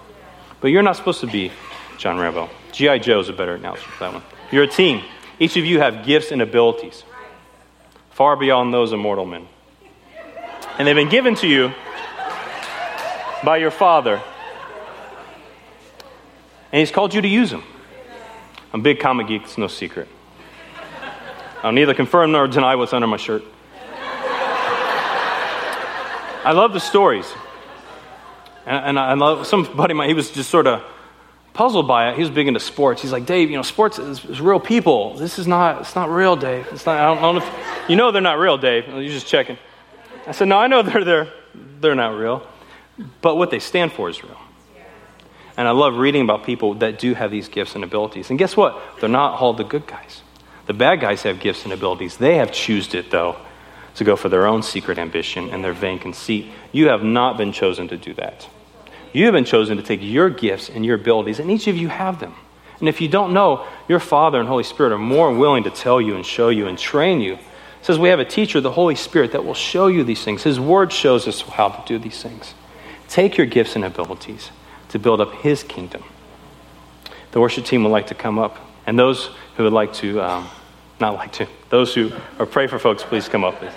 But 0.59 0.69
you're 0.69 0.83
not 0.83 0.95
supposed 0.95 1.21
to 1.21 1.27
be 1.27 1.51
John 1.97 2.17
Rambo. 2.17 2.49
G.I. 2.73 2.99
Joe 2.99 3.19
is 3.19 3.29
a 3.29 3.33
better 3.33 3.55
analogy 3.55 3.83
for 3.83 4.03
that 4.03 4.13
one. 4.13 4.23
You're 4.51 4.63
a 4.63 4.67
team. 4.67 5.03
Each 5.39 5.55
of 5.55 5.65
you 5.65 5.79
have 5.79 6.05
gifts 6.05 6.31
and 6.31 6.41
abilities 6.41 7.03
far 8.11 8.35
beyond 8.35 8.73
those 8.73 8.91
of 8.91 8.99
mortal 8.99 9.25
men. 9.25 9.47
And 10.79 10.87
they've 10.87 10.95
been 10.95 11.09
given 11.09 11.35
to 11.35 11.47
you 11.47 11.71
by 13.43 13.57
your 13.57 13.71
Father. 13.71 14.21
And 16.71 16.79
He's 16.79 16.91
called 16.91 17.13
you 17.13 17.21
to 17.21 17.27
use 17.27 17.51
them. 17.51 17.63
I'm 18.73 18.79
a 18.79 18.83
big 18.83 18.99
comic 18.99 19.27
geek, 19.27 19.43
it's 19.43 19.57
no 19.57 19.67
secret. 19.67 20.07
I'll 21.67 21.73
neither 21.73 21.93
confirm 21.93 22.31
nor 22.31 22.47
deny 22.47 22.75
what's 22.75 22.93
under 22.93 23.07
my 23.07 23.17
shirt. 23.17 23.43
I 26.45 26.53
love 26.53 26.71
the 26.71 26.79
stories. 26.79 27.29
And, 28.65 28.97
and 28.97 28.99
I 28.99 29.15
love 29.15 29.45
somebody, 29.45 29.93
he 30.07 30.13
was 30.13 30.31
just 30.31 30.49
sort 30.49 30.65
of 30.65 30.81
puzzled 31.51 31.85
by 31.85 32.09
it. 32.09 32.15
He 32.15 32.21
was 32.21 32.29
big 32.29 32.47
into 32.47 32.61
sports. 32.61 33.01
He's 33.01 33.11
like, 33.11 33.25
Dave, 33.25 33.49
you 33.49 33.57
know, 33.57 33.63
sports 33.63 33.99
is, 33.99 34.23
is 34.23 34.39
real 34.39 34.61
people. 34.61 35.15
This 35.15 35.39
is 35.39 35.45
not, 35.45 35.81
it's 35.81 35.93
not 35.93 36.09
real, 36.09 36.37
Dave. 36.37 36.65
It's 36.71 36.85
not, 36.85 36.99
I 36.99 37.05
don't, 37.05 37.17
I 37.17 37.21
don't 37.21 37.35
know 37.35 37.41
if, 37.41 37.89
you 37.89 37.97
know 37.97 38.11
they're 38.11 38.21
not 38.21 38.39
real, 38.39 38.57
Dave. 38.57 38.87
You're 38.87 39.03
just 39.03 39.27
checking. 39.27 39.57
I 40.25 40.31
said, 40.31 40.47
no, 40.47 40.57
I 40.57 40.67
know 40.67 40.83
they're, 40.83 41.03
they're, 41.03 41.33
they're 41.81 41.95
not 41.95 42.15
real. 42.17 42.47
But 43.19 43.35
what 43.35 43.51
they 43.51 43.59
stand 43.59 43.91
for 43.91 44.09
is 44.09 44.23
real. 44.23 44.37
And 45.57 45.67
I 45.67 45.71
love 45.71 45.97
reading 45.97 46.21
about 46.21 46.45
people 46.45 46.75
that 46.75 46.97
do 46.97 47.13
have 47.13 47.29
these 47.29 47.49
gifts 47.49 47.75
and 47.75 47.83
abilities. 47.83 48.29
And 48.29 48.39
guess 48.39 48.55
what? 48.55 48.81
They're 49.01 49.09
not 49.09 49.41
all 49.41 49.51
the 49.51 49.65
good 49.65 49.85
guys. 49.85 50.21
The 50.67 50.73
bad 50.73 50.99
guys 50.99 51.23
have 51.23 51.39
gifts 51.39 51.63
and 51.63 51.73
abilities. 51.73 52.17
They 52.17 52.35
have 52.35 52.51
chosen 52.51 52.99
it, 52.99 53.09
though, 53.09 53.37
to 53.95 54.03
go 54.03 54.15
for 54.15 54.29
their 54.29 54.45
own 54.45 54.61
secret 54.61 54.99
ambition 54.99 55.49
and 55.49 55.63
their 55.63 55.73
vain 55.73 55.97
conceit. 55.97 56.51
You 56.71 56.89
have 56.89 57.03
not 57.03 57.37
been 57.37 57.51
chosen 57.51 57.87
to 57.87 57.97
do 57.97 58.13
that. 58.15 58.47
You 59.13 59.25
have 59.25 59.33
been 59.33 59.45
chosen 59.45 59.77
to 59.77 59.83
take 59.83 60.01
your 60.03 60.29
gifts 60.29 60.69
and 60.69 60.85
your 60.85 60.95
abilities, 60.95 61.39
and 61.39 61.49
each 61.49 61.67
of 61.67 61.77
you 61.77 61.87
have 61.87 62.19
them. 62.19 62.35
And 62.79 62.87
if 62.87 63.01
you 63.01 63.07
don't 63.07 63.33
know, 63.33 63.65
your 63.87 63.99
Father 63.99 64.39
and 64.39 64.47
Holy 64.47 64.63
Spirit 64.63 64.91
are 64.91 64.99
more 64.99 65.33
willing 65.33 65.63
to 65.63 65.71
tell 65.71 65.99
you 65.99 66.15
and 66.15 66.25
show 66.25 66.49
you 66.49 66.67
and 66.67 66.77
train 66.77 67.21
you. 67.21 67.33
It 67.33 67.39
says 67.81 67.97
we 67.97 68.09
have 68.09 68.19
a 68.19 68.25
teacher, 68.25 68.61
the 68.61 68.71
Holy 68.71 68.95
Spirit, 68.95 69.31
that 69.31 69.45
will 69.45 69.53
show 69.53 69.87
you 69.87 70.03
these 70.03 70.23
things. 70.23 70.43
His 70.43 70.59
Word 70.59 70.91
shows 70.91 71.27
us 71.27 71.41
how 71.41 71.69
to 71.69 71.83
do 71.87 71.97
these 71.97 72.21
things. 72.21 72.53
Take 73.07 73.37
your 73.37 73.47
gifts 73.47 73.75
and 73.75 73.85
abilities 73.85 74.51
to 74.89 74.99
build 74.99 75.21
up 75.21 75.33
His 75.35 75.63
kingdom. 75.63 76.03
The 77.31 77.39
worship 77.39 77.65
team 77.65 77.83
would 77.83 77.89
like 77.89 78.07
to 78.07 78.15
come 78.15 78.37
up, 78.37 78.57
and 78.87 78.97
those 78.97 79.29
who 79.55 79.63
would 79.63 79.73
like 79.73 79.93
to, 79.93 80.19
um, 80.21 80.49
not 80.99 81.13
like 81.13 81.33
to, 81.33 81.47
those 81.69 81.93
who 81.93 82.09
pray 82.49 82.65
for 82.65 82.79
folks, 82.79 83.03
please 83.03 83.29
come 83.29 83.43
up, 83.43 83.59
please. 83.59 83.73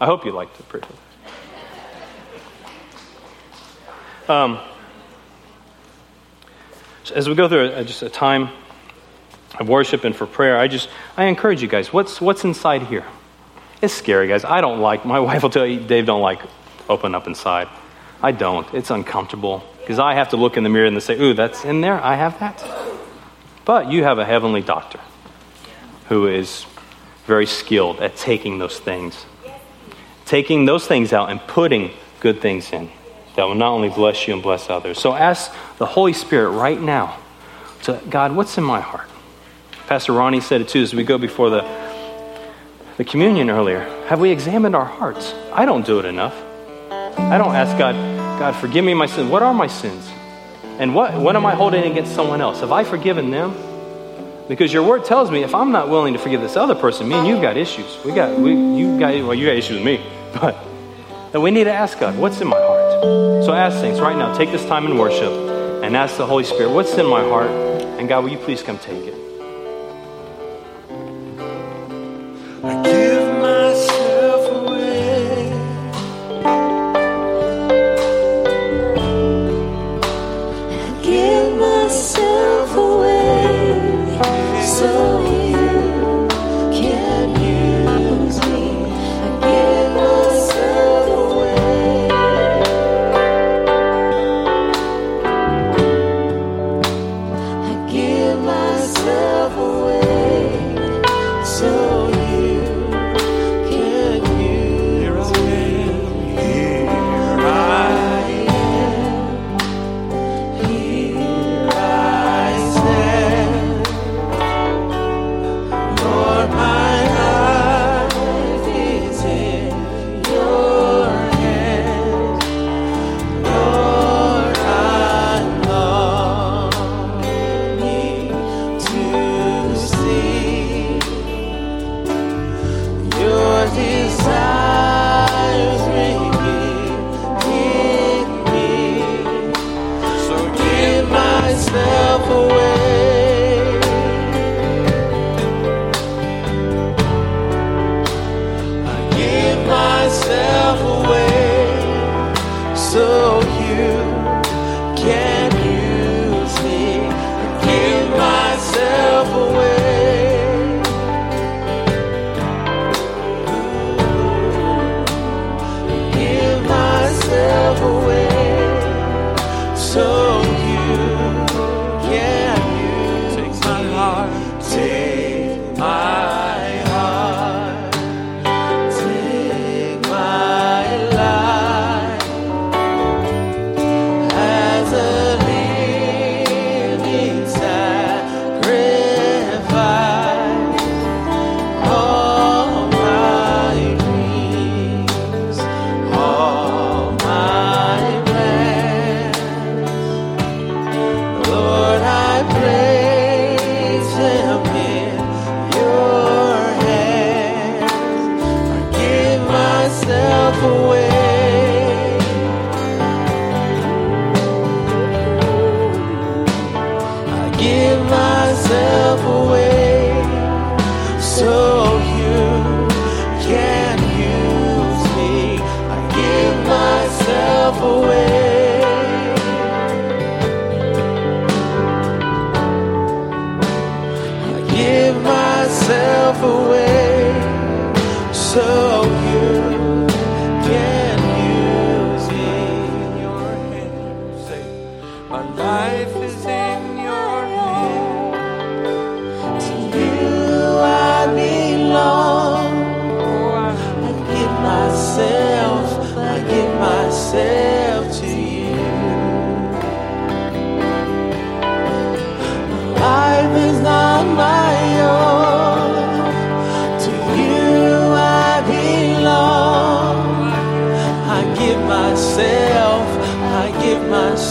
I 0.00 0.06
hope 0.06 0.24
you 0.24 0.32
like 0.32 0.54
to 0.56 0.62
pray 0.64 0.80
for. 0.80 0.94
Um, 4.32 4.60
as 7.14 7.28
we 7.28 7.34
go 7.34 7.48
through 7.48 7.72
a, 7.72 7.84
just 7.84 8.02
a 8.02 8.08
time 8.08 8.50
of 9.58 9.68
worship 9.68 10.04
and 10.04 10.14
for 10.14 10.26
prayer, 10.26 10.58
I 10.58 10.68
just 10.68 10.88
I 11.16 11.24
encourage 11.24 11.60
you 11.62 11.68
guys. 11.68 11.92
What's 11.92 12.20
what's 12.20 12.44
inside 12.44 12.82
here? 12.82 13.04
It's 13.80 13.92
scary, 13.92 14.28
guys. 14.28 14.44
I 14.44 14.60
don't 14.60 14.80
like. 14.80 15.04
My 15.04 15.18
wife 15.28 15.42
will 15.42 15.50
tell 15.50 15.66
you, 15.66 15.80
Dave, 15.80 16.06
don't 16.06 16.22
like 16.22 16.40
open 16.88 17.14
up 17.14 17.26
inside. 17.26 17.68
I 18.22 18.32
don't. 18.32 18.72
It's 18.72 18.90
uncomfortable 18.90 19.64
because 19.80 19.98
I 19.98 20.14
have 20.14 20.28
to 20.30 20.36
look 20.36 20.56
in 20.56 20.62
the 20.62 20.70
mirror 20.70 20.86
and 20.86 21.02
say, 21.02 21.20
"Ooh, 21.20 21.34
that's 21.34 21.64
in 21.64 21.80
there. 21.80 22.00
I 22.02 22.14
have 22.14 22.38
that." 22.38 22.91
But 23.64 23.90
you 23.90 24.04
have 24.04 24.18
a 24.18 24.24
heavenly 24.24 24.62
doctor 24.62 25.00
who 26.08 26.26
is 26.26 26.66
very 27.26 27.46
skilled 27.46 28.00
at 28.00 28.16
taking 28.16 28.58
those 28.58 28.78
things 28.78 29.26
taking 30.32 30.64
those 30.64 30.86
things 30.86 31.12
out 31.12 31.30
and 31.30 31.38
putting 31.46 31.90
good 32.20 32.40
things 32.40 32.72
in 32.72 32.90
that 33.36 33.44
will 33.44 33.54
not 33.54 33.72
only 33.72 33.90
bless 33.90 34.26
you 34.26 34.32
and 34.32 34.42
bless 34.42 34.70
others. 34.70 34.98
So 34.98 35.12
ask 35.12 35.52
the 35.76 35.84
Holy 35.84 36.14
Spirit 36.14 36.52
right 36.52 36.80
now 36.80 37.18
to 37.82 38.00
God, 38.08 38.34
what's 38.34 38.56
in 38.56 38.64
my 38.64 38.80
heart? 38.80 39.10
Pastor 39.88 40.12
Ronnie 40.12 40.40
said 40.40 40.62
it 40.62 40.68
too 40.68 40.80
as 40.80 40.94
we 40.94 41.04
go 41.04 41.18
before 41.18 41.50
the, 41.50 41.62
the 42.96 43.04
communion 43.04 43.50
earlier. 43.50 43.80
Have 44.06 44.20
we 44.20 44.30
examined 44.30 44.74
our 44.74 44.86
hearts? 44.86 45.34
I 45.52 45.66
don't 45.66 45.84
do 45.84 45.98
it 45.98 46.06
enough. 46.06 46.34
I 46.90 47.36
don't 47.36 47.54
ask 47.54 47.76
God, 47.76 47.94
God, 48.38 48.56
forgive 48.56 48.86
me 48.86 48.94
my 48.94 49.04
sins. 49.04 49.30
What 49.30 49.42
are 49.42 49.52
my 49.52 49.66
sins? 49.66 50.10
And 50.78 50.94
what, 50.94 51.14
what 51.14 51.36
am 51.36 51.44
I 51.46 51.54
holding 51.54 51.90
against 51.90 52.14
someone 52.14 52.40
else? 52.40 52.60
Have 52.60 52.72
I 52.72 52.84
forgiven 52.84 53.30
them? 53.30 53.54
Because 54.48 54.72
your 54.72 54.82
word 54.82 55.04
tells 55.04 55.30
me 55.30 55.42
if 55.42 55.54
I'm 55.54 55.72
not 55.72 55.88
willing 55.88 56.12
to 56.14 56.18
forgive 56.18 56.40
this 56.40 56.56
other 56.56 56.74
person, 56.74 57.08
me 57.08 57.14
and 57.14 57.26
you've 57.26 57.42
got 57.42 57.56
issues. 57.56 57.98
We 58.04 58.12
got, 58.12 58.38
we, 58.38 58.52
you 58.52 58.98
got, 58.98 59.14
well, 59.14 59.34
you 59.34 59.46
got 59.46 59.56
issues 59.56 59.76
with 59.76 59.84
me. 59.84 60.04
But 60.40 60.56
that 61.32 61.40
we 61.40 61.50
need 61.50 61.64
to 61.64 61.72
ask 61.72 61.98
God, 61.98 62.16
what's 62.16 62.40
in 62.40 62.48
my 62.48 62.58
heart? 62.58 63.44
So 63.44 63.52
ask 63.52 63.80
things 63.80 64.00
right 64.00 64.16
now. 64.16 64.36
Take 64.36 64.50
this 64.50 64.64
time 64.66 64.86
in 64.86 64.96
worship 64.96 65.32
and 65.82 65.96
ask 65.96 66.16
the 66.16 66.26
Holy 66.26 66.44
Spirit, 66.44 66.70
what's 66.70 66.94
in 66.94 67.06
my 67.06 67.22
heart? 67.22 67.50
And 67.50 68.08
God, 68.08 68.24
will 68.24 68.30
you 68.30 68.38
please 68.38 68.62
come 68.62 68.78
take 68.78 69.04
it? 69.06 69.31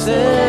Give 0.06 0.40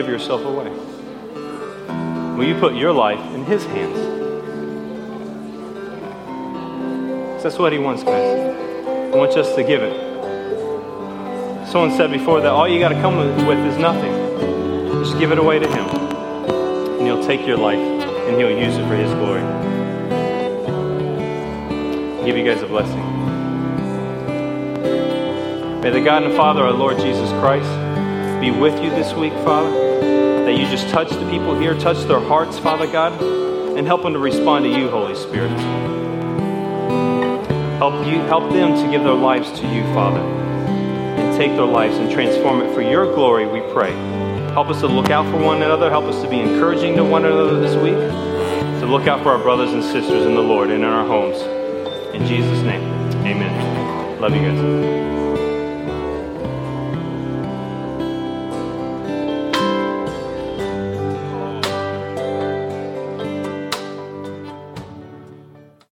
give 0.00 0.08
yourself 0.08 0.42
away? 0.46 0.70
Will 2.34 2.44
you 2.44 2.58
put 2.58 2.74
your 2.74 2.90
life 2.90 3.20
in 3.34 3.44
His 3.44 3.66
hands? 3.66 3.98
That's 7.42 7.58
what 7.58 7.74
He 7.74 7.78
wants, 7.78 8.02
guys. 8.02 9.12
He 9.12 9.18
wants 9.18 9.36
us 9.36 9.54
to 9.56 9.62
give 9.62 9.82
it 9.82 10.10
Someone 11.68 11.94
said 11.96 12.10
before 12.10 12.40
that 12.40 12.50
all 12.50 12.66
you 12.66 12.80
got 12.80 12.88
to 12.88 13.00
come 13.02 13.16
with 13.46 13.58
is 13.58 13.76
nothing. 13.76 14.10
Just 15.04 15.18
give 15.18 15.32
it 15.32 15.38
away 15.38 15.58
to 15.58 15.68
Him, 15.68 15.86
and 15.86 17.06
He'll 17.06 17.22
take 17.22 17.46
your 17.46 17.58
life 17.58 17.78
and 17.78 18.36
He'll 18.38 18.50
use 18.50 18.76
it 18.76 18.88
for 18.88 18.96
His 18.96 19.12
glory. 19.12 19.42
I'll 22.16 22.24
give 22.24 22.38
you 22.38 22.44
guys 22.44 22.62
a 22.62 22.66
blessing. 22.66 22.98
May 25.82 25.90
the 25.90 26.00
God 26.00 26.22
and 26.22 26.34
Father, 26.34 26.62
our 26.62 26.72
Lord 26.72 26.98
Jesus 26.98 27.30
Christ, 27.32 27.70
be 28.40 28.50
with 28.50 28.82
you 28.82 28.88
this 28.88 29.12
week, 29.12 29.34
Father. 29.44 29.70
That 30.00 30.56
you 30.56 30.66
just 30.66 30.88
touch 30.88 31.10
the 31.10 31.28
people 31.30 31.58
here, 31.58 31.78
touch 31.78 32.06
their 32.06 32.20
hearts, 32.20 32.58
Father 32.58 32.90
God, 32.90 33.20
and 33.76 33.86
help 33.86 34.02
them 34.02 34.14
to 34.14 34.18
respond 34.18 34.64
to 34.64 34.70
you, 34.70 34.88
Holy 34.88 35.14
Spirit. 35.14 35.50
Help 37.76 38.06
you 38.06 38.20
help 38.22 38.50
them 38.50 38.74
to 38.82 38.90
give 38.90 39.04
their 39.04 39.14
lives 39.14 39.50
to 39.60 39.66
you, 39.66 39.82
Father, 39.94 40.20
and 40.20 41.36
take 41.36 41.52
their 41.52 41.66
lives 41.66 41.98
and 41.98 42.10
transform 42.10 42.62
it 42.62 42.74
for 42.74 42.80
your 42.80 43.14
glory, 43.14 43.46
we 43.46 43.60
pray. 43.72 43.92
Help 44.52 44.68
us 44.68 44.80
to 44.80 44.86
look 44.86 45.10
out 45.10 45.30
for 45.30 45.36
one 45.36 45.62
another, 45.62 45.90
help 45.90 46.06
us 46.06 46.22
to 46.22 46.28
be 46.28 46.40
encouraging 46.40 46.96
to 46.96 47.04
one 47.04 47.26
another 47.26 47.60
this 47.60 47.76
week, 47.76 47.94
to 48.80 48.86
look 48.86 49.06
out 49.06 49.22
for 49.22 49.32
our 49.32 49.38
brothers 49.42 49.72
and 49.72 49.84
sisters 49.84 50.24
in 50.24 50.34
the 50.34 50.42
Lord 50.42 50.70
and 50.70 50.82
in 50.82 50.88
our 50.88 51.06
homes. 51.06 51.40
In 52.14 52.26
Jesus' 52.26 52.62
name. 52.62 52.82
Amen. 53.26 54.20
Love 54.20 54.34
you 54.34 54.42
guys. 54.42 55.19